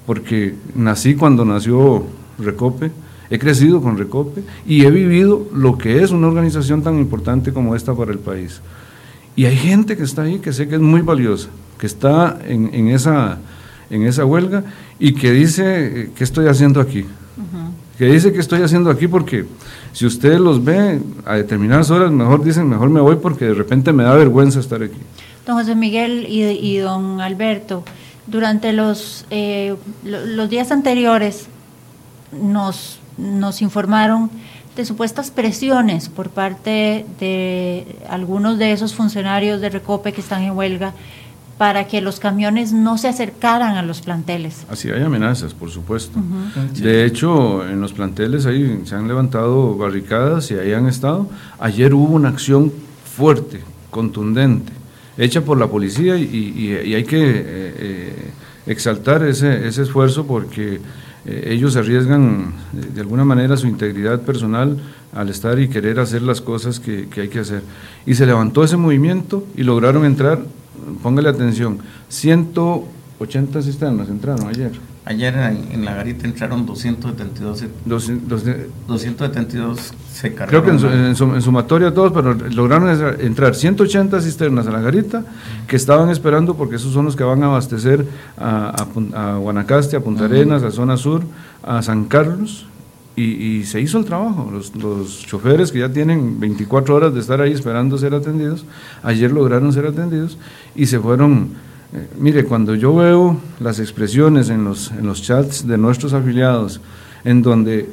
[0.06, 2.04] porque nací cuando nació
[2.38, 2.92] Recope,
[3.32, 7.76] he crecido con Recope y he vivido lo que es una organización tan importante como
[7.76, 8.62] esta para el país.
[9.36, 11.50] Y hay gente que está ahí que sé que es muy valiosa,
[11.80, 13.40] que está en, esa,
[13.90, 14.64] en esa huelga
[15.00, 17.06] y que dice, eh, ¿qué estoy haciendo aquí?
[17.98, 19.46] Que dice que estoy haciendo aquí porque
[19.94, 23.94] si ustedes los ven a determinadas horas, mejor dicen, mejor me voy porque de repente
[23.94, 24.98] me da vergüenza estar aquí.
[25.46, 27.84] Don José Miguel y, don Alberto,
[28.28, 31.48] durante los, eh, los días anteriores
[32.32, 34.32] nos, nos informaron
[34.76, 40.56] de supuestas presiones por parte de algunos de esos funcionarios de Recope que están en
[40.56, 40.94] huelga
[41.58, 44.66] para que los camiones no se acercaran a los planteles.
[44.68, 46.20] Así hay amenazas, por supuesto.
[46.74, 51.30] De hecho, en los planteles ahí se han levantado barricadas y ahí han estado.
[51.60, 52.74] Ayer hubo una acción
[53.16, 53.62] fuerte,
[53.92, 54.74] contundente,
[55.20, 58.32] hecha por la policía y, hay que eh, eh,
[58.66, 60.80] exaltar ese, ese esfuerzo porque
[61.26, 64.78] eh, ellos arriesgan eh, de alguna manera su integridad personal
[65.14, 67.64] al estar y querer hacer las cosas que, que hay que hacer.
[68.06, 70.44] Y se levantó ese movimiento y lograron entrar,
[71.04, 71.80] póngale atención,
[72.10, 74.91] 180 cisternas entraron ayer.
[75.12, 77.66] Ayer en, la garita entraron 272.
[77.86, 80.64] 272 se cargaron.
[80.64, 82.90] Creo que en, sumatoria todos, pero lograron
[83.20, 85.26] entrar 180 cisternas a la garita
[85.68, 88.06] que estaban esperando porque esos son los que van a abastecer
[88.38, 91.24] a, a, Guanacaste, a Punta Arenas, a zona sur,
[91.62, 92.68] a San Carlos.
[93.18, 94.50] Y, se hizo el trabajo.
[94.52, 98.66] Los, los choferes que ya tienen 24 horas de estar ahí esperando ser atendidos,
[99.04, 100.38] ayer lograron ser atendidos
[100.74, 101.50] y se fueron
[101.94, 106.80] eh, mire, cuando yo veo las expresiones en los, en los chats de nuestros afiliados,
[107.26, 107.90] en donde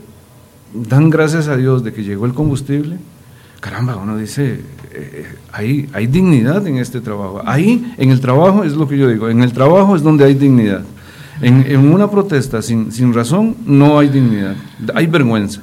[0.73, 2.99] dan gracias a Dios de que llegó el combustible,
[3.61, 4.61] caramba, uno dice,
[4.93, 7.43] eh, hay, hay dignidad en este trabajo.
[7.45, 10.35] Ahí, en el trabajo, es lo que yo digo, en el trabajo es donde hay
[10.35, 10.83] dignidad.
[11.41, 14.55] En, en una protesta sin, sin razón no hay dignidad,
[14.95, 15.61] hay vergüenza.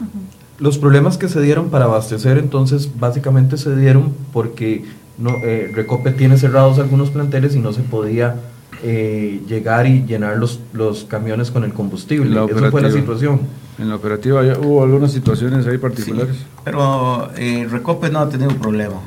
[0.58, 4.86] Los problemas que se dieron para abastecer entonces básicamente se dieron porque
[5.18, 8.36] no, eh, Recope tiene cerrados algunos planteles y no se podía
[8.84, 12.30] eh, llegar y llenar los, los camiones con el combustible.
[12.50, 13.42] Esa fue la situación.
[13.80, 16.36] En la operativa hubo algunas situaciones ahí particulares.
[16.64, 19.02] pero eh, Recope no ha tenido problema.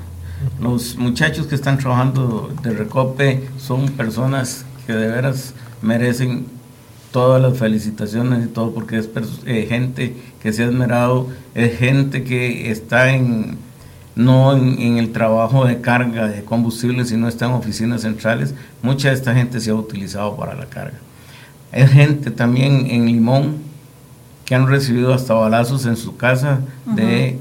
[0.60, 6.47] Los muchachos que están trabajando de Recope son personas que de veras merecen
[7.12, 9.09] todas las felicitaciones y todo porque es
[9.68, 13.59] gente que se ha esmerado, es gente que está en
[14.18, 18.52] no en, el trabajo de carga de combustible, sino está en oficinas centrales.
[18.82, 20.98] Mucha de esta gente se ha utilizado para la carga.
[21.70, 23.58] Hay gente también en Limón
[24.44, 27.38] que han recibido hasta balazos en su casa, de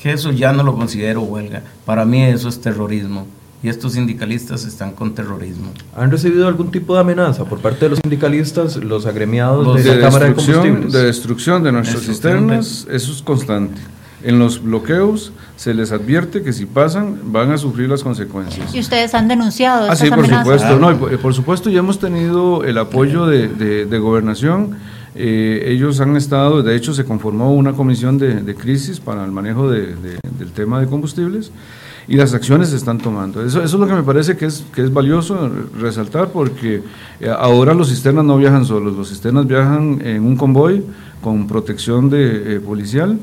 [0.00, 1.62] que eso ya no lo considero huelga.
[1.84, 3.26] Para mí eso es terrorismo
[3.62, 5.72] y estos sindicalistas están con terrorismo.
[5.94, 10.00] ¿Han recibido algún tipo de amenaza por parte de los sindicalistas, los agremiados de, la
[10.00, 10.92] Cámara de Combustibles?
[10.92, 13.82] De destrucción de nuestras cisternas, eso es constante.
[14.22, 18.74] En los bloqueos se les advierte que si pasan van a sufrir las consecuencias.
[18.74, 20.78] ¿Y ustedes han denunciado ah, sí, por supuesto.
[20.78, 23.48] No, por, supuesto ya hemos tenido el apoyo de,
[23.86, 24.76] de, gobernación.
[25.14, 29.32] Eh, ellos han estado, de hecho se conformó una comisión de, de crisis para el
[29.32, 30.18] manejo del
[30.54, 31.52] tema de combustibles
[32.08, 33.44] y las acciones se están tomando.
[33.44, 36.82] Eso, eso es lo que me parece que es, que es valioso resaltar porque
[37.20, 40.84] eh, ahora los cisternas no viajan solos, los cisternas viajan en un convoy
[41.20, 43.18] con protección de, eh, policial.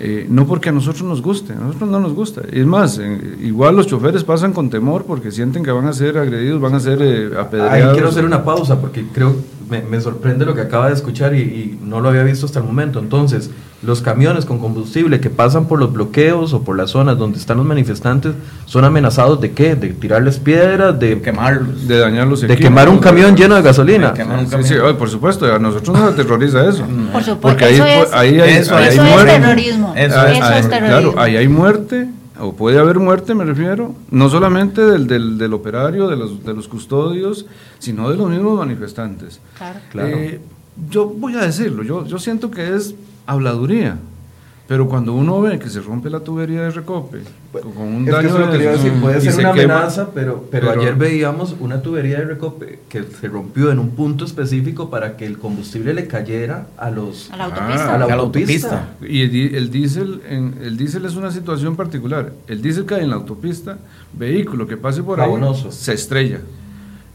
[0.00, 2.42] Eh, no porque a nosotros nos guste, a nosotros no nos gusta.
[2.52, 3.00] Es más,
[3.40, 6.80] igual los choferes pasan con temor porque sienten que van a ser agredidos, van a
[6.80, 7.72] ser apedreados.
[7.72, 9.34] Ahí quiero hacer una pausa porque creo,
[9.68, 12.60] me, me sorprende lo que acaba de escuchar y, y, no lo había visto hasta
[12.60, 13.00] el momento.
[13.00, 13.50] Entonces,
[13.80, 17.58] los camiones con combustible que pasan por los bloqueos o por las zonas donde están
[17.58, 18.34] los manifestantes
[18.64, 19.76] son amenazados de qué?
[19.76, 24.14] De tirarles piedras, de, quemarlos, de dañarlos, de quemar un camión lleno de gasolina.
[24.16, 26.84] Sí, sí, por supuesto, a nosotros nos aterroriza eso.
[27.12, 27.80] Por supuesto, porque ahí,
[28.12, 29.94] ahí, hay, eso, es terrorismo.
[29.96, 31.12] Eso, es terrorismo.
[31.12, 32.08] Claro, ahí hay muerte,
[32.40, 36.52] o puede haber muerte, me refiero, no solamente del, del, del operario, de los, de
[36.52, 37.46] los custodios,
[37.78, 39.40] sino de los mismos manifestantes.
[39.56, 39.78] Claro.
[39.90, 40.08] claro.
[40.16, 40.40] Eh,
[40.90, 42.94] yo voy a decirlo, yo, yo siento que es
[43.28, 43.98] habladuría.
[44.66, 47.22] Pero cuando uno ve que se rompe la tubería de recope
[47.52, 48.50] con un daño
[49.00, 53.70] puede ser una amenaza, pero, pero, ayer veíamos una tubería de recope que se rompió
[53.70, 57.94] en un punto específico para que el combustible le cayera a los a la autopista.
[57.94, 58.88] a la autopista.
[59.00, 62.32] Y el, el diésel el diésel es una situación particular.
[62.46, 63.78] El diésel cae en la autopista,
[64.12, 65.30] vehículo que pase por ahí
[65.70, 66.40] se estrella.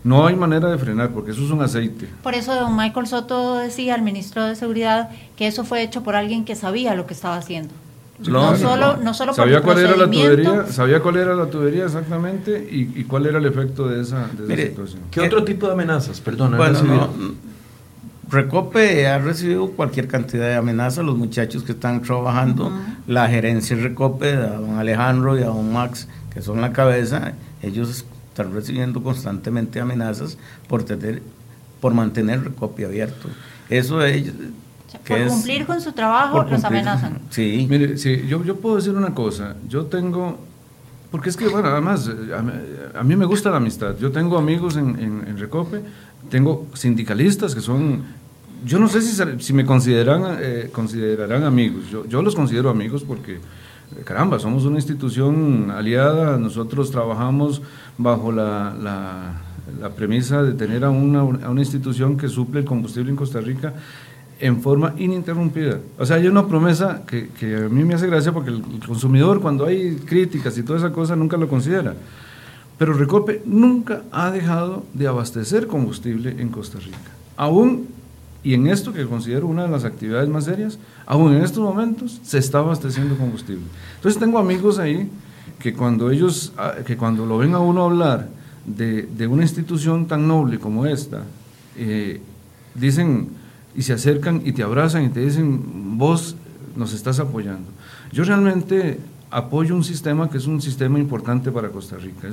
[0.03, 2.07] No hay manera de frenar porque eso es un aceite.
[2.21, 6.15] Por eso don Michael Soto decía al ministro de Seguridad que eso fue hecho por
[6.15, 7.73] alguien que sabía lo que estaba haciendo.
[8.19, 12.67] no, solo, no solo sabía cuál era la tubería, sabía cuál era la tubería exactamente
[12.69, 15.03] y, cuál era el efecto de esa, situación.
[15.09, 16.19] ¿Qué otro tipo de amenazas?
[16.19, 16.57] Perdón,
[18.29, 21.05] Recope ha recibido cualquier cantidad de amenazas.
[21.05, 22.71] Los muchachos que están trabajando,
[23.07, 27.33] la gerencia de Recope, a don Alejandro y a don Max, que son la cabeza,
[27.61, 30.37] ellos están recibiendo constantemente amenazas
[30.67, 31.21] por tener
[31.79, 33.27] por mantener Recope abierto.
[33.69, 34.31] Eso es...
[35.05, 37.19] por cumplir con su trabajo los amenazan.
[37.29, 37.67] Sí.
[37.69, 39.57] Mire, sí, yo, yo puedo decir una cosa.
[39.67, 40.39] Yo tengo...
[41.11, 42.09] Porque es que, bueno, además,
[42.95, 43.97] a, mí me gusta la amistad.
[43.99, 45.81] Yo tengo amigos en, en, Recope,
[46.29, 48.03] tengo sindicalistas que son
[48.65, 51.89] yo no sé si, si me consideran, eh, considerarán amigos.
[51.91, 53.39] Yo, yo, los considero amigos porque,
[54.03, 57.61] caramba, somos una institución aliada, nosotros trabajamos
[57.97, 63.15] bajo la, la, premisa de tener a una, una, institución que suple el combustible en
[63.17, 63.73] Costa Rica
[64.39, 65.79] en forma ininterrumpida.
[65.97, 69.41] O sea, hay una promesa que, que a mí me hace gracia porque el, consumidor
[69.41, 71.95] cuando hay críticas y toda esa cosa nunca lo considera.
[72.77, 76.97] Pero Recope nunca ha dejado de abastecer combustible en Costa Rica.
[77.37, 77.87] Aún,
[78.43, 82.19] y en esto que considero una de las actividades más serias, aún en estos momentos
[82.23, 83.63] se está abasteciendo combustible.
[83.95, 85.09] Entonces tengo amigos ahí
[85.59, 88.27] que cuando ellos, ah, que cuando lo ven a uno hablar
[88.65, 91.23] de, de una institución tan noble como esta,
[91.77, 92.21] eh,
[92.75, 93.29] dicen
[93.75, 96.35] y se acercan y te abrazan y te dicen, vos
[96.75, 97.69] nos estás apoyando.
[98.11, 98.99] Yo realmente
[99.31, 102.29] apoyo un sistema que es un sistema importante para Costa Rica,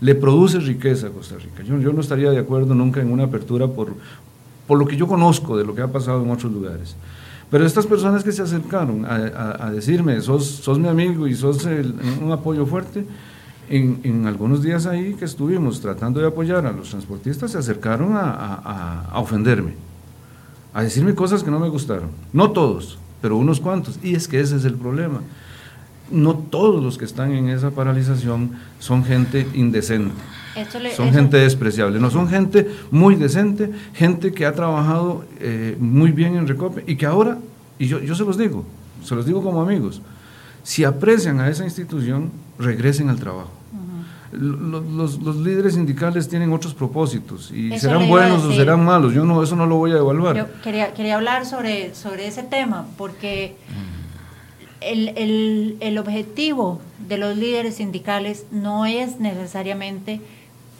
[0.00, 1.62] le produce riqueza a Costa Rica.
[1.62, 3.94] Yo, yo no estaría de acuerdo nunca en una apertura por,
[4.66, 6.96] por lo que yo conozco de lo que ha pasado en otros lugares.
[7.50, 11.68] Pero estas personas que se acercaron a, decirme, sos, sos, mi amigo y sos
[12.22, 13.04] un apoyo fuerte,
[13.68, 18.16] en, en, algunos días ahí que estuvimos tratando de apoyar a los transportistas, se acercaron
[18.16, 19.74] a, a, ofenderme,
[20.72, 22.08] a decirme cosas que no me gustaron.
[22.32, 23.98] No todos, pero unos cuantos.
[24.02, 25.20] Y es que ese es el problema.
[26.10, 30.14] No todos los que están en esa paralización son gente indecente
[30.96, 36.36] son gente despreciable, no son gente muy decente, gente que ha trabajado eh, muy bien
[36.36, 37.38] en Recope y que ahora,
[37.78, 38.64] y yo, yo se los digo,
[39.04, 40.02] se los digo como amigos,
[40.62, 43.50] si aprecian a esa institución, regresen al trabajo.
[44.32, 49.42] los, los, líderes sindicales tienen otros propósitos y serán buenos o serán malos, yo no,
[49.42, 50.36] eso no lo voy a evaluar.
[50.36, 53.56] Yo quería, quería hablar sobre, sobre ese tema porque
[54.80, 60.20] el, el, el objetivo de los líderes sindicales no es necesariamente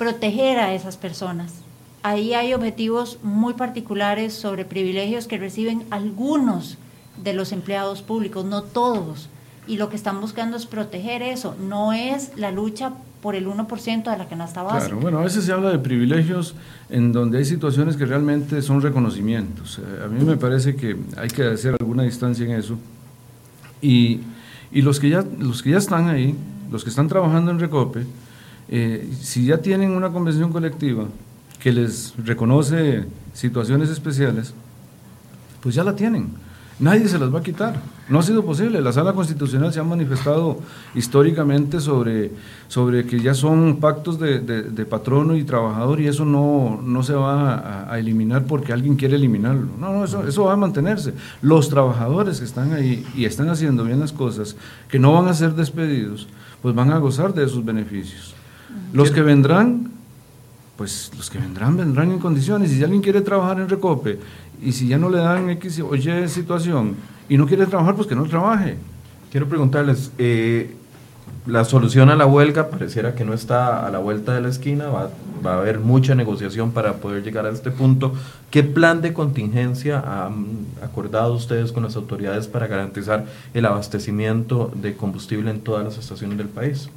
[0.03, 1.53] proteger a esas personas.
[2.03, 6.77] Ahí hay objetivos muy particulares sobre privilegios que reciben algunos
[7.23, 9.29] de los empleados públicos, no todos.
[9.69, 14.11] y lo que están buscando es proteger eso, no es la lucha por el 1%
[14.11, 14.87] de la canasta básica.
[14.87, 16.57] Claro, bueno, a veces se habla de privilegios
[16.91, 19.79] en donde hay situaciones que realmente son reconocimientos.
[19.79, 22.77] Eh, a mí me parece que hay que hacer alguna distancia en eso.
[23.81, 24.19] Y,
[24.73, 26.35] y los, que ya, los que ya están ahí,
[26.73, 28.05] los que están trabajando en Recope,
[28.75, 31.05] eh, si ya tienen una convención colectiva
[31.61, 33.05] que les reconoce
[33.35, 34.55] situaciones especiales,
[35.61, 36.31] pues ya la tienen.
[36.79, 37.83] Nadie se las va a quitar.
[38.09, 38.81] No ha sido posible.
[38.81, 40.59] La sala constitucional se ha manifestado
[40.95, 42.33] históricamente sobre,
[42.67, 47.93] sobre que ya son pactos de, patrono y trabajador y eso no, no se va
[47.93, 49.69] a, eliminar porque alguien quiere eliminarlo.
[49.79, 51.13] No, no, eso, eso va a mantenerse.
[51.43, 54.57] Los trabajadores que están ahí y están haciendo bien las cosas,
[54.89, 56.27] que no van a ser despedidos,
[56.63, 58.32] pues van a gozar de esos beneficios.
[58.93, 59.91] Los que vendrán,
[60.77, 62.73] pues los que vendrán, vendrán en condiciones.
[62.73, 64.19] Y si alguien quiere trabajar en Recope
[64.63, 66.97] y si ya no le dan X o Y situación
[67.29, 68.77] y no quiere trabajar, pues que no trabaje.
[69.31, 70.77] Quiero preguntarles, eh,
[71.47, 74.87] la solución a la huelga pareciera que no está a la vuelta de la esquina,
[74.87, 75.11] va,
[75.45, 78.13] va, a haber mucha negociación para poder llegar a este punto.
[78.51, 84.95] ¿Qué plan de contingencia han acordado ustedes con las autoridades para garantizar el abastecimiento de
[84.95, 86.91] combustible en todas las estaciones del país?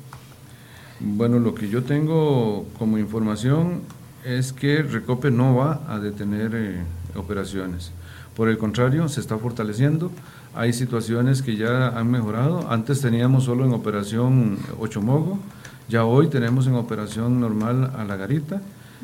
[1.00, 3.82] Bueno, lo que yo tengo como información
[4.24, 6.84] es que Recope no va a detener eh,
[7.16, 7.92] operaciones.
[8.36, 10.12] Por el contrario, se está fortaleciendo.
[10.56, 12.70] Hay situaciones que ya han mejorado.
[12.72, 15.38] Antes teníamos solo en operación Ochomogo,
[15.90, 18.62] ya hoy tenemos en operación normal a La Garita.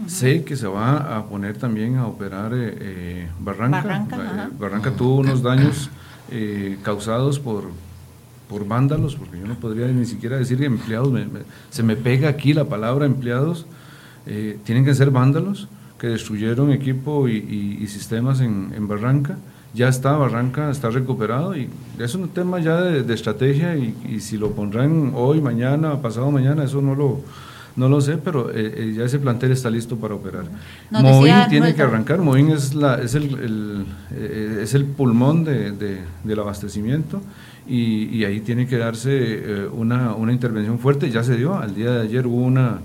[0.08, 3.82] Sé que se va a poner también a operar eh, eh, Barranca.
[3.82, 5.90] Barranca, Barranca tuvo unos daños
[6.82, 7.66] causados por
[8.52, 11.18] por vándalos, porque yo no podría ni siquiera decir empleados,
[11.70, 13.66] se me pega aquí la palabra empleados,
[14.28, 19.38] eh, tienen que ser vándalos que destruyeron equipo y, sistemas en, Barranca.
[19.74, 24.52] Ya está, Barranca está recuperado y es un tema ya de, estrategia y, si lo
[24.52, 27.22] pondrán hoy, mañana, pasado mañana, eso no lo,
[27.78, 30.44] no lo sé, pero eh, eh, ya ese plantel está listo para operar.
[30.90, 33.86] Moín tiene que arrancar, Moín es, la, es, el,
[34.60, 37.22] es el pulmón de, del abastecimiento
[37.72, 41.92] y, ahí tiene que darse eh, una, una, intervención fuerte, ya se dio, al día
[41.92, 42.80] de ayer hubo una,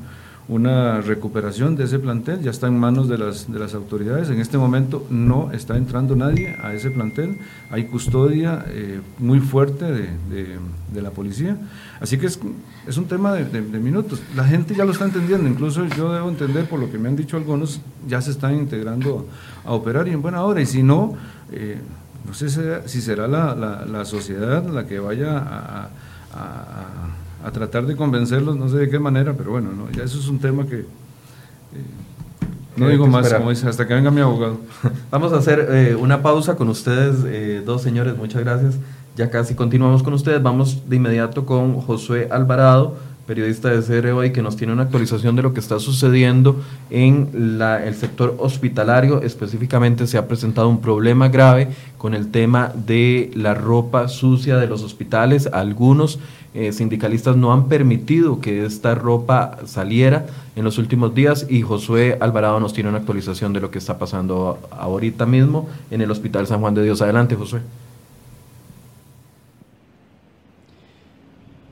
[0.46, 4.40] una recuperación de ese plantel, ya está en manos de las, de las autoridades, en
[4.40, 7.38] este momento no está entrando nadie a ese plantel,
[7.68, 10.08] hay custodia eh, muy fuerte de,
[10.94, 11.56] de, la policía,
[12.00, 12.38] así que es,
[12.86, 16.68] es un tema de, minutos, la gente ya lo está entendiendo, incluso yo debo entender
[16.68, 19.26] por lo que me han dicho algunos, ya se están integrando
[19.64, 21.16] a, operar y en buena hora, y si no...
[21.50, 21.78] Eh,
[22.26, 22.48] no sé
[22.88, 25.88] si será la, la, sociedad la que vaya a,
[27.44, 30.28] a, tratar de convencerlos, no sé de qué manera, pero bueno, no, ya eso es
[30.28, 30.80] un tema que...
[30.80, 30.84] Eh,
[32.76, 34.58] no digo más, como dice, hasta que venga mi abogado.
[35.10, 38.74] Vamos a hacer eh, una pausa con ustedes, eh, dos señores, muchas gracias.
[39.16, 40.42] Ya casi continuamos con ustedes.
[40.42, 42.96] Vamos de inmediato con Josué Alvarado,
[43.26, 47.58] periodista de CR y que nos tiene una actualización de lo que está sucediendo en
[47.58, 49.20] la, el sector hospitalario.
[49.22, 54.66] Específicamente se ha presentado un problema grave con el tema de la ropa sucia de
[54.66, 55.48] los hospitales.
[55.52, 56.18] Algunos
[56.54, 62.16] eh, sindicalistas no han permitido que esta ropa saliera en los últimos días y Josué
[62.20, 66.46] Alvarado nos tiene una actualización de lo que está pasando ahorita mismo en el Hospital
[66.46, 67.02] San Juan de Dios.
[67.02, 67.60] Adelante, Josué.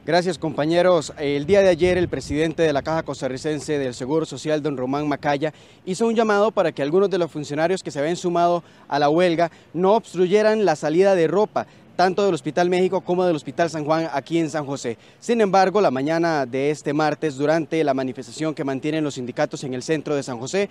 [0.06, 1.14] Gracias compañeros.
[1.18, 5.09] El día de ayer el presidente de la Caja Costarricense del Seguro Social, don Román
[5.09, 5.55] Macaya,
[5.86, 9.09] hizo un llamado para que algunos de los funcionarios que se habían sumado a la
[9.09, 13.84] huelga no obstruyeran la salida de ropa tanto del Hospital México como del Hospital San
[13.84, 14.98] Juan aquí en San José.
[15.20, 19.74] Sin embargo, la mañana de este martes, durante la manifestación que mantienen los sindicatos en
[19.74, 20.68] el centro de San José,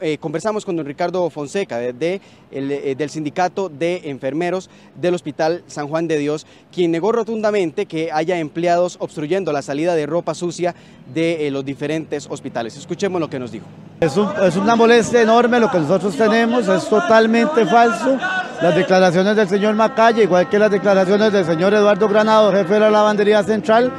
[0.00, 5.88] eh, conversamos con don Ricardo Fonseca de, eh, del sindicato de enfermeros del Hospital San
[5.88, 10.74] Juan de Dios, quien negó rotundamente que haya empleados obstruyendo la salida de ropa sucia
[11.12, 12.76] de eh, los diferentes hospitales.
[12.76, 13.66] Escuchemos lo que nos dijo.
[14.00, 18.18] Es, es una molestia enorme lo que nosotros tenemos, es totalmente falso.
[18.60, 22.80] Las declaraciones del señor Macaya igual que las declaraciones del señor Eduardo Granado, jefe de
[22.80, 23.92] la lavandería central,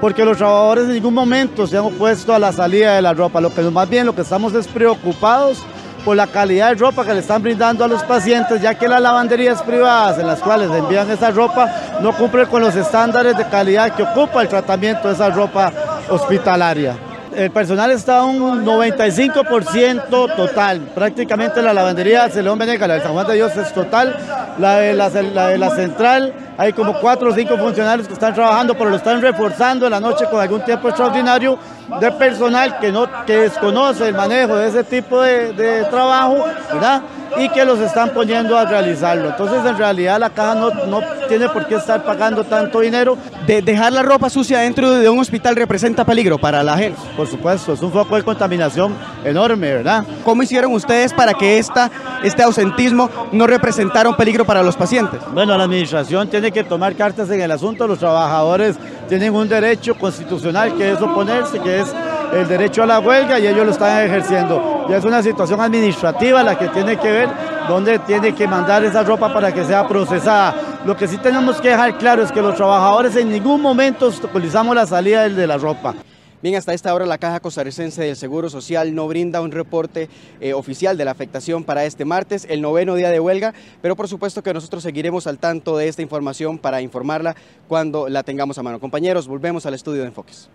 [0.00, 3.40] porque los trabajadores en ningún momento se han opuesto a la salida de la ropa.
[3.40, 5.62] Lo que más bien lo que estamos es preocupados
[6.04, 9.00] por la calidad de ropa que le están brindando a los pacientes, ya que las
[9.00, 11.70] lavanderías privadas en las cuales envían esa ropa
[12.00, 15.72] no cumplen con los estándares de calidad que ocupa el tratamiento de esa ropa
[16.08, 16.96] hospitalaria
[17.36, 20.80] el personal está un 95% total.
[20.94, 24.16] Prácticamente la lavandería de León Venegas, la de San Juan de Dios es total.
[24.58, 28.74] La de la, de la central, hay como cuatro o cinco funcionarios que están trabajando,
[28.74, 31.58] pero lo están reforzando en la noche con algún tiempo extraordinario
[32.00, 37.02] de personal que, no, que desconoce el manejo de ese tipo de, de trabajo, ¿verdad?
[37.36, 39.30] Y que los están poniendo a realizarlo.
[39.30, 43.16] Entonces, en realidad, la caja no, no tiene por qué estar pagando tanto dinero.
[43.46, 47.00] De dejar la ropa sucia dentro de un hospital representa peligro para la gente.
[47.16, 48.94] Por supuesto, es un foco de contaminación
[49.24, 50.04] enorme, ¿verdad?
[50.24, 51.90] ¿Cómo hicieron ustedes para que esta,
[52.22, 55.20] este ausentismo no representara un peligro para los pacientes?
[55.32, 57.86] Bueno, la administración tiene que tomar cartas en el asunto.
[57.86, 58.76] Los trabajadores
[59.08, 61.94] tienen un derecho constitucional que es oponerse, que es
[62.34, 64.86] el derecho a la huelga y ellos lo están ejerciendo.
[64.88, 67.28] Ya es una situación administrativa la que tiene que ver
[67.68, 70.54] dónde tiene que mandar esa ropa para que sea procesada.
[70.84, 74.74] Lo que sí tenemos que dejar claro es que los trabajadores en ningún momento obstaculizamos
[74.74, 75.94] la salida de la ropa.
[76.42, 80.10] Bien, hasta esta hora la Caja Costarricense del Seguro Social no brinda un reporte
[80.42, 84.08] eh, oficial de la afectación para este martes, el noveno día de huelga, pero por
[84.08, 87.34] supuesto que nosotros seguiremos al tanto de esta información para informarla
[87.66, 88.78] cuando la tengamos a mano.
[88.78, 90.50] Compañeros, volvemos al estudio de Enfoques.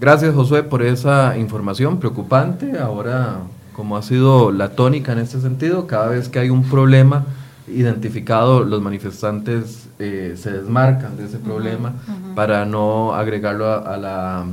[0.00, 2.78] Gracias Josué por esa información preocupante.
[2.78, 3.38] Ahora,
[3.74, 7.24] como ha sido la tónica en este sentido, cada vez que hay un problema
[7.66, 11.94] identificado, los manifestantes eh, se desmarcan de ese problema
[12.36, 14.46] para no agregarlo a, la,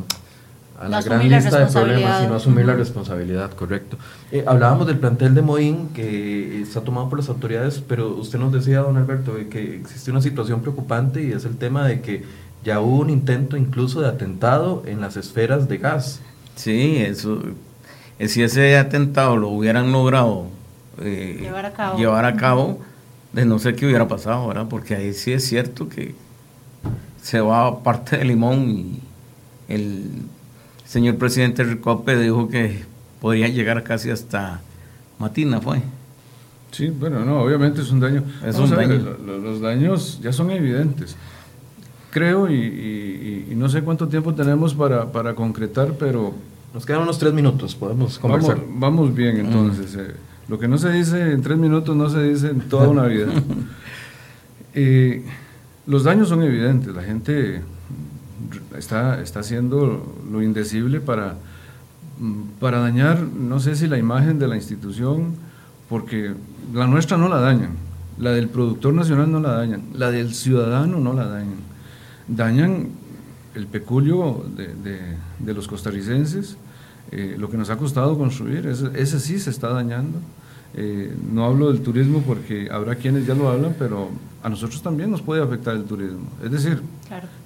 [0.80, 3.98] a la gran lista de problemas, sino asumir la responsabilidad, correcto.
[4.32, 8.52] Eh, hablábamos del plantel de Moín que está tomado por las autoridades, pero usted nos
[8.52, 12.82] decía, don Alberto, que existe una situación preocupante y es el tema de que ya
[12.82, 16.20] hubo un intento incluso de atentado en las esferas de gas.
[16.56, 17.44] Sí, eso,
[18.18, 20.48] eh, si ese atentado lo hubieran logrado
[21.00, 21.66] eh, llevar,
[22.26, 22.82] a cabo.
[23.34, 24.66] de no sé qué hubiera pasado, ¿verdad?
[24.68, 26.16] Porque ahí sí es cierto que
[27.22, 29.00] se va parte de Limón y
[29.68, 30.10] el
[30.86, 32.84] señor presidente Ricope dijo que
[33.22, 34.62] podría llegar casi hasta
[35.20, 35.82] Matina, ¿fue?
[36.72, 38.24] Sí, bueno, no, obviamente es un daño.
[38.44, 39.18] Es un daño.
[39.24, 41.16] los daños ya son evidentes
[42.16, 46.34] creo, y, no sé cuánto tiempo tenemos para, para, concretar, pero...
[46.74, 48.58] Nos quedan unos tres minutos, podemos conversar.
[48.70, 49.96] Vamos, bien, entonces.
[49.96, 50.16] Eh,
[50.48, 53.28] lo que no se dice en tres minutos no se dice en toda una vida.
[54.78, 55.24] Eh,
[55.88, 57.62] los daños son evidentes, la gente
[58.78, 61.38] está, está haciendo lo indecible para,
[62.60, 65.36] para dañar, no sé si la imagen de la institución,
[65.88, 66.34] porque
[66.74, 67.70] la nuestra no la dañan,
[68.20, 71.75] la del productor nacional no la dañan, la del ciudadano no la dañan
[72.28, 72.90] dañan
[73.56, 76.58] el peculio de, los costarricenses,
[77.12, 80.20] eh, lo que nos ha costado construir, ese, sí se está dañando.
[80.78, 84.10] Eh, no hablo del turismo porque habrá quienes ya lo hablan, pero
[84.44, 86.28] a nosotros también nos puede afectar el turismo.
[86.44, 86.82] Es decir,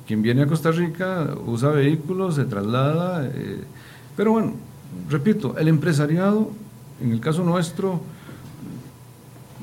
[0.08, 3.64] quien viene a Costa Rica usa vehículos, se traslada, eh,
[4.18, 4.54] pero bueno,
[5.10, 6.50] repito, el empresariado,
[7.02, 8.02] en el caso nuestro,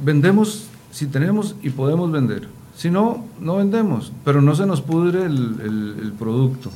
[0.02, 2.48] vendemos si tenemos y podemos vender.
[2.76, 6.70] Si no, no vendemos, pero no se nos pudre el, producto.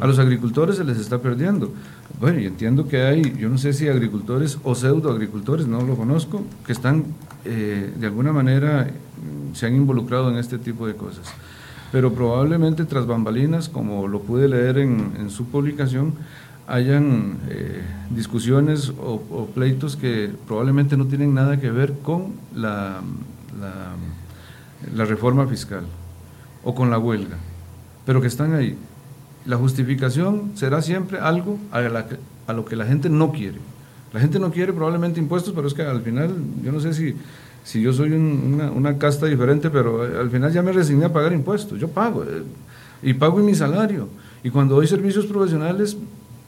[0.00, 1.72] A los agricultores se les está perdiendo.
[2.20, 5.94] Bueno, y entiendo que hay, yo no sé si agricultores o pseudo agricultores, no lo
[5.94, 7.04] conozco, que están
[7.44, 11.32] eh, de alguna manera mm, se han involucrado en este tipo de cosas.
[11.92, 16.14] Pero probablemente tras bambalinas, como lo pude leer en, su publicación,
[16.66, 23.00] hayan eh, discusiones o, pleitos que probablemente no tienen nada que ver con la
[23.60, 23.94] la
[25.04, 25.84] reforma fiscal
[26.64, 27.36] o con la huelga,
[28.06, 28.76] pero que están ahí.
[29.46, 31.78] La justificación será siempre algo a,
[32.46, 33.58] a lo que la gente no quiere.
[34.12, 37.14] La gente no quiere probablemente impuestos, pero es que al final, yo no sé si,
[37.62, 41.12] si yo soy una, una, casta diferente, pero eh, al final ya me resigné a
[41.12, 41.78] pagar impuestos.
[41.78, 42.42] Yo pago eh,
[43.02, 44.08] y pago en mi salario.
[44.42, 45.96] Y cuando doy servicios profesionales,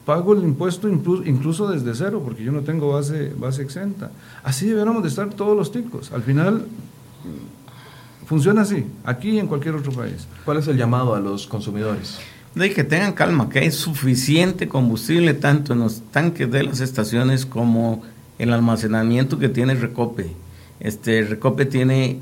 [0.05, 4.11] pago el impuesto incluso, incluso desde cero, porque yo no tengo base, base exenta.
[4.43, 6.11] Así deberíamos de estar todos los ticos.
[6.11, 6.65] Al final,
[8.25, 10.27] Funciona así, aquí y en cualquier otro país.
[10.45, 12.19] ¿Cuál es el llamado a los consumidores?
[12.55, 17.45] De que tengan calma, que hay suficiente combustible tanto en los tanques de las estaciones
[17.45, 18.03] como
[18.37, 20.31] el almacenamiento que tiene Recope.
[20.79, 22.19] Este Recope tiene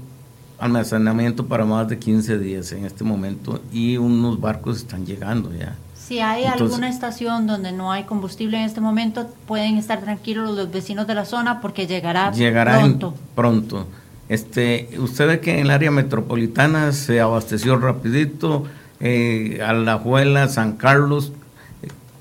[0.59, 5.75] almacenamiento para más de 15 días en este momento y unos barcos están llegando ya.
[5.95, 10.71] Si hay alguna estación donde no hay combustible en este momento, pueden estar tranquilos los
[10.71, 13.15] vecinos de la zona porque llegará, llegará pronto.
[13.33, 13.87] pronto.
[14.31, 18.63] Este, usted ve que en el área metropolitana se abasteció rapidito,
[19.01, 21.33] eh, Alajuela, San Carlos,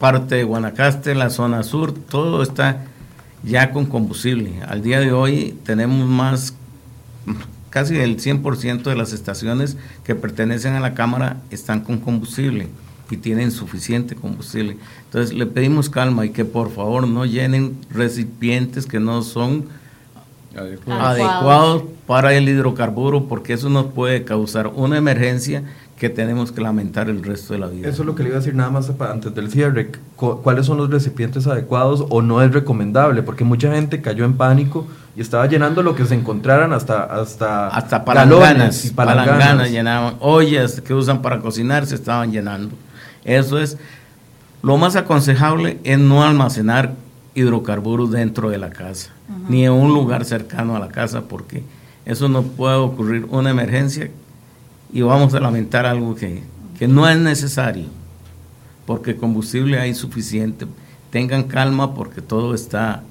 [0.01, 2.85] parte de Guanacaste, la zona sur, todo está
[3.45, 4.55] ya con combustible.
[4.67, 6.55] Al día de hoy tenemos más,
[7.71, 12.67] casi el 100% de las estaciones que pertenecen a la Cámara están con combustible
[13.09, 14.79] y tienen suficiente combustible.
[15.05, 19.67] Entonces le pedimos calma y que por favor no llenen recipientes que no son
[20.57, 21.85] adecuados.
[22.07, 25.63] para el hidrocarburo porque eso nos puede causar una emergencia
[26.01, 27.87] que tenemos que lamentar el resto de la vida.
[27.87, 29.93] Eso es lo que le iba a decir nada más antes del cierre.
[30.17, 33.23] ¿Cuáles son los recipientes adecuados o no es recomendable?
[33.23, 37.69] Porque mucha gente cayó en pánico y estaba llenando lo que se encontraran hasta hasta,
[37.69, 39.71] hasta palanganas, y palanganas.
[39.71, 42.75] llenaban ollas que usan para cocinar se estaban llenando.
[43.25, 43.77] Eso es
[44.63, 46.95] lo más aconsejable es no almacenar
[47.35, 49.11] hidrocarburos dentro de la casa,
[49.49, 51.63] ni en un lugar cercano a la casa porque
[52.05, 54.11] eso no puede ocurrir una emergencia
[54.93, 56.43] y vamos a lamentar algo que,
[56.89, 57.87] no es necesario,
[58.87, 60.67] porque combustible hay suficiente.
[61.11, 63.03] Tengan calma porque todo está,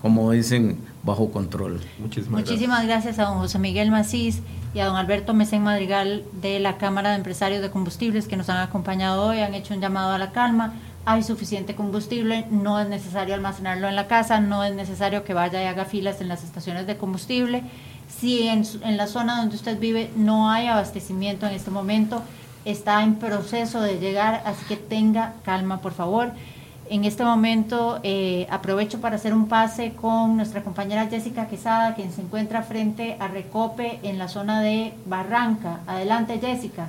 [0.00, 1.80] como dicen, bajo control.
[1.98, 3.18] Muchísimas, gracias.
[3.18, 4.40] a don José Miguel Macís
[4.74, 8.48] y a don Alberto Mesén Madrigal de la Cámara de Empresarios de Combustibles que nos
[8.48, 10.72] han acompañado hoy, han hecho un llamado a la calma.
[11.10, 15.62] Hay suficiente combustible, no es necesario almacenarlo en la casa, no es necesario que vaya
[15.62, 17.62] y haga filas en las estaciones de combustible
[18.08, 18.64] si en,
[18.96, 22.22] la zona donde usted vive no hay abastecimiento en este momento,
[22.66, 26.32] está en proceso de llegar, así que tenga calma, por favor.
[26.90, 32.12] En este momento eh, aprovecho para hacer un pase con nuestra compañera Jessica Quesada, quien
[32.12, 35.80] se encuentra frente a Recope en la zona de Barranca.
[35.86, 36.88] Adelante, Jessica.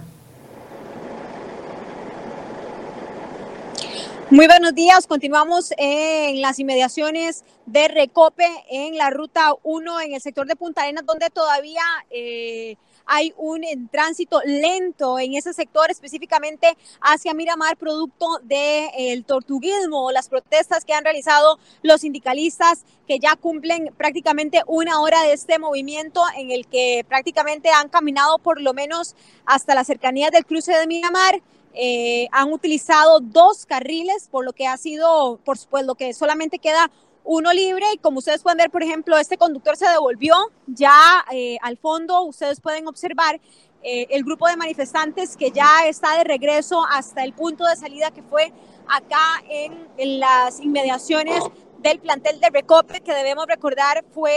[4.31, 10.21] Muy buenos días, continuamos en las inmediaciones de Recope en la ruta 1 en el
[10.21, 11.81] sector de Punta Arenas, donde todavía
[12.11, 12.75] eh,
[13.07, 20.85] hay un tránsito lento en ese sector, específicamente hacia Miramar, producto del tortuguismo, las protestas
[20.85, 26.51] que han realizado los sindicalistas que ya cumplen prácticamente una hora de este movimiento en
[26.51, 29.15] el que prácticamente han caminado por lo menos
[29.47, 31.41] hasta las cercanías del cruce de Miramar
[31.73, 36.59] eh, han utilizado dos carriles, por lo que ha sido, por supuesto, lo que solamente
[36.59, 36.91] queda
[37.23, 37.85] uno libre.
[37.93, 40.35] Y como ustedes pueden ver, por ejemplo, este conductor se devolvió
[40.67, 43.39] ya eh, al fondo, ustedes pueden observar
[43.83, 48.11] eh, el grupo de manifestantes que ya está de regreso hasta el punto de salida
[48.11, 48.51] que fue
[48.87, 51.43] acá en, en las inmediaciones
[51.77, 54.35] del plantel de Recope, que debemos recordar fue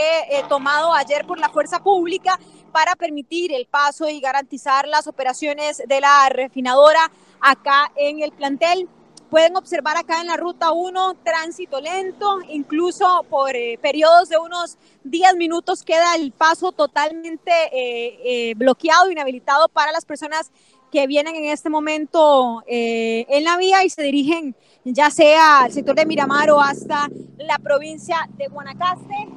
[0.48, 2.38] tomado ayer por la fuerza pública
[2.72, 8.88] para permitir el paso y garantizar las operaciones de la refinadora acá en el plantel.
[9.32, 14.76] Pueden observar acá en la ruta 1 tránsito lento, incluso por eh, periodos de unos
[15.04, 20.50] 10 minutos queda el paso totalmente eh, eh, bloqueado, inhabilitado para las personas
[20.90, 24.54] que vienen en este momento en la vía y se dirigen
[24.84, 27.08] ya sea al sector de Miramar o hasta
[27.38, 29.28] la provincia de Guanacaste.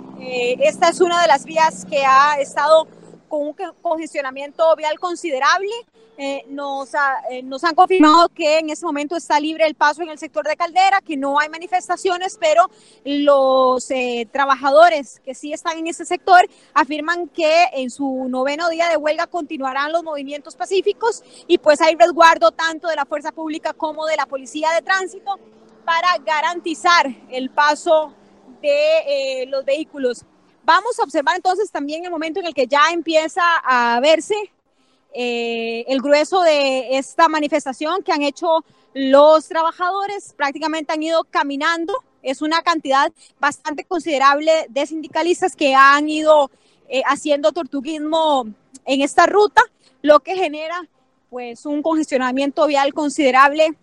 [0.59, 2.89] esta es una de las vías que ha estado
[3.35, 5.71] con un congestionamiento vial considerable.
[6.17, 6.93] Eh, nos,
[7.29, 10.47] eh, nos han confirmado que en este momento está libre el paso en el sector
[10.47, 12.69] de Caldera, que no hay manifestaciones, pero
[13.03, 16.39] los eh, trabajadores que sí están en ese sector
[16.73, 21.95] afirman que en su noveno día de huelga continuarán los movimientos pacíficos y pues hay
[21.95, 25.37] resguardo tanto de la fuerza pública como de la policía de tránsito
[25.83, 28.13] para garantizar el paso
[28.61, 30.23] de los vehículos.
[30.65, 34.33] Vamos a observar entonces también el momento en el que ya empieza a verse
[35.13, 38.65] eh, el grueso de esta manifestación que han hecho
[38.95, 40.33] los trabajadores.
[40.35, 41.93] Prácticamente han ido caminando.
[42.23, 46.49] Es una cantidad bastante considerable de sindicalistas que han ido
[46.89, 48.47] eh, haciendo tortuguismo
[48.85, 49.61] en esta ruta,
[50.01, 50.87] lo que genera
[51.29, 53.77] pues un congestionamiento vial considerable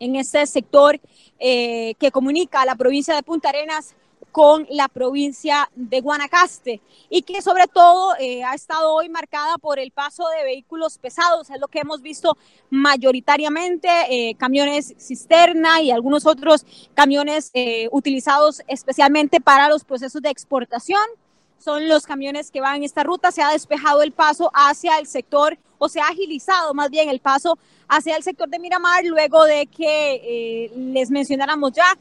[0.00, 0.98] en este sector
[1.38, 3.94] eh, que comunica a la provincia de Punta Arenas
[4.32, 6.80] con la provincia de Guanacaste
[7.10, 11.50] y que sobre todo eh, ha estado hoy marcada por el paso de vehículos pesados,
[11.50, 12.36] es lo que hemos visto
[12.70, 20.30] mayoritariamente, eh, camiones cisterna y algunos otros camiones eh, utilizados especialmente para los procesos de
[20.30, 21.02] exportación.
[21.58, 25.06] Son los camiones que van en esta ruta, se ha despejado el paso hacia el
[25.06, 29.44] sector o se ha agilizado más bien el paso hacia el sector de Miramar luego
[29.44, 31.98] de que les mencionáramos ya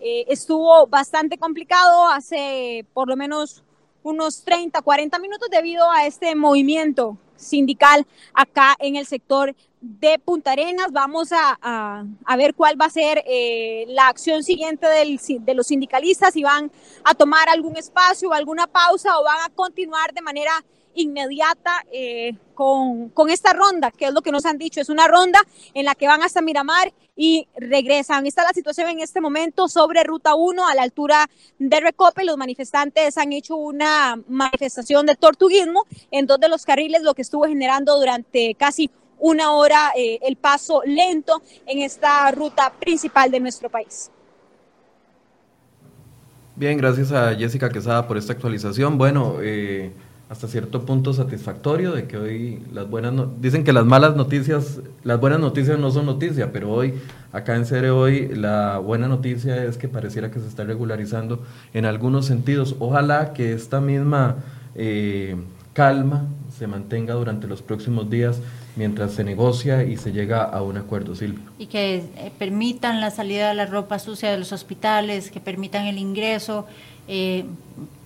[0.00, 3.62] eh, estuvo bastante complicado hace por lo menos
[4.02, 10.52] unos 30, 40 minutos debido a este movimiento sindical acá en el sector de Punta
[10.52, 10.92] Arenas.
[10.92, 12.04] Vamos a,
[12.36, 16.70] ver cuál va a ser eh, la acción siguiente de los sindicalistas, si van
[17.04, 20.52] a tomar algún espacio alguna pausa o van a continuar de manera
[20.94, 24.80] inmediata eh, con, esta ronda, que es lo que nos han dicho.
[24.80, 25.40] Es una ronda
[25.74, 28.26] en la que van hasta Miramar y regresan.
[28.26, 32.24] Esta es la situación en este momento sobre Ruta 1 a la altura de Recope.
[32.24, 37.22] Los manifestantes han hecho una manifestación de tortuguismo en dos de los carriles, lo que
[37.22, 43.40] estuvo generando durante casi una hora eh, el paso lento en esta ruta principal de
[43.40, 44.10] nuestro país.
[46.56, 48.98] Bien, gracias a Jessica Quesada por esta actualización.
[48.98, 49.92] Bueno, eh,
[50.30, 55.18] hasta cierto punto satisfactorio de que hoy las buenas dicen que las malas noticias, las
[55.18, 56.94] buenas noticias no son noticia, pero hoy
[57.32, 61.42] acá en Cere hoy la buena noticia es que pareciera que se está regularizando
[61.74, 62.76] en algunos sentidos.
[62.78, 64.36] Ojalá que esta misma
[64.76, 65.34] eh,
[65.72, 68.40] calma se mantenga durante los próximos días
[68.76, 71.40] mientras se negocia y se llega a un acuerdo, Silvia.
[71.58, 75.86] Y que eh, permitan la salida de la ropa sucia de los hospitales, que permitan
[75.86, 76.66] el ingreso.
[77.12, 77.44] Eh,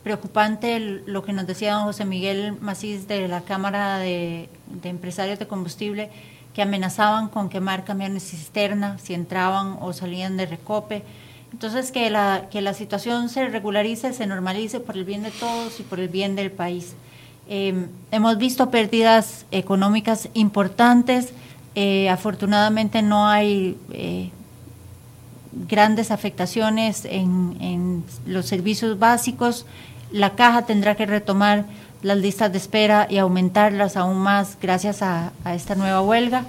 [0.03, 4.49] preocupante lo que nos decía José Miguel Macís de la Cámara de,
[4.83, 6.11] Empresarios de Combustible,
[6.55, 11.03] que amenazaban con quemar camiones cisterna si entraban o salían de recope.
[11.53, 15.79] Entonces, que la, que la situación se regularice, se normalice por el bien de todos
[15.81, 16.95] y por el bien del país.
[17.47, 21.35] Em, hemos visto pérdidas económicas importantes.
[21.75, 24.31] Eh, afortunadamente no hay eh,
[25.69, 29.67] grandes afectaciones en, en, los servicios básicos.
[30.11, 31.67] La caja tendrá que retomar
[32.03, 36.45] las listas de espera y aumentarlas aún más gracias a, esta nueva huelga.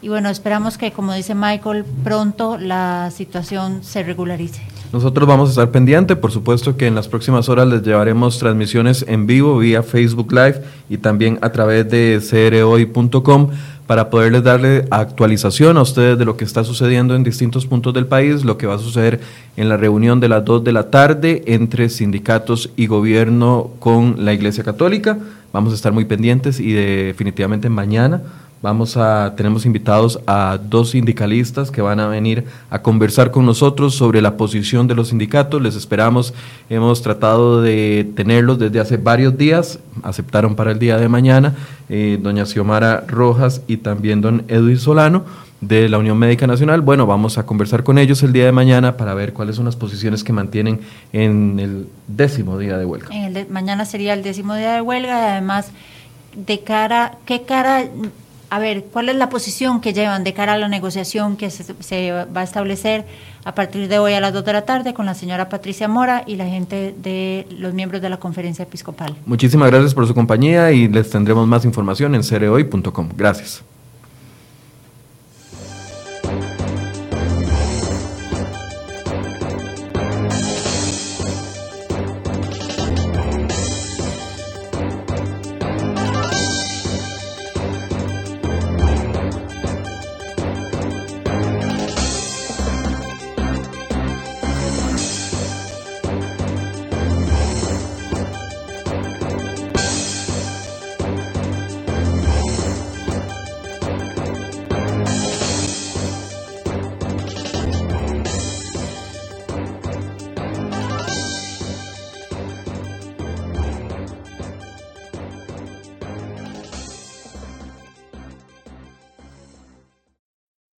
[0.00, 4.62] Y bueno, esperamos que, como dice Michael, pronto la situación se regularice.
[4.92, 9.04] Nosotros vamos a estar pendientes, por supuesto que en las próximas horas les llevaremos transmisiones
[9.08, 13.50] en vivo vía Facebook Live y también a través de crhoy.com
[13.88, 18.04] para poderles darle actualización a ustedes de lo que está sucediendo en distintos puntos del
[18.04, 19.18] país, lo que va a suceder
[19.56, 24.34] en la reunión de las 2 de la tarde entre sindicatos y gobierno con la
[24.34, 25.18] Iglesia Católica.
[25.54, 28.20] Vamos a estar muy pendientes y definitivamente mañana
[28.60, 33.94] Vamos a, tenemos invitados a dos sindicalistas que van a venir a conversar con nosotros
[33.94, 35.62] sobre la posición de los sindicatos.
[35.62, 36.34] Les esperamos.
[36.68, 39.78] Hemos tratado de tenerlos desde hace varios días.
[40.02, 41.54] Aceptaron para el día de mañana
[41.88, 45.24] eh, doña Xiomara Rojas y también don Edwin Solano
[45.60, 46.80] de la Unión Médica Nacional.
[46.80, 49.76] Bueno, vamos a conversar con ellos el día de mañana para ver cuáles son las
[49.76, 50.80] posiciones que mantienen
[51.12, 53.08] en el décimo día de huelga.
[53.50, 55.70] mañana sería el décimo día de huelga y además
[56.34, 57.84] de cara, ¿qué cara
[58.50, 62.12] a ver, ¿cuál es la posición que llevan de cara a la negociación que se,
[62.12, 63.04] va a establecer
[63.44, 66.24] a partir de hoy a las 2 de la tarde con la señora Patricia Mora
[66.26, 69.14] y la gente de los miembros de la conferencia episcopal?
[69.26, 73.10] Muchísimas gracias por su compañía y les tendremos más información en cereoy.com.
[73.16, 73.62] Gracias.